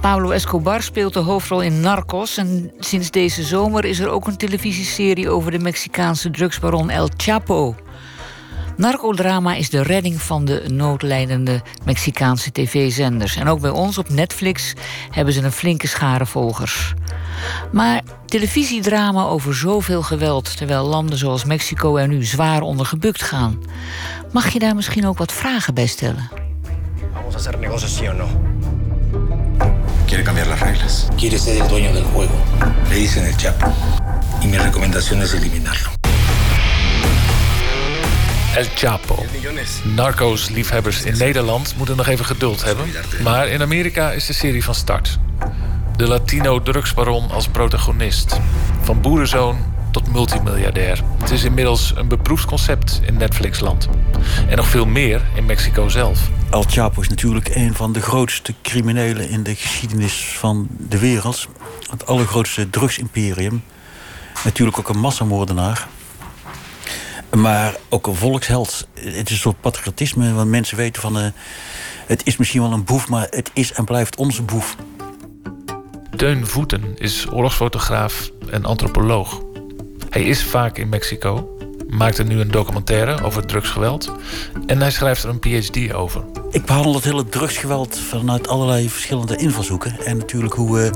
[0.00, 2.36] Pablo Escobar speelt de hoofdrol in Narcos...
[2.36, 5.30] en sinds deze zomer is er ook een televisieserie...
[5.30, 7.74] over de Mexicaanse drugsbaron El Chapo.
[8.80, 13.36] Narcodrama is de redding van de noodlijdende Mexicaanse tv-zenders.
[13.36, 14.72] En ook bij ons op Netflix
[15.10, 16.94] hebben ze een flinke schare volgers.
[17.72, 20.56] Maar televisiedrama over zoveel geweld...
[20.56, 23.58] terwijl landen zoals Mexico er nu zwaar onder gebukt gaan...
[24.32, 26.30] mag je daar misschien ook wat vragen bij stellen?
[27.12, 28.26] Vamos a hacer negocios, sí o no.
[30.06, 31.08] Quiere cambiar las reglas.
[31.16, 32.34] Quiere ser el dueño del juego.
[32.88, 33.72] Le dicen el Chapo.
[34.42, 36.09] Y mi recomendación es eliminarlo.
[38.54, 39.24] El Chapo.
[39.82, 42.86] Narcos-liefhebbers in Nederland moeten nog even geduld hebben.
[43.22, 45.18] Maar in Amerika is de serie van start.
[45.96, 48.40] De Latino-drugsbaron als protagonist.
[48.82, 49.56] Van boerenzoon
[49.90, 51.02] tot multimiljardair.
[51.18, 53.88] Het is inmiddels een beproefd concept in Netflixland.
[54.48, 56.28] En nog veel meer in Mexico zelf.
[56.50, 61.48] El Chapo is natuurlijk een van de grootste criminelen in de geschiedenis van de wereld.
[61.90, 63.62] Het allergrootste drugsimperium.
[64.44, 65.88] Natuurlijk ook een massamoordenaar.
[67.36, 68.86] Maar ook een volksheld.
[68.94, 71.18] Het is een soort patriotisme, want mensen weten van...
[71.18, 71.26] eh,
[72.06, 74.76] het is misschien wel een boef, maar het is en blijft onze boef.
[76.16, 79.42] Teun Voeten is oorlogsfotograaf en antropoloog.
[80.10, 81.56] Hij is vaak in Mexico,
[81.88, 84.12] maakt er nu een documentaire over drugsgeweld...
[84.66, 86.24] en hij schrijft er een PhD over.
[86.50, 90.00] Ik behandel het hele drugsgeweld vanuit allerlei verschillende invalshoeken.
[90.04, 90.90] En natuurlijk hoe eh,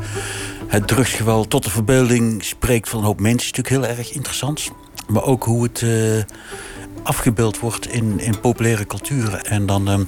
[0.67, 3.41] het drugsgeweld tot de verbeelding spreekt van een hoop mensen...
[3.41, 4.71] is natuurlijk heel erg interessant.
[5.07, 6.37] Maar ook hoe het eh,
[7.03, 9.45] afgebeeld wordt in, in populaire culturen.
[9.45, 10.01] En dan eh,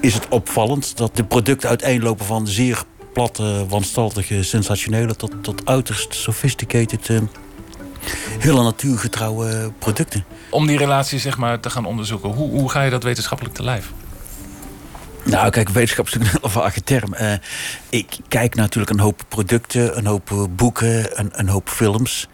[0.00, 2.82] is het opvallend dat de producten uiteenlopen van zeer
[3.12, 5.16] platte, wanstaltige, sensationele...
[5.16, 7.20] tot, tot uiterst sophisticated, eh,
[8.38, 10.24] hele natuurgetrouwe producten.
[10.50, 13.62] Om die relatie zeg maar, te gaan onderzoeken, hoe, hoe ga je dat wetenschappelijk te
[13.62, 13.92] lijf?
[15.24, 17.14] Nou, kijk, wetenschap is natuurlijk een vage term.
[17.14, 17.32] Eh,
[17.88, 22.28] ik kijk natuurlijk een hoop producten, een hoop boeken, een, een hoop films.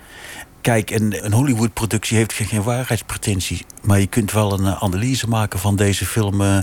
[0.61, 3.65] Kijk, een, een Hollywood-productie heeft geen, waarheidspretentie.
[3.83, 6.41] Maar je kunt wel een eh, analyse maken van deze film.
[6.41, 6.59] eh,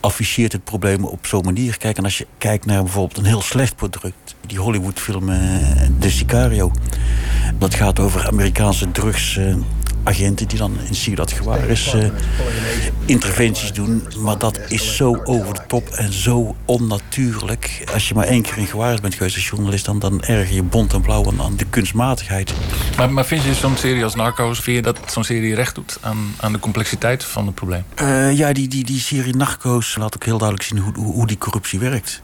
[0.00, 1.78] afficheert het probleem op zo'n manier.
[1.78, 4.34] Kijk, en als je kijkt naar bijvoorbeeld een heel slecht product...
[4.46, 5.38] die Hollywood-film eh,
[5.98, 6.72] De Sicario.
[7.58, 8.92] Dat gaat over Amerikaanse
[10.06, 10.48] drugsagenten...
[10.48, 12.08] die dan in Ciudad Juarez eh,
[13.04, 14.02] interventies doen.
[14.18, 17.84] Maar dat is zo over de top en zo onnatuurlijk.
[17.92, 19.84] Als je maar één keer in Juarez bent geweest als journalist...
[19.84, 22.54] dan, dan erger je bont en blauw aan- aan de kunstmatigheid.
[22.96, 25.98] Maar, maar vind je zo'n serie als Narcos, vind je dat zo'n serie recht doet
[26.00, 27.84] aan, aan de complexiteit van het probleem?
[27.94, 31.26] Eh, ja, die, die, die serie Narcos laat ook heel duidelijk zien hoe, hoe, hoe
[31.26, 32.22] die corruptie werkt.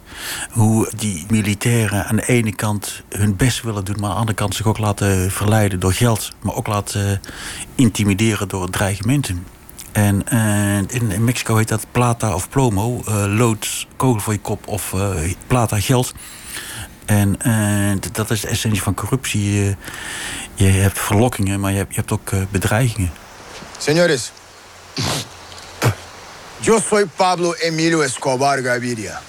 [0.51, 3.97] Hoe die militairen aan de ene kant hun best willen doen...
[3.99, 6.31] maar aan de andere kant zich ook laten verleiden door geld.
[6.41, 7.21] Maar ook laten
[7.75, 9.47] intimideren door dreigementen.
[9.93, 13.03] En eh, in, Mexico heet dat plata of plomo.
[13.07, 16.13] eh lood, kogel voor je kop of eh, plata, geld.
[17.05, 19.61] En eh, dat is de essentie van corruptie.
[19.61, 19.75] Eh,
[20.55, 23.13] je hebt verlokkingen, maar je hebt, je hebt ook eh, bedreigingen.
[23.79, 24.33] Señores,
[26.61, 29.21] yo soy Pablo Emilio Escobar Gaviria.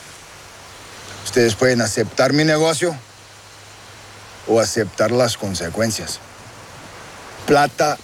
[1.33, 2.95] Ustedes pueden aceptar mi negocio
[4.47, 6.19] o aceptar las consecuencias.
[7.47, 7.97] Plata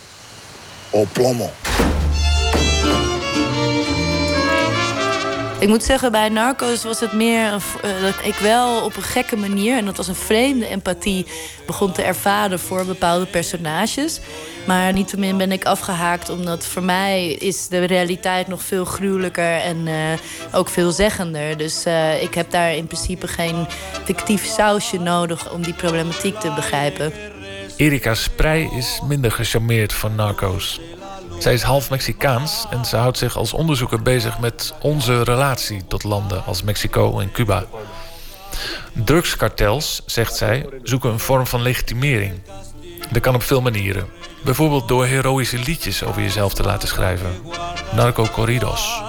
[0.94, 1.52] o plomo.
[5.60, 9.36] Ik moet zeggen, bij Narcos was het meer eh, dat ik wel op een gekke
[9.36, 11.26] manier, en dat was een vreemde empathie,
[11.66, 14.20] begon te ervaren voor bepaalde personages.
[14.68, 19.88] Maar niettemin ben ik afgehaakt, omdat voor mij is de realiteit nog veel gruwelijker en
[19.88, 19.94] eh,
[20.52, 21.58] ook veelzeggender.
[21.58, 23.66] Dus eh, ik heb daar in principe geen
[24.04, 27.14] fictief sausje nodig om die problematiek te begrijpen.
[27.76, 30.80] Erika Sprey is minder gecharmeerd van narco's.
[31.40, 36.04] Zij is half Mexicaans en ze houdt zich als onderzoeker bezig met onze relatie tot
[36.04, 37.66] landen als Mexico en Cuba.
[38.94, 42.34] Drugskartels, zegt zij, zoeken een vorm van legitimering.
[43.12, 44.08] Dat kan op veel manieren.
[44.44, 47.42] Bijvoorbeeld door heroïsche liedjes over jezelf te laten schrijven.
[47.96, 49.02] Narco-corridos.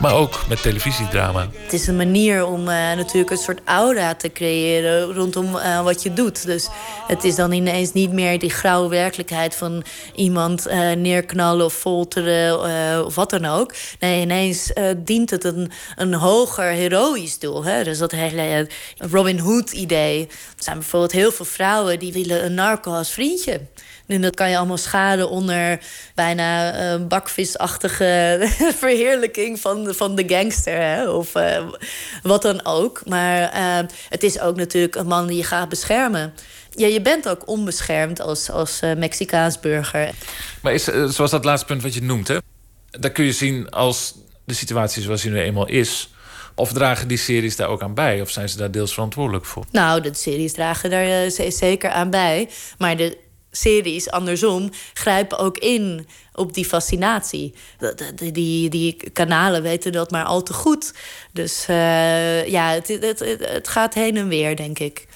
[0.00, 1.48] Maar ook met televisiedrama.
[1.52, 6.02] Het is een manier om eh, natuurlijk een soort aura te creëren rondom eh, wat
[6.02, 6.46] je doet.
[6.46, 6.68] Dus
[7.06, 9.84] het is dan ineens niet meer die grauwe werkelijkheid van
[10.14, 13.74] iemand eh, neerknallen of folteren of wat dan ook.
[14.00, 17.64] Nee, ineens dient het een, een hoger heroïsch doel.
[17.64, 17.84] Hè?
[17.84, 18.68] Dus dat hele
[18.98, 20.26] Robin Hood idee.
[20.26, 23.60] Er zijn bijvoorbeeld heel veel vrouwen die willen een narco als vriendje.
[24.08, 25.78] En dat kan je allemaal schaden onder
[26.14, 28.38] bijna eh, bakvisachtige
[28.82, 31.10] verheerlijking van van, de gangster, hè?
[31.10, 31.66] of eh,
[32.22, 33.02] wat dan ook.
[33.04, 36.34] Maar eh, het is ook natuurlijk een man die je gaat beschermen.
[36.70, 40.10] Ja, je bent ook onbeschermd als, als Mexicaans burger.
[40.62, 42.38] Maar is, zoals dat laatste punt wat je noemt, hè,
[42.90, 44.14] daar kun je zien als
[44.44, 46.12] de situatie zoals die nu eenmaal is.
[46.54, 48.20] Of dragen die series daar ook aan bij?
[48.20, 49.64] Of zijn ze daar deels verantwoordelijk voor?
[49.70, 52.48] Nou, de series dragen daar zeker aan bij.
[52.78, 53.18] Maar de
[53.50, 57.54] series, andersom, grijpen ook in op die fascinatie.
[58.14, 60.94] Die, die, die kanalen weten dat maar al te goed.
[61.32, 65.06] Dus eh, ja, het, het, het, het gaat heen en weer, denk ik.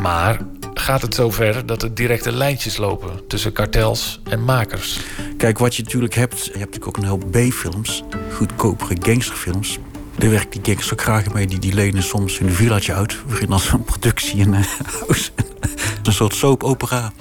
[0.00, 0.40] Maar
[0.74, 5.00] gaat het zover dat er directe lijntjes lopen tussen kartels en makers?
[5.36, 8.02] Kijk, wat je natuurlijk hebt, je hebt natuurlijk ook een heleboel B-films,
[8.32, 9.78] goedkopere gangsterfilms.
[10.20, 11.46] Daar werkt die gangster ook graag mee.
[11.46, 13.16] Die, die lenen soms hun villaatje uit.
[13.26, 15.32] Waarin als een productie een huis.
[16.02, 17.12] een soort soap-opera.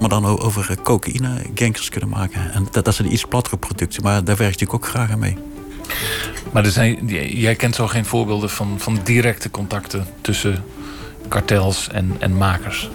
[0.00, 2.52] Maar dan over eh, cocaïne gangsters kunnen maken.
[2.52, 4.02] En dat, dat zijn iets plattere producten.
[4.02, 5.36] Maar daar werkt natuurlijk ook graag aan mee.
[6.52, 7.06] Maar er zijn,
[7.38, 10.64] jij kent zo geen voorbeelden van, van directe contacten tussen
[11.28, 12.90] kartels en, en makers.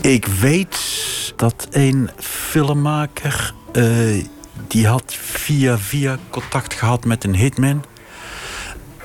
[0.00, 0.78] Ik weet
[1.36, 3.54] dat een filmmaker...
[3.72, 4.24] eh,
[4.66, 7.84] die had via via contact gehad met een hitman...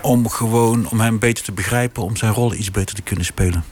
[0.04, 2.04] om gewoon om hem beter te begrijpen...
[2.04, 3.64] om zijn rol iets beter te kunnen spelen.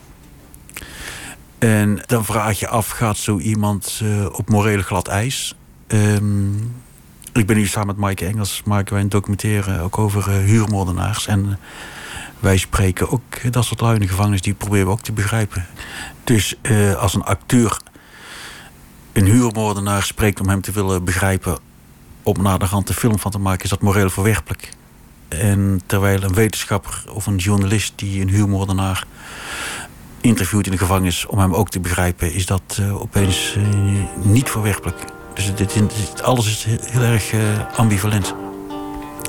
[1.60, 5.56] En dan vraag je af, gaat zo iemand eh, op morele glad ijs?
[5.88, 6.56] Ehm,
[7.34, 8.62] ik ben nu samen met Maaike Engels...
[8.66, 11.28] maken wij een documentaire ook over eh, huurmoordenaars.
[11.28, 11.56] En eh,
[12.40, 14.42] wij spreken ook dat soort lui in de gevangenis...
[14.42, 15.66] die proberen we ook te begrijpen.
[16.24, 16.56] Dus
[16.98, 17.80] als een acteur
[19.14, 21.58] een huurmoordenaar spreekt om hem te willen begrijpen...
[22.24, 24.74] om naar de een film van te maken, is dat moreel verwerpelijk.
[25.40, 29.04] En terwijl een wetenschapper of een journalist die een huurmoordenaar
[30.22, 33.64] interviewt in de gevangenis om hem ook te begrijpen, is dat eh, opeens eh,
[34.26, 35.06] niet verwerpelijk.
[35.34, 37.40] Dus dit, dit- alles is heel, erg eh,
[37.78, 38.36] ambivalent.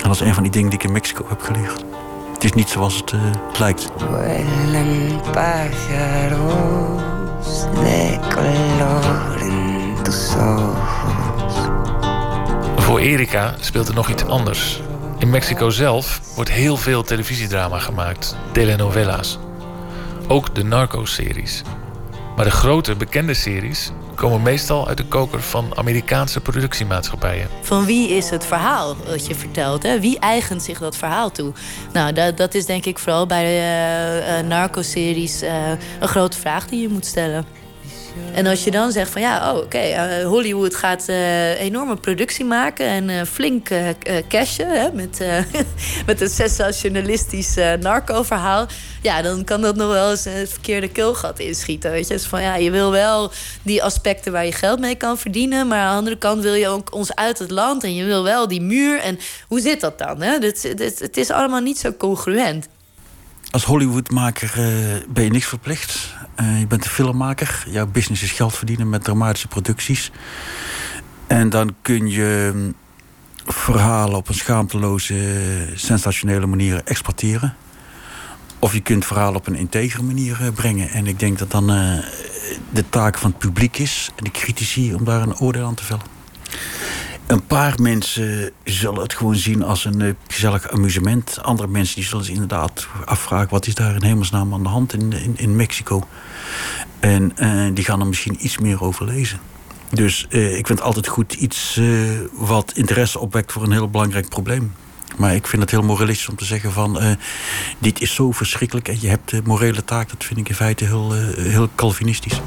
[0.03, 1.85] En dat is een van die dingen die ik in Mexico heb geleerd.
[2.35, 3.21] Het is niet zoals het eh,
[3.59, 3.89] lijkt.
[12.77, 14.81] Voor Erika speelt er nog iets anders.
[15.23, 19.39] In Mexico zelf wordt heel veel televisiedrama gemaakt, telenovelas.
[20.29, 21.63] Ook de Narcos-series.
[22.37, 27.49] Maar de grote, bekende series komen meestal uit de koker van Amerikaanse productiemaatschappijen.
[27.61, 29.83] Van wie is het verhaal dat je vertelt?
[29.83, 30.01] Hè?
[30.01, 31.53] Wie eigent zich dat verhaal toe?
[31.93, 35.71] Nou, dat, dat is denk ik vooral bij de eh, eh, narco-series eh,
[36.01, 37.45] een grote vraag die je moet stellen.
[38.35, 42.45] En als je dan zegt van ja, oh, oké, eh, Hollywood gaat eh, enorme productie
[42.45, 43.69] maken en eh, flink
[44.29, 45.25] cashen hè, met,
[46.07, 48.67] met een sensationalistisch narco-verhaal.
[49.03, 51.91] Ja, dan kan dat nog wel eens het verkeerde keelgat inschieten.
[51.91, 52.15] Weet je?
[52.15, 53.31] Dus van ja, je wil wel
[53.63, 56.69] die aspecten waar je geld mee kan verdienen, maar aan de andere kant wil je
[56.69, 59.01] ook ons uit het land en je wil wel die muur.
[59.01, 59.19] En
[59.49, 60.23] hoe zit dat dan?
[60.23, 60.39] Hè?
[60.99, 62.69] Het is allemaal niet zo congruent.
[63.53, 66.15] Als Hollywoodmaker eh, ben je niks verplicht.
[66.35, 67.65] Eh, je bent een filmmaker.
[67.69, 70.11] Jouw business is geld verdienen met dramatische producties.
[71.27, 72.75] En dan kun je mm,
[73.47, 77.55] verhalen op een schaamteloze, sensationele manier exporteren.
[78.59, 80.89] Of je kunt verhalen op een integere manier eh, brengen.
[80.91, 81.67] En ik denk dat dan
[82.71, 85.85] de taak van het publiek is en de critici om daar een oordeel aan te
[85.85, 86.07] vellen.
[87.33, 91.39] Een paar mensen zullen het gewoon zien als een eh, gezellig amusement.
[91.43, 93.51] Andere mensen die zullen zich inderdaad afvragen...
[93.51, 96.03] wat is daar in hemelsnaam aan de hand in, in, Mexico?
[97.01, 99.41] En eh, die gaan er misschien iets meer over lezen.
[99.91, 101.81] Dus eh, ik vind altijd goed iets
[102.33, 104.73] wat interesse opwekt voor een heel belangrijk probleem.
[105.17, 107.17] Maar ik vind het heel moralistisch om te zeggen van...
[107.79, 110.09] dit is zo verschrikkelijk en je hebt de morele taak.
[110.09, 112.41] Dat vind ik in feite heel, heel Calvinistisch.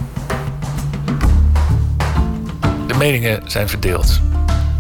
[2.88, 4.22] De meningen zijn verdeeld.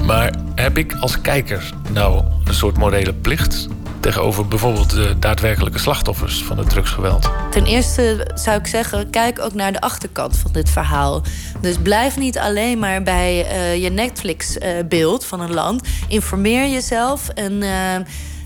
[0.06, 3.68] Maar heb ik als kijker nou een soort morele plicht
[4.00, 7.30] tegenover bijvoorbeeld de daadwerkelijke slachtoffers van het drugsgeweld?
[7.52, 11.22] Ten eerste zou ik zeggen, kijk ook naar de achterkant van dit verhaal.
[11.62, 15.88] Dus blijf niet alleen maar bij eh, je Netflix-beeld van een land.
[16.08, 17.62] Informeer jezelf en...
[17.62, 18.06] eh,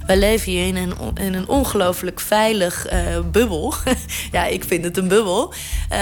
[0.10, 3.74] wij leven hier in een, in een ongelooflijk veilig eh, bubbel.
[4.32, 5.54] ja, ik vind het een bubbel.
[5.90, 6.00] Eh,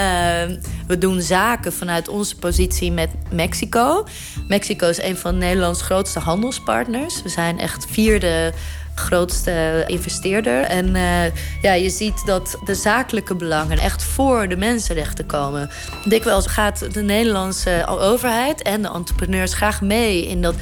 [0.86, 4.06] we doen zaken vanuit onze positie met Mexico.
[4.46, 7.22] Mexico is een van Nederlands grootste handelspartners.
[7.22, 8.52] We zijn echt vierde
[8.94, 10.62] grootste investeerder.
[10.62, 15.70] En eh, ja, je ziet dat de zakelijke belangen echt voor de mensenrechten komen.
[16.04, 20.54] Dikwijls gaat de Nederlandse overheid en de entrepreneurs graag mee in dat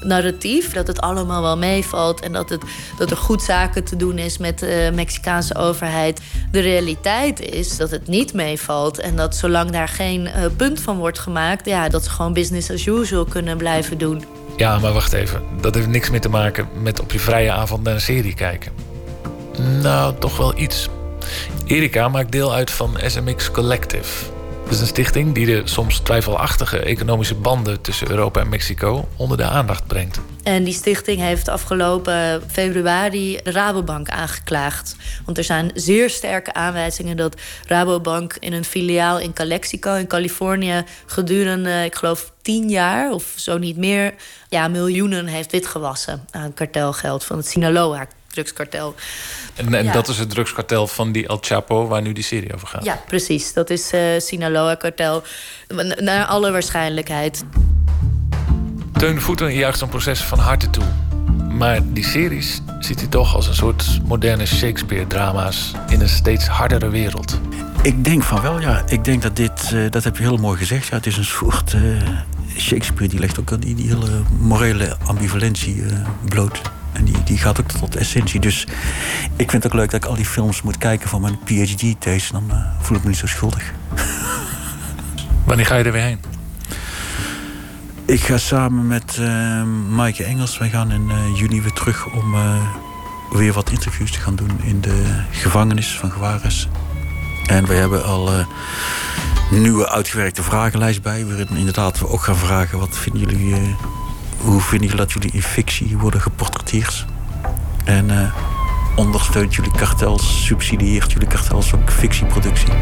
[0.00, 2.62] narratief dat het allemaal wel meevalt en dat, het,
[2.98, 6.20] dat er goed zaken te doen is met de Mexicaanse overheid.
[6.50, 10.96] De realiteit is dat het niet meevalt en dat zolang daar geen eh, punt van
[10.96, 14.24] wordt gemaakt, ja, dat ze gewoon business as usual kunnen blijven doen.
[14.56, 15.42] Ja, maar wacht even.
[15.60, 18.72] Dat heeft niks meer te maken met op je vrije avond naar een serie kijken.
[19.82, 20.88] Nou, toch wel iets.
[21.66, 24.39] Erika maakt deel uit van SMX Collective.
[24.70, 29.36] Dat is een stichting die de soms twijfelachtige economische banden tussen Europa en Mexico onder
[29.36, 30.20] de aandacht brengt.
[30.42, 34.96] En die stichting heeft afgelopen februari Rabobank aangeklaagd.
[35.24, 40.84] Want er zijn zeer sterke aanwijzingen dat Rabobank in een filiaal in Calexico in Californië
[41.06, 44.14] gedurende, ik geloof, tien jaar of zo niet meer,
[44.48, 48.94] ja, miljoenen heeft witgewassen aan kartelgeld van het Sinaloa drugskartel.
[49.54, 49.92] En, en Ja.
[49.92, 52.84] dat is het drugskartel van die El Chapo waar nu die serie over gaat.
[52.84, 53.52] Ja, precies.
[53.52, 55.22] Dat is eh Sinaloa-kartel.
[55.98, 57.44] Naar alle waarschijnlijkheid.
[58.92, 60.84] Teun Voeten juicht zo'n proces van harte toe.
[61.50, 66.88] Maar die series ziet hij toch als een soort moderne Shakespeare-drama's in een steeds hardere
[66.88, 67.40] wereld.
[67.82, 68.82] Ik denk van wel, ja.
[68.86, 70.86] Ik denk dat dit, eh, dat heb je heel mooi gezegd.
[70.86, 71.80] Ja, het is een soort eh,
[72.58, 75.84] Shakespeare die legt ook al die, die hele morele ambivalentie
[76.28, 76.60] bloot.
[76.92, 78.40] En die, die gaat ook tot essentie.
[78.40, 78.66] Dus
[79.36, 82.30] ik vind het ook leuk dat ik al die films moet kijken van mijn PhD-thesis.
[82.30, 83.72] Dan eh, voel ik me niet zo schuldig.
[85.46, 86.20] Wanneer ga je er weer heen?
[88.04, 89.18] Ik ga samen met
[89.90, 92.60] Maaike Engels, wij gaan in eh, juni weer terug om eh,
[93.30, 96.68] weer wat interviews te gaan doen in de gevangenis van Gewares.
[97.46, 98.46] En we hebben al een
[99.50, 103.76] nieuwe uitgewerkte vragenlijst bij, waarin inderdaad we ook gaan vragen wat vinden jullie,
[104.40, 107.06] hoe vinden jullie dat jullie in fictie worden geportretteerd?
[107.84, 108.34] En eh,
[108.96, 112.72] ondersteunt jullie kartels, subsidieert jullie kartels ook fictieproductie?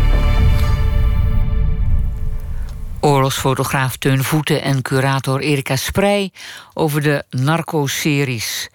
[3.01, 6.33] Oorlogsfotograaf Teun Voeten en curator Erika Sprey
[6.75, 8.69] over de Narco-series.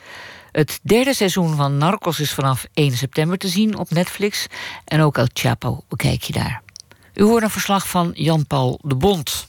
[0.51, 4.47] Het derde seizoen van Narcos is vanaf 1 september te zien op Netflix.
[4.85, 6.61] En ook El Chapo bekijk je daar.
[7.13, 9.47] U hoort een verslag van Jan-Paul de Bond.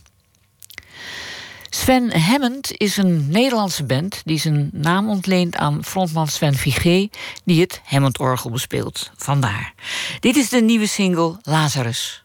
[1.75, 7.09] Sven Hammond is een Nederlandse band die zijn naam ontleent aan frontman Sven Vigé,
[7.45, 9.11] die het Hammond-orgel bespeelt.
[9.17, 9.75] Vandaar.
[10.21, 12.24] Dit is de nieuwe single Lazarus.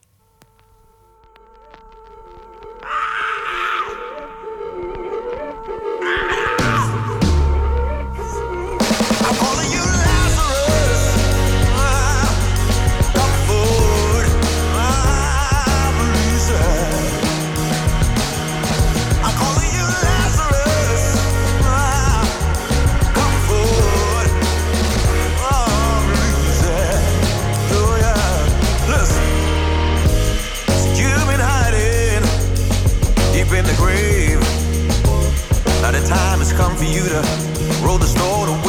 [37.09, 38.68] Has come for you to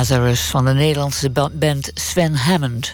[0.00, 2.92] Van de Nederlandse ba- band Sven Hammond.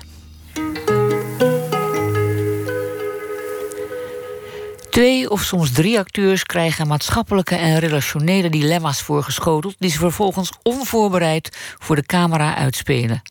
[4.91, 11.57] Twee of soms drie acteurs krijgen maatschappelijke en relationele dilemma's voorgeschoteld, die ze vervolgens onvoorbereid
[11.79, 13.23] voor de camera uitspelen.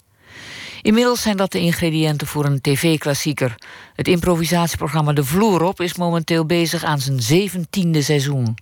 [0.81, 3.55] Inmiddels zijn dat de ingrediënten voor een tv-klassieker.
[3.95, 8.55] Het improvisatieprogramma De Vloer op is momenteel bezig aan zijn zeventiende seizoen.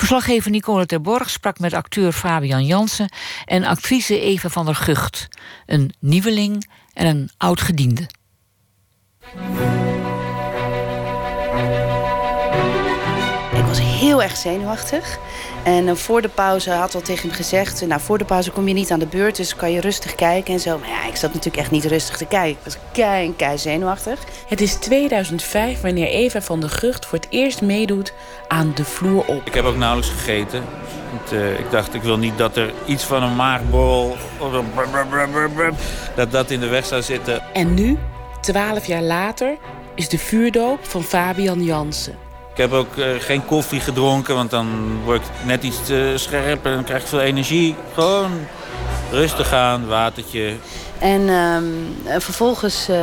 [0.00, 3.08] Verslaggever Nicole Terborg sprak met acteur Fabian Jansen
[3.44, 5.28] en actrice Eva van der Gucht.
[5.66, 8.06] Een nieuweling en een oud-gediende.
[13.70, 15.18] Was heel erg zenuwachtig.
[15.62, 17.86] En eh, voor de pauze had al tegen hem gezegd...
[17.86, 20.54] nou, voor de pauze kom je niet aan de beurt, dus kan je rustig kijken
[20.54, 20.78] en zo.
[20.78, 22.50] Maar ja, ik zat natuurlijk echt niet rustig te kijken.
[22.50, 24.18] Ik was kei kei zenuwachtig.
[24.48, 28.12] Het is 2005 wanneer Eva van der Gucht voor het eerst meedoet
[28.48, 29.46] aan de vloer op.
[29.46, 30.64] Ik heb ook nauwelijks gegeten.
[31.10, 34.16] Want, eh, ik dacht, ik wil niet dat er iets van een maagborrel...
[34.38, 35.72] of een brr, brr, brr, brr, brr,
[36.14, 37.42] dat dat in de weg zou zitten.
[37.52, 37.98] En nu,
[38.40, 39.56] 12 jaar later,
[39.94, 42.29] is de vuurdoop van Fabian Jansen.
[42.60, 46.64] Ik heb ook eh, geen koffie gedronken, want dan word ik net iets te scherp...
[46.64, 47.74] en dan krijg ik veel energie.
[47.94, 48.30] Gewoon
[49.10, 50.54] rustig aan, watertje.
[50.98, 51.64] En ehm,
[52.04, 52.98] eh, vervolgens eh,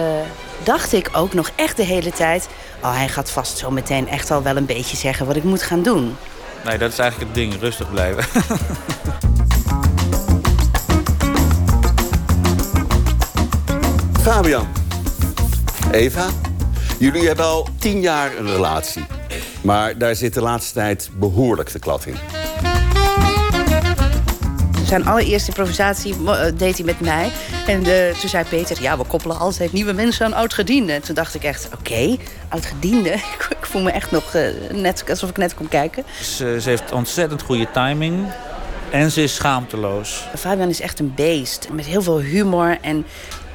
[0.63, 2.47] dacht ik ook nog echt de hele tijd...
[2.83, 5.61] oh, hij gaat vast zo meteen echt al wel een beetje zeggen wat ik moet
[5.61, 6.17] gaan doen.
[6.65, 8.23] Nee, dat is eigenlijk het ding, rustig blijven.
[14.23, 14.67] Fabian,
[15.91, 16.25] Eva,
[16.99, 19.16] jullie hebben al tien jaar een relatie.
[19.67, 22.15] Maar daar zit de laatste tijd behoorlijk de klad in.
[24.85, 27.31] Zijn allereerste improvisatie eh, deed hij met mij.
[27.67, 30.95] En eh, toen zei Peter, ja, we koppelen altijd nieuwe mensen aan oud-gedienden.
[30.95, 32.17] En toen dacht ik echt, oké,
[32.49, 33.09] oud-gediende?
[33.37, 34.41] Ik, ik voel me echt nog eh,
[34.73, 36.03] net alsof ik net kom kijken.
[36.21, 38.27] Ze, ze heeft ontzettend goede timing.
[38.91, 40.23] En ze is schaamteloos.
[40.37, 42.77] Fabian is echt een beest, met heel veel humor.
[42.81, 43.05] En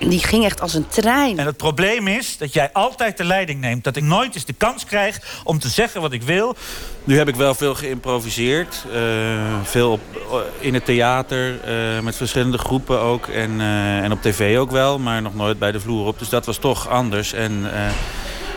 [0.09, 1.39] die ging echt als een trein.
[1.39, 3.85] En het probleem is dat jij altijd de leiding neemt.
[3.85, 6.57] Dat ik nooit eens de kans krijg om te zeggen wat ik wil.
[7.05, 8.85] Nu heb ik wel veel geïmproviseerd.
[8.93, 9.01] eh,
[9.63, 10.01] veel op,
[10.61, 13.27] in het theater, eh, met verschillende groepen ook.
[13.27, 16.19] En, eh, en op tv ook wel, maar nog nooit bij de vloer op.
[16.19, 17.33] Dus dat was toch anders.
[17.33, 17.91] En eh,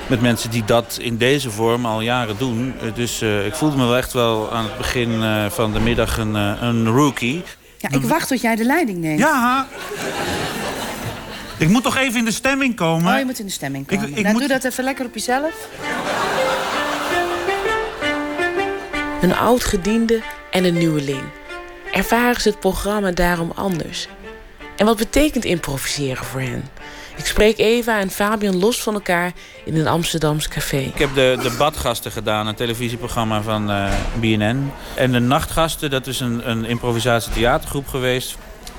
[0.08, 2.74] met mensen die dat in deze vorm al jaren doen.
[2.82, 5.80] Eh, dus eh, ik voelde me wel echt wel aan het begin eh, van de
[5.80, 7.44] middag een, eh, een rookie.
[7.78, 9.20] Ja, ik wacht tot jij de leiding neemt.
[9.20, 9.68] Ja.
[11.58, 13.12] Ik moet toch even in de stemming komen?
[13.14, 14.10] Oh, je moet in de stemming komen.
[14.10, 15.68] Ik- ik nou, moet- doe dat even lekker op jezelf.
[19.22, 20.22] Een oud-gediende
[20.52, 21.22] en een nieuweling.
[21.94, 24.08] Ervaren ze het programma daarom anders?
[24.76, 26.64] En wat betekent improviseren voor hen?
[27.18, 29.32] Ik spreek Eva en Fabian los van elkaar
[29.66, 30.78] in een Amsterdams café.
[30.78, 34.72] Ik heb de, de badgasten gedaan, een televisieprogramma van eh, BNN.
[34.96, 38.36] En de nachtgasten, dat is een, een improvisatietheatergroep geweest.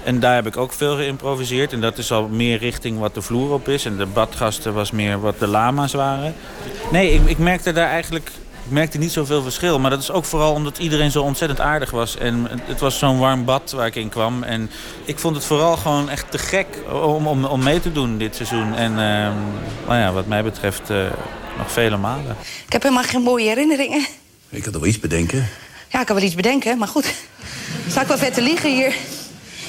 [0.06, 1.72] En daar heb ik ook veel geïmproviseerd.
[1.72, 3.84] En dat is al meer richting wat de vloer op is.
[3.84, 6.34] En de badgasten was meer wat de lama's waren.
[6.92, 8.30] Nee, ik, ik merkte daar eigenlijk
[8.64, 9.78] ik merkte niet zoveel verschil.
[9.78, 12.16] Maar dat is ook vooral omdat iedereen zo ontzettend aardig was.
[12.16, 14.42] En het- was zo'n warm bad waar ik in kwam.
[14.42, 14.70] En
[15.04, 16.66] ik vond het vooral gewoon echt te gek
[17.02, 18.74] om, om, om mee te doen dit seizoen.
[18.74, 19.32] En ehm,
[19.86, 20.96] nou ja, wat mij betreft eh,
[21.58, 22.36] nog vele malen.
[22.66, 24.06] Ik heb helemaal geen mooie herinneringen.
[24.48, 25.48] Ik had wel iets bedenken.
[25.88, 27.14] Ja, ik kan wel iets bedenken, maar goed.
[27.88, 28.94] Sta ik wel vet te liegen hier?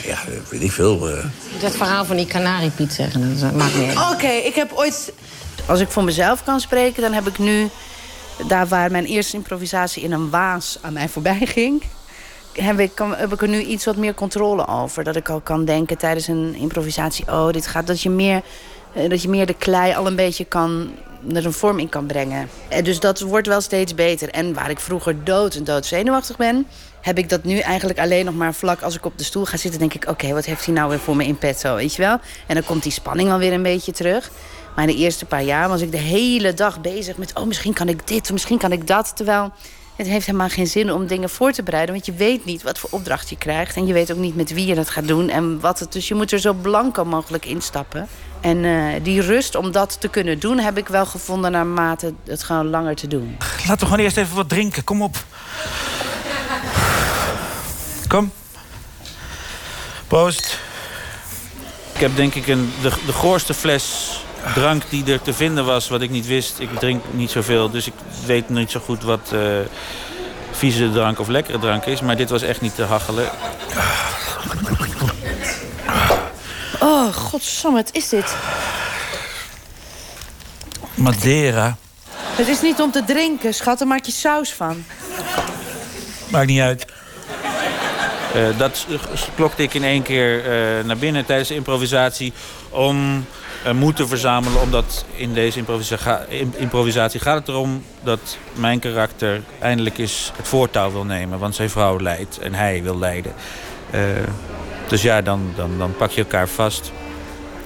[0.07, 0.17] Ja,
[0.49, 1.09] weet ik veel.
[1.09, 1.25] eh.
[1.61, 4.13] Dat verhaal van die kanariepiet zeggen, dat maakt niet uit.
[4.13, 5.13] Oké, ik heb ooit...
[5.65, 7.69] Als ik voor mezelf kan spreken, dan heb ik nu...
[8.47, 11.83] Daar waar mijn eerste improvisatie in een waas aan mij voorbij ging...
[12.53, 15.03] Heb ik, heb ik er nu iets wat meer controle over.
[15.03, 17.25] Dat ik al kan denken tijdens een improvisatie...
[17.27, 17.87] oh, dit gaat...
[17.87, 18.41] Dat je meer,
[18.93, 20.91] eh, dat je meer de klei al een beetje kan...
[21.33, 22.49] er een vorm in kan brengen.
[22.69, 24.29] En dus dat wordt wel steeds beter.
[24.29, 26.67] En waar ik vroeger dood en dood zenuwachtig ben...
[27.07, 29.57] heb ik dat nu eigenlijk alleen nog maar vlak als ik op de stoel ga
[29.57, 29.79] zitten...
[29.79, 32.19] denk ik, oké, wat heeft hij nou weer voor me in petto, weet je wel?
[32.47, 34.31] En dan komt die spanning wel weer een beetje terug.
[34.75, 37.33] Maar in de eerste paar jaar was ik de hele dag bezig met...
[37.33, 39.15] oh, misschien kan ik dit, misschien kan ik dat.
[39.15, 39.51] Terwijl
[39.95, 41.93] het heeft helemaal geen zin om dingen voor te bereiden...
[41.93, 43.75] want je weet niet wat voor opdracht je krijgt...
[43.75, 45.91] en je weet ook niet met wie je dat gaat doen en wat het...
[45.91, 48.07] dus je moet er zo blanco mogelijk instappen.
[48.41, 50.59] En eh, die rust om dat te kunnen doen...
[50.59, 53.37] heb ik wel gevonden naarmate het gewoon langer te doen.
[53.57, 54.83] Laten we gewoon eerst even wat drinken.
[54.83, 55.17] Kom op.
[58.07, 58.31] Kom.
[60.07, 60.59] Proost.
[61.93, 64.17] Ik heb denk ik een, de, de goorste fles
[64.53, 66.59] drank die er te vinden was, wat ik niet wist.
[66.59, 67.93] Ik drink niet zoveel, dus ik
[68.25, 69.39] weet niet zo goed wat eh
[70.51, 72.01] vieze drank of lekkere drank is.
[72.01, 73.29] Maar dit was echt niet te hachelen.
[76.79, 78.35] Oh, godsamme, wat is dit?
[80.93, 81.77] Madeira.
[82.11, 83.79] Het is niet om te drinken, schat.
[83.79, 84.85] Daar maak je saus van.
[86.29, 86.85] Maakt niet uit.
[88.33, 88.87] Eh, dat
[89.35, 92.33] klokte ik in één keer eh, naar binnen tijdens de improvisatie...
[92.69, 93.25] om
[93.65, 96.25] uh, moed te verzamelen, omdat in deze improvisa
[96.55, 97.83] improvisatie gaat het erom...
[98.03, 101.39] dat mijn karakter eindelijk eens het voortouw wil nemen.
[101.39, 103.33] Want zijn vrouw leidt en hij wil leiden.
[104.87, 106.91] dus ja, dan, dan, dan pak je elkaar vast...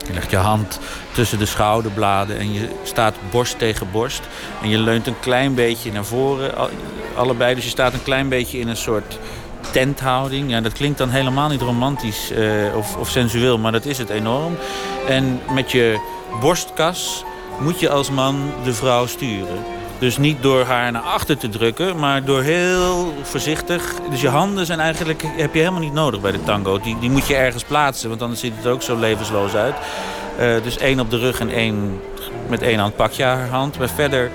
[0.08, 0.80] Je legt je hand
[1.12, 4.22] tussen de schouderbladen en je staat borst tegen borst.
[4.62, 6.54] En je leunt een klein beetje naar voren,
[7.16, 7.56] allebei.
[7.56, 9.20] Dus je staat een klein beetje in een soort
[9.72, 10.50] tenthouding.
[10.50, 14.10] Ja, dat klinkt dan helemaal niet romantisch uh, of, of sensueel, maar dat is het
[14.10, 14.58] enorm.
[15.08, 16.00] En met je
[16.40, 17.24] borstkas
[17.60, 19.58] moet je als man de vrouw sturen.
[20.00, 23.94] Dus niet door haar naar achter te drukken, maar door heel voorzichtig.
[24.10, 26.80] Dus je handen zijn eigenlijk, heb je helemaal niet nodig bij de tango.
[26.80, 29.76] Die, die moet je ergens plaatsen, want anders ziet het ook zo levensloos uit.
[30.40, 32.02] Uh, dus één op de rug en één
[32.48, 33.80] met één hand pak je haar hand.
[33.80, 34.32] Maar verder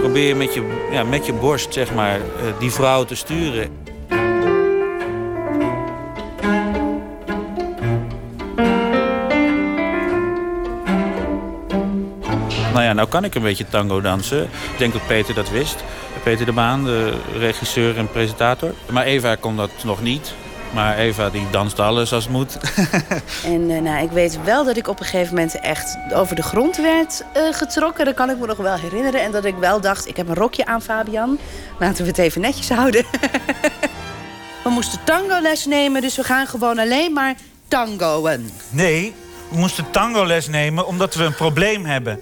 [0.00, 2.22] probeer je met je, ja, met je borst zeg maar, uh,
[2.58, 3.70] die vrouw te sturen.
[12.78, 14.42] Nou ja, nou kan ik een beetje tango dansen.
[14.42, 15.84] Ik denk dat Peter dat wist.
[16.22, 18.74] Peter de Baan, de regisseur en presentator.
[18.90, 20.34] Maar Eva kon dat nog niet.
[20.74, 22.56] Maar Eva die danst alles als het moet.
[23.54, 26.42] en uh, nou, ik weet wel dat ik op een gegeven moment echt over de
[26.42, 28.04] grond werd uh, getrokken.
[28.04, 29.22] Dat kan ik me nog wel herinneren.
[29.22, 31.38] En dat ik wel dacht, ik heb een rokje aan Fabian.
[31.78, 33.04] Laten we het even netjes houden.
[34.64, 37.34] we moesten tangoles nemen, dus we gaan gewoon alleen maar
[37.68, 38.50] tangoen.
[38.70, 39.14] Nee,
[39.50, 42.20] we moesten tangoles nemen omdat we een probleem hebben.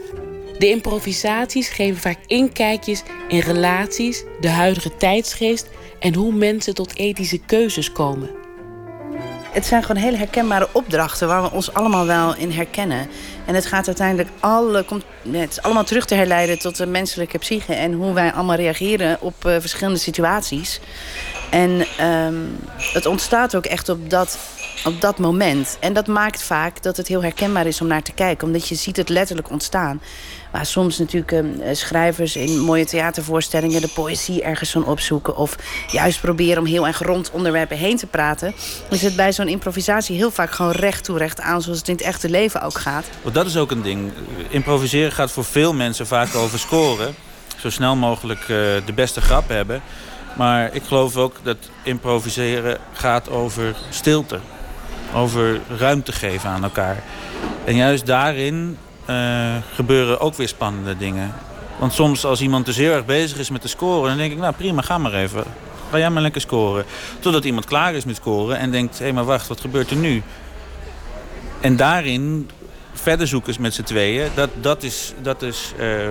[0.59, 5.69] De improvisaties geven vaak inkijkjes in relaties, de huidige tijdsgeest
[5.99, 8.31] en hoe mensen tot ethische keuzes komen.
[9.57, 13.09] Het zijn gewoon hele herkenbare opdrachten waar we ons allemaal wel in herkennen.
[13.47, 14.85] En het gaat uiteindelijk alle,
[15.31, 19.21] het is allemaal terug te herleiden tot de menselijke psyche en hoe wij allemaal reageren
[19.21, 20.81] op uh, verschillende situaties.
[21.51, 24.39] En um, het ontstaat ook echt op dat,
[24.85, 25.77] op dat moment.
[25.81, 28.75] En dat maakt vaak dat het heel herkenbaar is om naar te kijken, omdat je
[28.75, 30.01] ziet het letterlijk ontstaan.
[30.53, 35.37] Waar soms natuurlijk uh, schrijvers in mooie theatervoorstellingen de poëzie ergens van opzoeken.
[35.37, 35.57] Of
[35.91, 38.55] juist proberen om heel erg rond onderwerpen heen te praten.
[38.91, 41.63] Is het bij zo'n improvisatie heel vaak gewoon recht toe recht aan.
[41.63, 43.05] Zoals het in het echte leven ook gaat.
[43.23, 44.13] Want dat is ook een ding.
[44.49, 47.15] Improviseren gaat voor veel mensen vaak over scoren.
[47.57, 49.83] Zo snel mogelijk uh, de beste grap hebben.
[50.37, 54.39] Maar ik geloof ook dat improviseren gaat over stilte.
[55.15, 57.03] Over ruimte geven aan elkaar.
[57.65, 58.79] En juist daarin
[59.11, 61.35] uh, gebeuren ook weer spannende dingen.
[61.79, 64.09] Want soms als iemand dus heel erg bezig is met de scoren...
[64.09, 65.45] dan denk ik, nou prima, ga maar even.
[65.91, 66.85] Ga jij maar lekker scoren.
[67.19, 68.99] Totdat iemand klaar is met scoren en denkt...
[68.99, 70.23] hé, hey, maar wacht, wat gebeurt er nu?
[71.61, 72.51] En daarin
[72.93, 74.29] verder zoeken met z'n tweeën...
[74.35, 76.11] Dat, dat is, dat is, uh,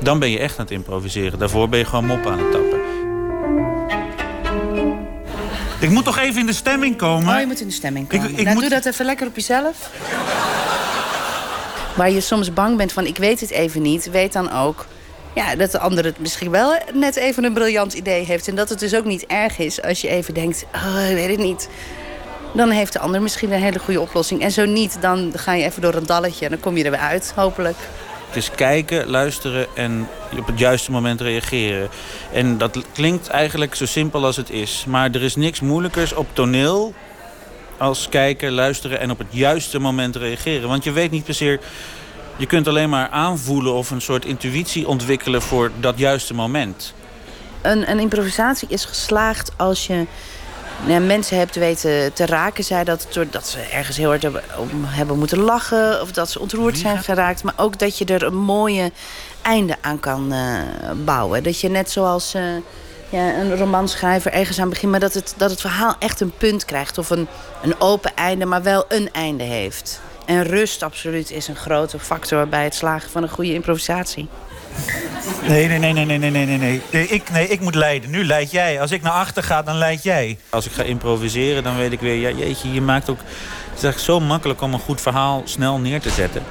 [0.00, 1.38] dan ben je echt aan het improviseren.
[1.38, 2.81] Daarvoor ben je gewoon mop aan het tappen.
[5.82, 7.34] Ik moet toch even in de stemming komen?
[7.34, 8.30] Oh, je moet in de stemming komen.
[8.30, 8.62] Ik, ik nou, moet...
[8.62, 9.90] doe dat even lekker op jezelf.
[11.96, 14.86] Waar je soms bang bent van ik weet het even niet, weet dan ook
[15.34, 18.48] ja, dat de ander het misschien wel net even een briljant idee heeft.
[18.48, 21.30] En dat het dus ook niet erg is als je even denkt, oh, ik weet
[21.30, 21.68] het niet.
[22.54, 24.42] Dan heeft de ander misschien een hele goede oplossing.
[24.42, 26.90] En zo niet, dan ga je even door een dalletje en dan kom je er
[26.90, 27.76] weer uit, hopelijk.
[28.32, 31.88] Het is kijken, luisteren en op het juiste moment reageren.
[32.32, 34.84] En dat klinkt eigenlijk zo simpel als het is.
[34.88, 36.94] Maar er is niks moeilijkers op toneel
[37.76, 40.68] als kijken, luisteren en op het juiste moment reageren.
[40.68, 41.58] Want je weet niet se...
[42.36, 46.94] Je kunt alleen maar aanvoelen of een soort intuïtie ontwikkelen voor dat juiste moment.
[47.62, 50.06] Een, een improvisatie is geslaagd als je
[50.86, 52.64] ja, mensen hebt weten te raken.
[52.64, 56.00] Zij dat, doordat ze ergens heel hard hebben, om hebben moeten lachen.
[56.00, 57.42] Of dat ze ontroerd zijn geraakt.
[57.42, 58.92] Maar ook dat je er een mooie
[59.42, 60.60] einde aan kan uh,
[61.04, 61.42] bouwen.
[61.42, 62.34] Dat je net zoals...
[62.34, 62.42] Uh,
[63.08, 64.90] ja, een romanschrijver ergens aan begint...
[64.90, 66.98] maar dat het, dat het verhaal echt een punt krijgt.
[66.98, 67.28] Of een,
[67.62, 70.00] een open einde, maar wel een einde heeft.
[70.26, 72.48] En rust absoluut is een grote factor...
[72.48, 74.28] bij het slagen van een goede improvisatie.
[75.48, 76.80] Nee, nee, nee, nee, nee, nee, nee, nee.
[76.90, 78.10] nee ik, nee, ik moet leiden.
[78.10, 78.80] Nu leid jij.
[78.80, 80.38] Als ik naar achter ga, dan leid jij.
[80.50, 82.14] Als ik ga improviseren, dan weet ik weer...
[82.14, 83.18] Ja, jeetje, je maakt ook...
[83.18, 86.42] Het is eigenlijk zo makkelijk om een goed verhaal snel neer te zetten.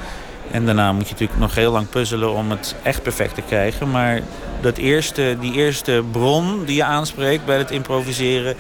[0.52, 3.92] En daarna moet je natuurlijk nog heel lang puzzelen om het echt perfect te krijgen.
[3.92, 4.22] Maar
[4.62, 8.56] dat eerste, die eerste bron die je aanspreekt bij het improviseren...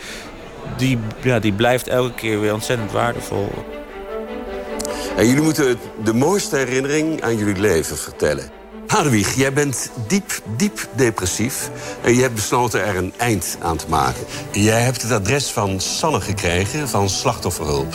[0.77, 3.51] die, ja, die blijft elke keer weer ontzettend waardevol.
[5.17, 8.60] En jullie moeten de mooiste herinnering aan jullie leven vertellen.
[8.91, 11.69] Hadewig, jij bent diep, diep depressief.
[12.01, 14.23] En je hebt besloten er een eind aan te maken.
[14.51, 17.93] Jij hebt het adres van Sanne gekregen, van Slachtofferhulp.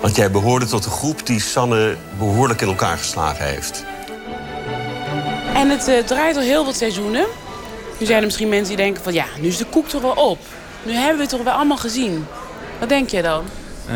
[0.00, 3.84] Want jij behoorde tot de groep die Sanne behoorlijk in elkaar geslagen heeft.
[5.54, 7.26] En het uh, draait al heel wat seizoenen.
[7.98, 9.12] Nu zijn er misschien mensen die denken van...
[9.12, 10.38] ja, nu is de koek toch wel op.
[10.82, 12.26] Nu hebben we het toch wel allemaal gezien.
[12.78, 13.44] Wat denk jij dan?
[13.88, 13.94] Eh,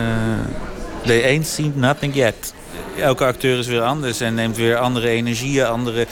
[1.06, 2.52] they ain't seen nothing yet.
[3.00, 6.06] Elke acteur is weer anders en neemt weer andere energieën, andere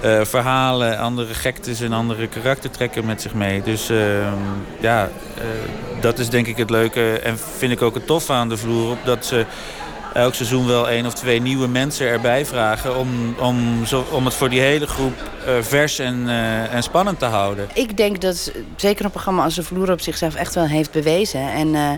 [0.00, 3.62] eh, verhalen, andere gektes en andere karaktertrekken met zich mee.
[3.62, 4.32] Dus ehm,
[4.80, 5.44] ja, eh,
[6.00, 8.90] dat is denk ik het leuke en vind ik ook het tof aan de vloer
[8.90, 9.46] op dat ze
[10.14, 14.48] elk seizoen wel één of twee nieuwe mensen erbij vragen om, om, om het voor
[14.48, 15.14] die hele groep
[15.46, 16.28] eh, vers en,
[16.70, 17.68] en spannend te houden.
[17.74, 21.52] Ik denk dat zeker een programma als De Vloer op zichzelf echt wel heeft bewezen.
[21.52, 21.90] En eh,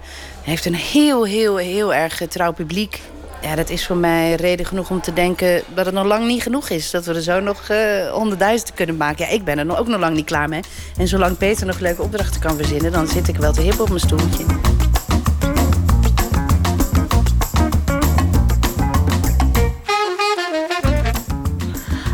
[0.42, 3.00] heeft een heel, heel, heel erg trouw publiek.
[3.43, 6.43] Ja, dat is voor mij reden genoeg om te denken dat het nog lang niet
[6.43, 6.90] genoeg is.
[6.90, 7.69] Dat we er zo nog
[8.12, 9.24] honderdduizenden kunnen maken.
[9.24, 10.60] Ja, ik ben er ook nog lang niet klaar mee.
[10.97, 12.93] En zolang Peter nog leuke opdrachten kan verzinnen...
[12.93, 14.44] dan zit ik wel te hip op mijn stoeltje.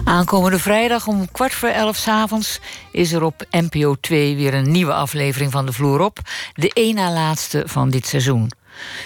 [0.04, 2.60] Aankomende vrijdag om kwart voor elf 's avonds
[2.92, 6.18] is er op NPO 2 weer een nieuwe aflevering van De Vloer op.
[6.54, 8.50] De één na laatste van dit seizoen.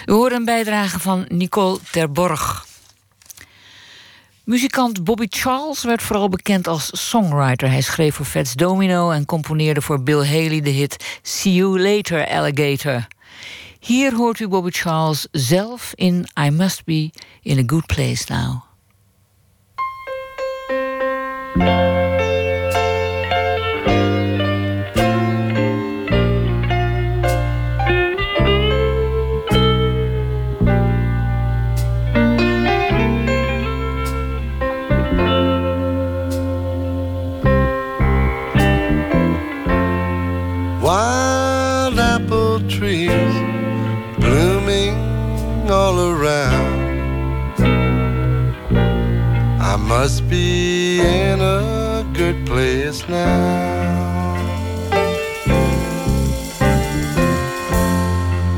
[0.05, 2.65] U hoort een bijdrage van Nicole Terborg.
[4.43, 7.69] Muzikant Bobby Charles werd vooral bekend als songwriter.
[7.69, 12.27] Hij schreef voor Fats Domino en componeerde voor Bill Haley de hit See You Later
[12.27, 13.07] Alligator.
[13.79, 18.63] Hier hoort u Bobby Charles zelf in I Must Be in a Good Place Now.
[50.03, 54.35] Must be in a good place now.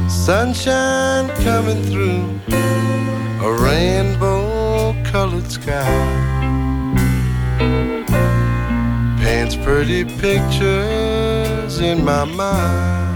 [0.10, 2.42] Sunshine coming through
[3.48, 5.96] a rainbow colored sky
[9.22, 13.15] paints pretty pictures in my mind.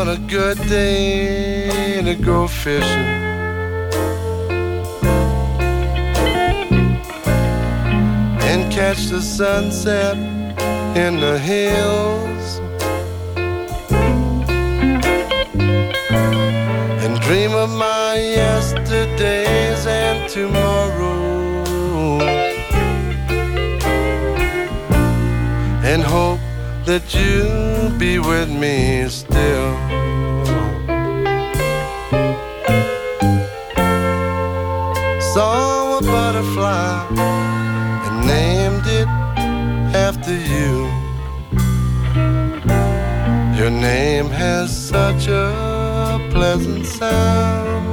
[0.00, 3.10] What a good day to go fishing.
[8.48, 10.16] And catch the sunset
[10.96, 12.60] in the hills.
[17.04, 21.19] And dream of my yesterdays and tomorrows.
[26.90, 29.70] That you'll be with me still.
[35.32, 37.06] Saw a butterfly
[38.06, 39.06] and named it
[40.08, 40.72] after you.
[43.56, 47.86] Your name has such a pleasant sound.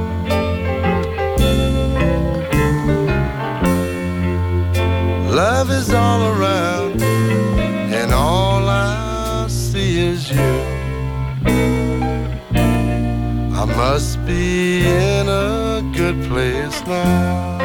[5.30, 6.87] Love is all around,
[10.30, 10.38] you.
[13.60, 17.57] I must be in a good place now.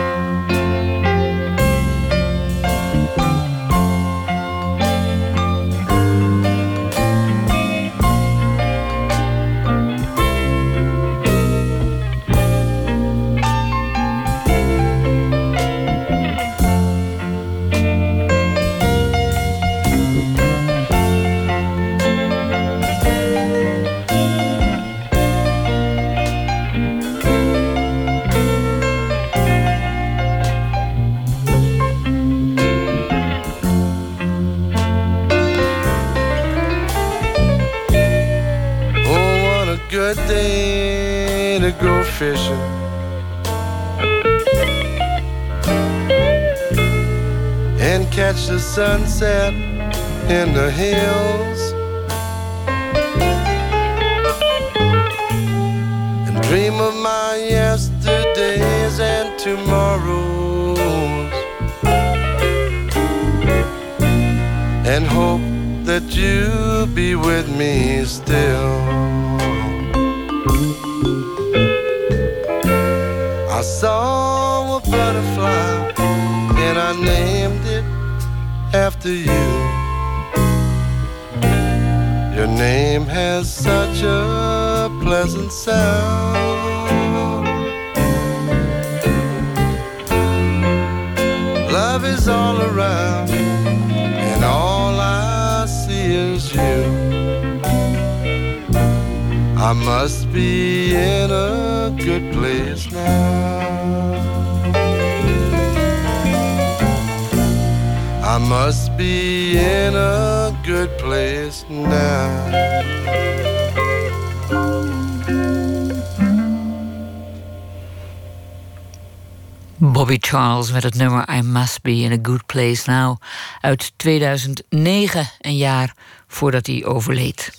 [120.71, 123.21] Met het nummer I Must Be in a Good Place Now
[123.61, 125.95] uit 2009, een jaar
[126.27, 127.51] voordat hij overleed.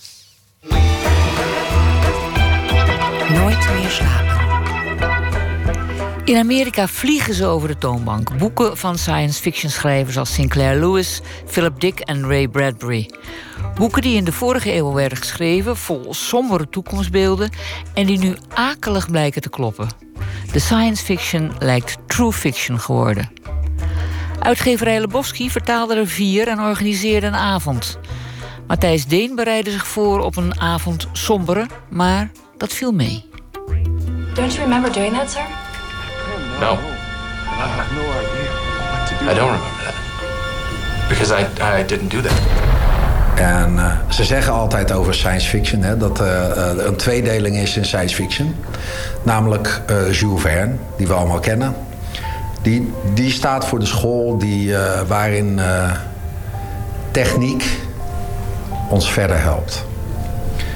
[3.28, 4.24] Nooit meer slapen.
[6.24, 8.39] In Amerika vliegen ze over de toonbank.
[8.39, 13.10] Boeken van science fiction schrijvers als Sinclair Lewis, Philip Dick en Ray Bradbury.
[13.74, 17.51] Boeken die in de vorige eeuw werden geschreven, vol sombere toekomstbeelden
[17.94, 19.88] en die nu akelig blijken te kloppen.
[20.52, 23.30] De science fiction lijkt true fiction geworden.
[24.40, 27.98] Uitgeverij Lebowski vertaalde er vier en organiseerde een avond.
[28.66, 33.24] Matthijs Deen bereidde zich voor op een avond sombere, maar dat viel mee.
[34.34, 35.42] Don't you remember doing that, sir?
[36.60, 36.72] No.
[36.72, 38.51] I have no idea
[38.90, 39.30] what to do.
[39.30, 39.94] I don't remember that.
[41.09, 42.93] Because I, I didn't do that.
[43.35, 47.77] En eh, ze zeggen altijd over science fiction hè, dat er uh, een tweedeling is
[47.77, 48.55] in science fiction.
[49.23, 49.81] Namelijk
[50.11, 51.74] Jules Verne, die we allemaal kennen.
[52.62, 54.74] Die, die staat voor de school die,
[55.06, 55.61] waarin
[57.11, 57.65] techniek
[58.89, 59.85] ons verder helpt.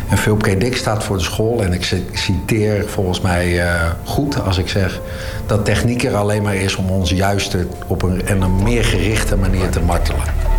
[0.09, 0.61] En Philip K.
[0.61, 3.63] Dick staat voor de school en ik citeer volgens mij
[4.05, 5.01] goed als ik zeg
[5.47, 9.37] dat techniek er alleen maar is om ons juister op een, en een meer gerichte
[9.37, 10.58] manier te martelen.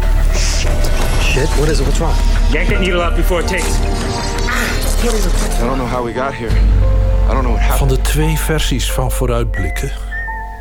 [1.30, 1.86] Shit, what is it?
[1.86, 2.16] What's wrong?
[2.52, 3.78] Yank that needle out before it takes.
[5.04, 5.34] What is it?
[5.62, 6.52] I don't know how we got here.
[7.30, 7.78] I don't know what happened.
[7.78, 9.92] Van de twee versies van vooruitblikken,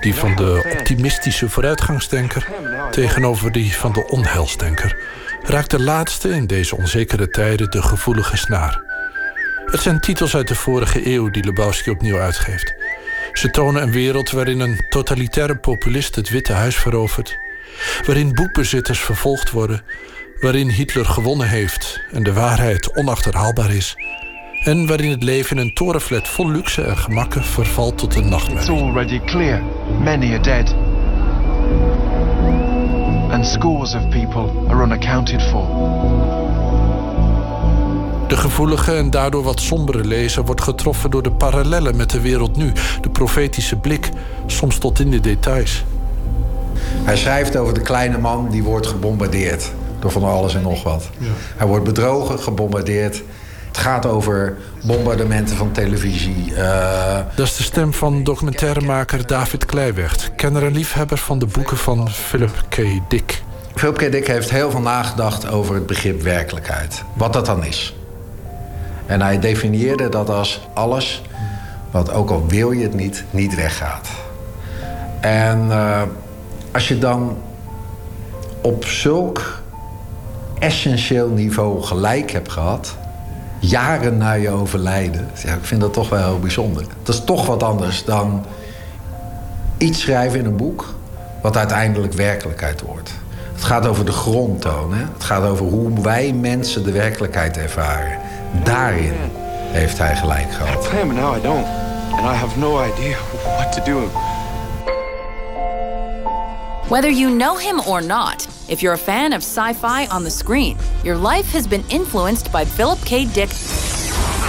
[0.01, 2.49] die van de optimistische vooruitgangsdenker
[2.91, 4.97] tegenover die van de onheilsdenker,
[5.43, 8.83] raakt de laatste in deze onzekere tijden de gevoelige snaar.
[9.65, 12.75] Het zijn titels uit de vorige eeuw die Lebowski opnieuw uitgeeft.
[13.33, 17.37] Ze tonen een wereld waarin een totalitaire populist het Witte Huis verovert,
[18.07, 19.83] waarin boekbezitters vervolgd worden
[20.41, 23.97] waarin Hitler gewonnen heeft en de waarheid onachterhaalbaar is.
[24.65, 28.73] En waarin het leven in een torenflat vol luxe en gemakken vervalt tot een nachtmerrie.
[28.73, 29.63] It's already clear.
[30.01, 30.75] Many are dead.
[33.31, 35.67] And scores of people are unaccounted for.
[38.29, 42.57] De gevoelige en daardoor wat sombere lezer wordt getroffen door de parallellen met de wereld
[42.57, 44.11] nu, de profetische blik,
[44.47, 45.85] soms tot in de details.
[47.05, 51.09] Hij schrijft over de kleine man die wordt gebombardeerd door van alles en nog wat.
[51.19, 51.27] Ja.
[51.57, 53.23] Hij wordt bedrogen, gebombardeerd.
[53.69, 56.51] Het gaat over bombardementen van televisie.
[56.51, 57.19] Uh...
[57.35, 62.11] Dat is de stem van documentairemaker David Kleiweg, kenner en liefhebber van de boeken van
[62.11, 62.77] Philip K.
[63.09, 63.43] Dick.
[63.75, 64.13] Philip K.
[64.13, 67.03] Dick heeft heel veel nagedacht over het begrip werkelijkheid.
[67.15, 67.97] Wat dat dan is.
[69.07, 71.23] En hij definieerde dat als alles,
[71.91, 74.09] wat ook al wil je het niet, niet weggaat.
[75.21, 76.03] En uh,
[76.73, 77.37] als je dan
[78.61, 79.61] op zulk
[80.59, 82.97] essentieel niveau gelijk hebt gehad.
[83.59, 85.29] Jaren na je overlijden.
[85.45, 86.85] Ja, ik vind dat toch wel heel bijzonder.
[87.03, 88.45] Dat is toch wat anders dan
[89.77, 90.97] iets schrijven in een boek.
[91.43, 93.11] wat uiteindelijk werkelijkheid wordt.
[93.55, 94.95] Het gaat over de grondtoon.
[94.95, 95.05] Hè?
[95.13, 98.19] Het gaat over hoe wij mensen de werkelijkheid ervaren.
[98.65, 99.15] Daarin
[99.71, 100.89] heeft hij gelijk gehad.
[100.93, 101.09] I
[101.39, 101.67] I don't.
[102.11, 103.17] And I have no idea
[103.59, 104.28] what to do.
[106.89, 110.31] Whether you know him or not, if you're a fan of sci fi on the
[110.31, 113.35] screen, your life has been influenced by Philip K.
[113.35, 113.51] Dick.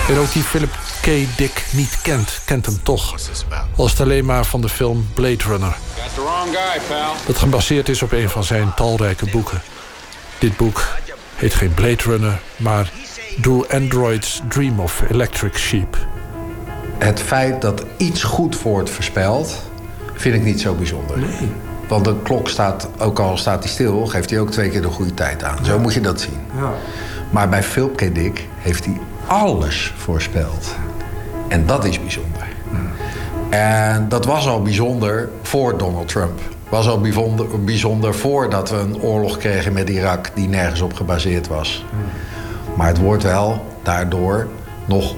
[0.10, 0.70] En ook die Philip
[1.02, 1.06] K.
[1.38, 3.16] Dick niet kent, kent hem toch.
[3.76, 5.78] Als het alleen maar van de film Blade Runner.
[7.26, 9.62] Dat gebaseerd is op een van zijn talrijke boeken.
[10.38, 10.88] Dit boek
[11.36, 12.92] heet geen Blade Runner, maar
[13.38, 15.98] Do Androids Dream of Electric Sheep.
[16.98, 19.56] Het feit dat iets goed wordt voorspeld,
[20.16, 21.18] vind ik niet zo bijzonder.
[21.20, 21.69] Nee.
[21.90, 24.88] Want de klok staat, ook al staat hij stil, geeft hij ook twee keer de
[24.88, 25.66] goede tijd aan.
[25.66, 26.40] Zo moet je dat zien.
[26.58, 26.72] Ja.
[27.30, 28.16] Maar bij Philip K.
[28.16, 28.98] Dick heeft hij
[29.28, 30.76] alles voorspeld.
[31.48, 32.48] En dat is bijzonder.
[33.50, 36.40] En dat was al bijzonder voor Donald Trump.
[36.70, 41.48] Was al bijzonder, bijzonder voordat we een oorlog kregen met Irak die nergens op gebaseerd
[41.48, 41.86] was.
[42.76, 44.48] Maar het wordt wel daardoor
[44.86, 45.16] nog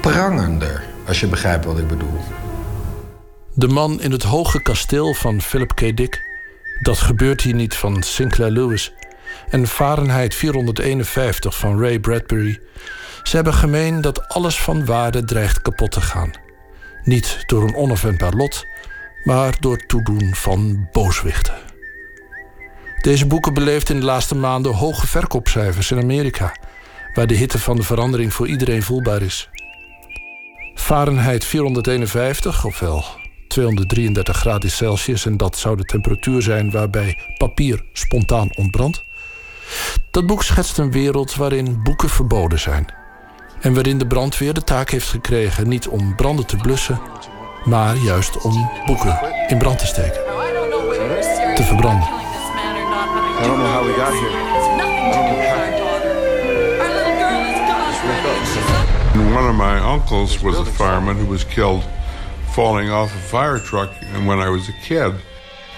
[0.00, 2.18] prangender, als je begrijpt wat ik bedoel.
[3.56, 5.96] De man in het hoge kasteel van Philip K.
[5.96, 6.22] Dick.
[6.80, 8.92] Dat gebeurt hier niet van Sinclair Lewis.
[9.50, 12.60] En Fahrenheit 451 van Ray Bradbury.
[13.22, 16.32] Ze hebben gemeen dat alles van waarde dreigt kapot te gaan.
[17.04, 18.66] Niet door een onafwendbaar lot,
[19.24, 21.54] maar door toedoen van booswichten.
[23.00, 26.56] Deze boeken beleefden in de laatste maanden hoge verkoopcijfers in Amerika,
[27.14, 29.48] waar de hitte van de verandering voor iedereen voelbaar is.
[30.74, 33.22] Fahrenheit 451, ofwel
[33.54, 39.04] 233 graden Celsius, en dat zou de temperatuur zijn waarbij papier spontaan ontbrandt.
[40.10, 42.86] Dat boek schetst een wereld waarin boeken verboden zijn.
[43.60, 47.00] En waarin de brandweer de taak heeft gekregen niet om branden te blussen,
[47.64, 49.18] maar juist om boeken
[49.48, 50.20] in brand te steken.
[51.54, 52.08] Te verbranden.
[52.08, 54.52] I don't know how we got here.
[59.12, 61.82] And one of my uncles was a fireman who was killed
[62.54, 65.12] falling off a fire truck when I was a kid.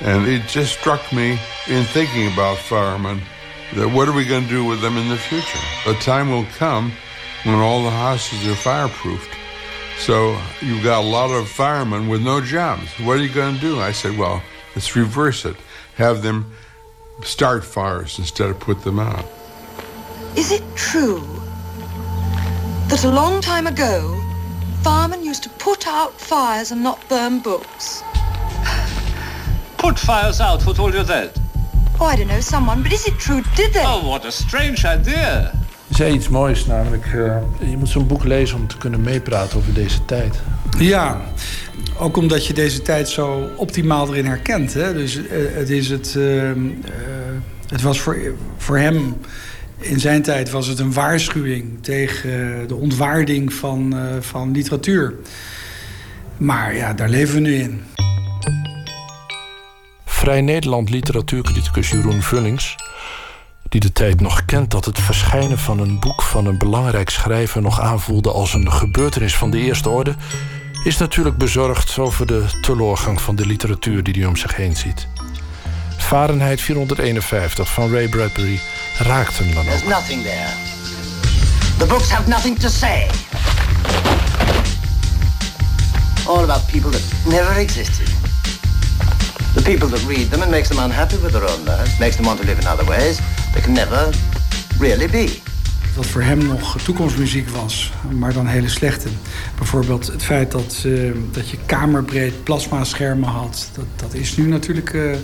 [0.01, 1.39] And it just struck me
[1.69, 3.23] in thinking about firemen
[3.75, 5.59] that what are we going to do with them in the future?
[5.87, 6.93] A time will come
[7.45, 9.35] when all the houses are fireproofed.
[9.99, 12.91] So you've got a lot of firemen with no jobs.
[13.01, 13.81] What are you going to do?
[13.81, 14.43] I said, well,
[14.75, 15.57] let's reverse it.
[15.95, 16.53] Have them
[17.23, 19.25] start fires instead of put them out.
[20.37, 21.27] Is it true
[22.89, 24.26] that a long time ago,
[24.87, 28.03] firemen used to put out fires and not burn books?
[29.77, 31.31] Put fires out, who told you that?
[31.99, 33.43] Oh, I don't know, someone, but is it true?
[33.57, 33.83] Did they?
[33.85, 35.53] Oh, what a strange idea.
[35.91, 37.37] Zei iets moois, namelijk uh,
[37.71, 40.41] je moet zo'n boek lezen om te kunnen meepraten over deze tijd.
[40.79, 41.21] Ja,
[41.99, 44.75] ook omdat je deze tijd zo optimaal erin herkent.
[44.75, 44.93] Hè?
[44.93, 46.51] Dus uh, het, is het, uh,
[47.69, 48.17] het was voor,
[48.57, 49.17] voor hem
[49.79, 55.15] in zijn tijd was het een waarschuwing tegen de ontwaarding van, van literatuur.
[56.37, 57.83] Maar ja, daar leven we nu in.
[60.05, 62.77] Vrij Nederland literatuurcriticus Jeroen Vullings
[63.69, 67.63] die de tijd nog kent dat het verschijnen van een boek van een belangrijk schrijver
[67.63, 70.15] nog aanvoelde als een gebeurtenis van de eerste orde,
[70.85, 75.09] is natuurlijk bezorgd over de teleurgang van de literatuur die hij om zich heen ziet.
[76.07, 78.61] Fahrenheit 451 van Ray Bradbury
[78.99, 79.65] raakt hem dan ook.
[79.65, 80.49] There's nothing there.
[81.79, 83.09] The books have nothing to say.
[86.27, 88.09] All about people that never existed.
[89.55, 92.27] The people that read them and makes them unhappy with their own lives, makes them
[92.27, 93.21] want to live in other ways.
[93.53, 94.13] They can never
[94.79, 95.46] really be.
[95.97, 99.09] Wat voor hem nog toekomstmuziek was, maar dan hele slechte.
[99.59, 103.71] Bijvoorbeeld het feit dat, uh, dat je kamerbreed plasmaschermen had.
[103.75, 105.17] Dat, dat is nu natuurlijk uh,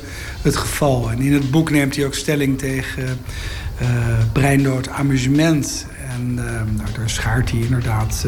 [0.43, 1.11] het geval.
[1.11, 3.19] En in het boek neemt hij ook stelling tegen
[3.83, 3.89] uh,
[4.33, 5.87] breindood amusement.
[6.11, 8.27] En nou, daar schaart hij inderdaad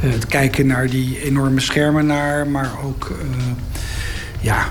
[0.00, 3.12] het kijken naar die enorme schermen naar, maar ook
[4.40, 4.68] ja,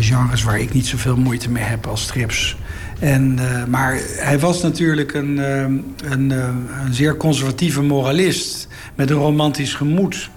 [0.00, 2.56] genres waar ik niet zoveel moeite mee heb als strips.
[3.02, 5.60] En, uh, maar hij was natuurlijk een, uh,
[6.10, 6.48] een, uh,
[6.84, 10.30] een, zeer conservatieve moralist met een romantisch gemoed.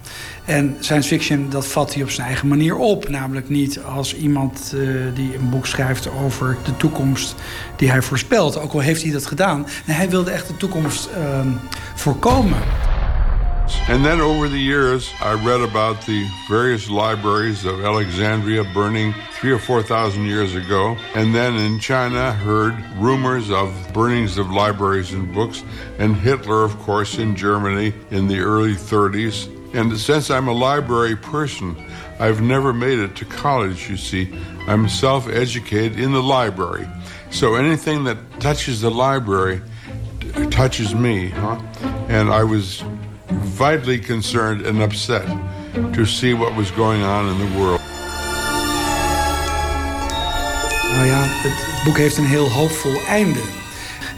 [0.46, 3.10] En science fiction, dat vat hij op zijn eigen manier op.
[3.10, 4.74] Namelijk niet als iemand
[5.14, 7.36] die een boek schrijft over de toekomst
[7.76, 8.60] die hij voorspelt.
[8.60, 9.66] Ook al heeft hij dat gedaan.
[9.86, 11.50] Hij wilde echt de toekomst ehm,
[13.88, 19.52] And then over the years, I read about the various libraries of Alexandria burning three
[19.52, 20.98] or 4,000 years ago.
[21.14, 25.64] And then in China, heard rumors of burnings of libraries and books.
[26.00, 29.52] And Hitler, of course, in Germany in the early 30s.
[29.76, 31.76] And since I'm a library person,
[32.20, 34.34] I've never made it to college, you see.
[34.68, 36.88] I'm self educated in the library.
[37.30, 39.62] So anything that touches the library
[40.50, 41.60] touches me, huh?
[42.08, 42.84] And I was
[43.28, 45.26] vitally concerned and upset
[45.94, 47.82] to see what was going on in the world.
[50.94, 53.40] Nou ja, het boek heeft een heel hoopvol einde.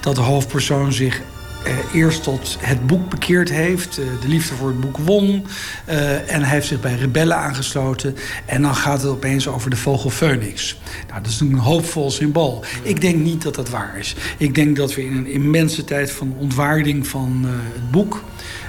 [0.02, 1.22] Dat de hoofdpersoon zich
[1.68, 3.98] eh, eerst tot het boek bekeerd heeft.
[3.98, 5.46] Eh, de liefde voor het boek won.
[5.86, 8.16] Eh, en hij heeft zich bij rebellen aangesloten.
[8.46, 10.78] En dan gaat het opeens over de vogel Phoenix.
[11.10, 12.64] Nou, dat is een hoopvol symbool.
[12.82, 14.16] Ik denk niet dat dat waar is.
[14.38, 18.24] Ik denk dat we in een immense tijd van ontwaarding van het boek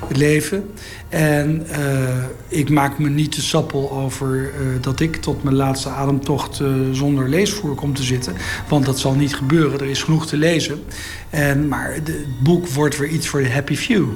[0.09, 0.71] leven.
[1.09, 4.51] En uh, ik maak me niet te sappel over uh,
[4.81, 8.35] dat ik tot mijn laatste ademtocht uh, zonder leesvoer kom te zitten.
[8.69, 9.81] Want dat zal niet gebeuren.
[9.81, 10.85] Er is genoeg te lezen.
[11.31, 12.13] En, maar het
[12.43, 14.07] boek wordt weer iets voor de happy few.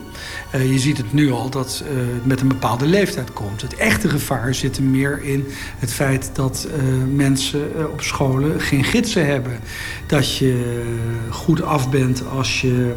[0.52, 3.62] je ziet het nu al dat het met een bepaalde leeftijd komt.
[3.62, 5.46] Het echte gevaar zit er meer in
[5.78, 6.68] het feit dat
[7.14, 9.59] mensen op scholen geen gidsen hebben.
[10.06, 10.82] Dat je
[11.30, 12.92] goed af bent als je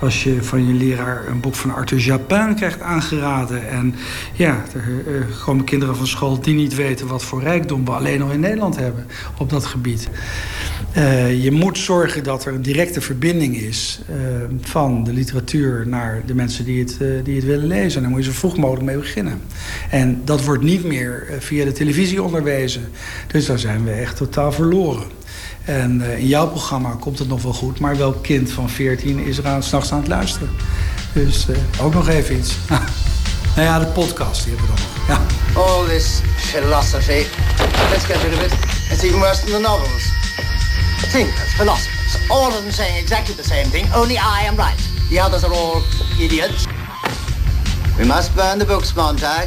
[0.00, 3.68] als je van je leraar een boek van Arthur Japin krijgt aangeraden.
[3.68, 3.94] En
[4.32, 8.30] ja, er, komen kinderen van school die niet weten wat voor rijkdom we alleen al
[8.30, 9.06] in Nederland hebben
[9.38, 10.08] op dat gebied.
[10.96, 14.16] Uh, je moet zorgen dat er een directe verbinding is uh,
[14.60, 17.96] van de literatuur naar de mensen die het, uh, die het willen lezen.
[17.96, 19.40] En daar moet je zo vroeg mogelijk mee beginnen.
[19.90, 22.82] En dat wordt niet meer via de televisie onderwezen.
[23.26, 25.17] Dus daar zijn we echt totaal verloren.
[25.68, 27.80] En eh, in jouw programma komt het nog wel goed.
[27.80, 30.50] Maar welk kind van 14 is er aan, s'nachts aan het luisteren?
[31.12, 32.56] Dus eh, ook nog even iets.
[33.56, 35.26] nou ja, de podcast die hebben we dan nog.
[35.54, 35.60] Ja.
[35.60, 37.22] All this philosophy.
[37.90, 38.52] Let's get rid of it.
[38.90, 40.12] It's even worse than the novels.
[41.12, 44.80] Thinkers, philosophers, all of them saying exactly the same thing, only I am right.
[45.10, 45.82] The others are all
[46.20, 46.66] idiots.
[47.98, 49.46] We must burn the books, Montag.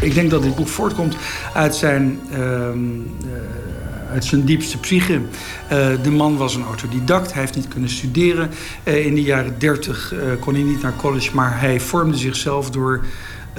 [0.00, 1.16] Ik denk dat dit boek voortkomt
[1.52, 3.63] uit zijn, ehm, eh,
[4.10, 5.20] uit zijn diepste psyche.
[5.68, 8.50] Eh, de man was een autodidact, hij heeft niet kunnen studeren.
[8.82, 13.04] Eh, in de jaren dertig kon hij niet naar college, maar hij vormde zichzelf door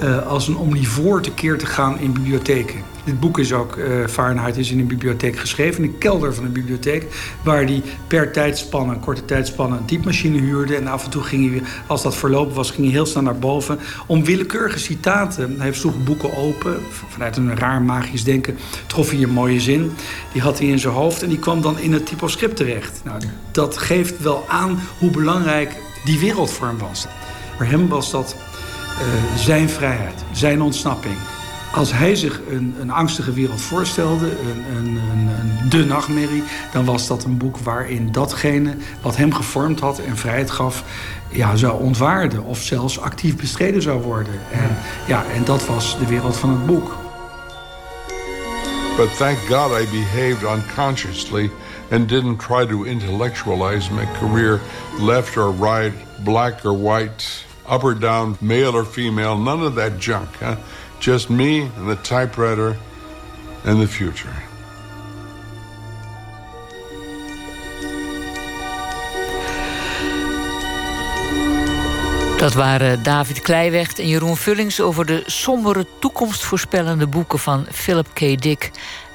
[0.02, 2.82] uh, als een omnivoor tekeer te gaan in bibliotheken.
[3.04, 6.44] Dit boek is ook, uh, Fahrenheit is in een bibliotheek geschreven, in de kelder van
[6.44, 7.06] een bibliotheek,
[7.42, 10.76] waar hij per tijdspanne, een korte tijdspanne, een typemachine huurde.
[10.76, 13.38] En af en toe ging hij, als dat verlopen was, ging hij heel snel naar
[13.38, 15.60] boven om willekeurige citaten.
[15.60, 18.56] Hij sloeg boeken open, vanuit een raar magisch denken
[18.86, 19.92] trof hij een mooie zin.
[20.32, 23.00] Die had hij in zijn hoofd en die kwam dan in het typoscript terecht.
[23.04, 23.20] Nou,
[23.50, 27.06] dat geeft wel aan hoe belangrijk die wereldvorm was.
[27.56, 28.36] Voor hem was dat
[29.00, 31.16] uh, zijn vrijheid, zijn ontsnapping.
[31.72, 34.98] Als hij zich een, een angstige wereld voorstelde, een, een,
[35.40, 36.42] een, de nachtmerrie...
[36.72, 40.84] dan was dat een boek waarin datgene wat hem gevormd had en vrijheid gaf...
[41.28, 44.34] Ja, zou ontwaarden of zelfs actief bestreden zou worden.
[44.52, 46.96] En, ja, en dat was de wereld van het boek.
[48.96, 51.50] But thank God I behaved unconsciously
[51.90, 54.60] and didn't try to intellectualize my career
[54.98, 55.92] left or right,
[56.24, 60.28] black or white up or down, male or female, none of that junk.
[60.40, 60.56] Huh?
[60.98, 62.76] Just me and the typewriter
[63.64, 64.34] and the future.
[72.36, 78.42] Dat waren David Kleiweg en Jeroen Vullings over de sombere toekomstvoorspellende boeken van Philip K.
[78.42, 78.70] Dick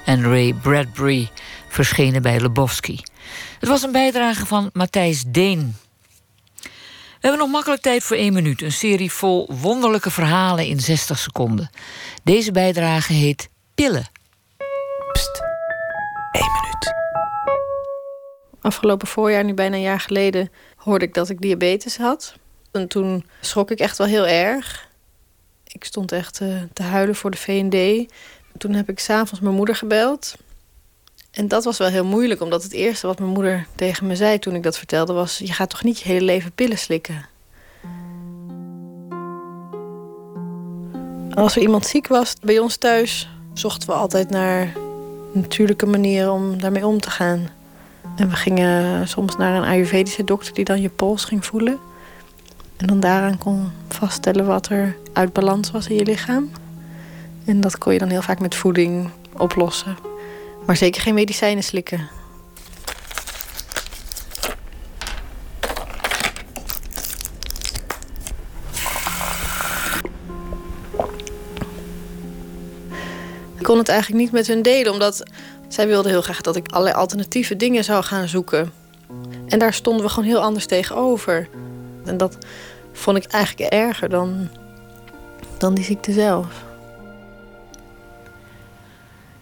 [0.06, 1.30] en Ray Bradbury,
[1.68, 3.00] verschenen bij Lebowski.
[3.60, 5.76] Het was een bijdrage van Matthijs Deen.
[7.22, 8.62] We hebben nog makkelijk tijd voor één minuut.
[8.62, 11.70] Een serie vol wonderlijke verhalen in 60 seconden.
[12.24, 14.10] Deze bijdrage heet Pillen.
[15.12, 15.42] Pst,
[16.32, 16.94] één minuut.
[18.62, 22.34] Afgelopen voorjaar, nu bijna een jaar geleden, hoorde ik dat ik diabetes had.
[22.72, 24.90] En toen schrok ik echt wel heel erg.
[25.68, 28.12] Ik stond echt uh, te huilen voor de V&D.
[28.58, 30.36] Toen heb ik s'avonds mijn moeder gebeld.
[31.32, 34.40] En dat was wel heel moeilijk, omdat het eerste wat mijn moeder tegen me zei
[34.40, 37.26] toen ik dat vertelde was: Je gaat toch niet je hele leven pillen slikken?
[41.34, 44.74] Als er iemand ziek was bij ons thuis, zochten we altijd naar
[45.32, 47.50] natuurlijke manieren om daarmee om te gaan.
[48.16, 51.80] En we gingen soms naar een Ayurvedische dokter die dan je pols ging voelen.
[52.78, 56.52] En dan daaraan kon vaststellen wat er uit balans was in je lichaam.
[57.46, 60.11] En dat kon je dan heel vaak met voeding oplossen.
[60.66, 62.10] Maar zeker geen medicijnen slikken.
[73.58, 75.24] Ik kon het eigenlijk niet met hun delen, omdat
[75.68, 78.72] zij wilden heel graag dat ik allerlei alternatieve dingen zou gaan zoeken.
[79.48, 81.50] En daar stonden we gewoon heel anders tegenover.
[82.06, 82.38] En dat
[82.92, 84.50] vond ik eigenlijk erger dan,
[85.58, 86.71] dan die ziekte zelf.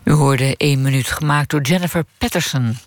[0.10, 2.78] U hoorde één minuut gemaakt door Jennifer Patterson.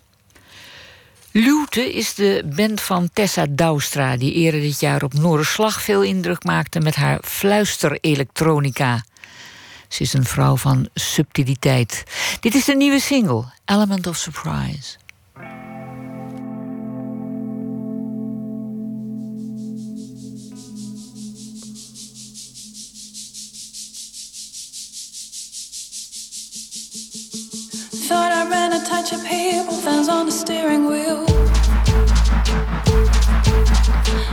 [1.31, 4.17] Luwte is de band van Tessa Douwstra...
[4.17, 6.79] die eerder dit jaar op Noorderslag veel indruk maakte...
[6.79, 9.03] met haar fluisterelektronica.
[9.87, 12.03] Ze is een vrouw van subtiliteit.
[12.39, 15.02] Dit is de nieuwe single, Element of Surprise.
[28.73, 31.25] A touch of people, hands on the steering wheel.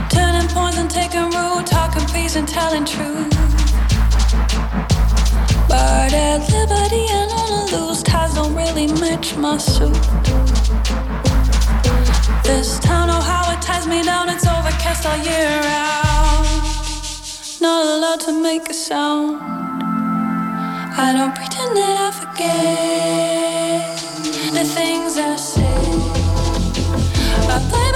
[0.09, 3.29] Turning points and taking root, talking peace and telling truth.
[5.67, 9.93] But at liberty and on a loose, ties don't really match my suit.
[12.43, 16.47] This town, oh how it ties me down, it's overcast all year round.
[17.61, 19.39] Not allowed to make a sound.
[21.03, 24.10] I don't pretend that I forget
[24.63, 25.63] the things I say.
[27.49, 27.90] I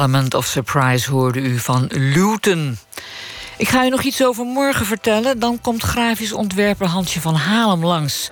[0.00, 2.78] Element of Surprise hoorde u van Luton.
[3.56, 5.38] Ik ga u nog iets over morgen vertellen.
[5.38, 8.28] Dan komt grafisch ontwerper Hansje van Halem langs.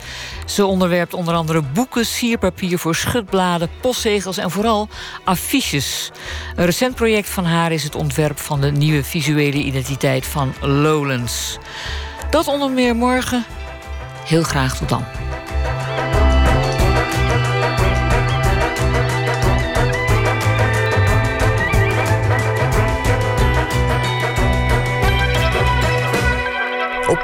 [0.46, 4.88] Ze onderwerpt onder andere boeken, sierpapier voor schutbladen, postzegels en vooral
[5.24, 6.10] affiches.
[6.56, 11.58] Een recent project van haar is het ontwerp van de nieuwe visuele identiteit van Lowlands.
[12.30, 13.44] Dat onder meer morgen.
[14.24, 15.27] Heel graag tot dan.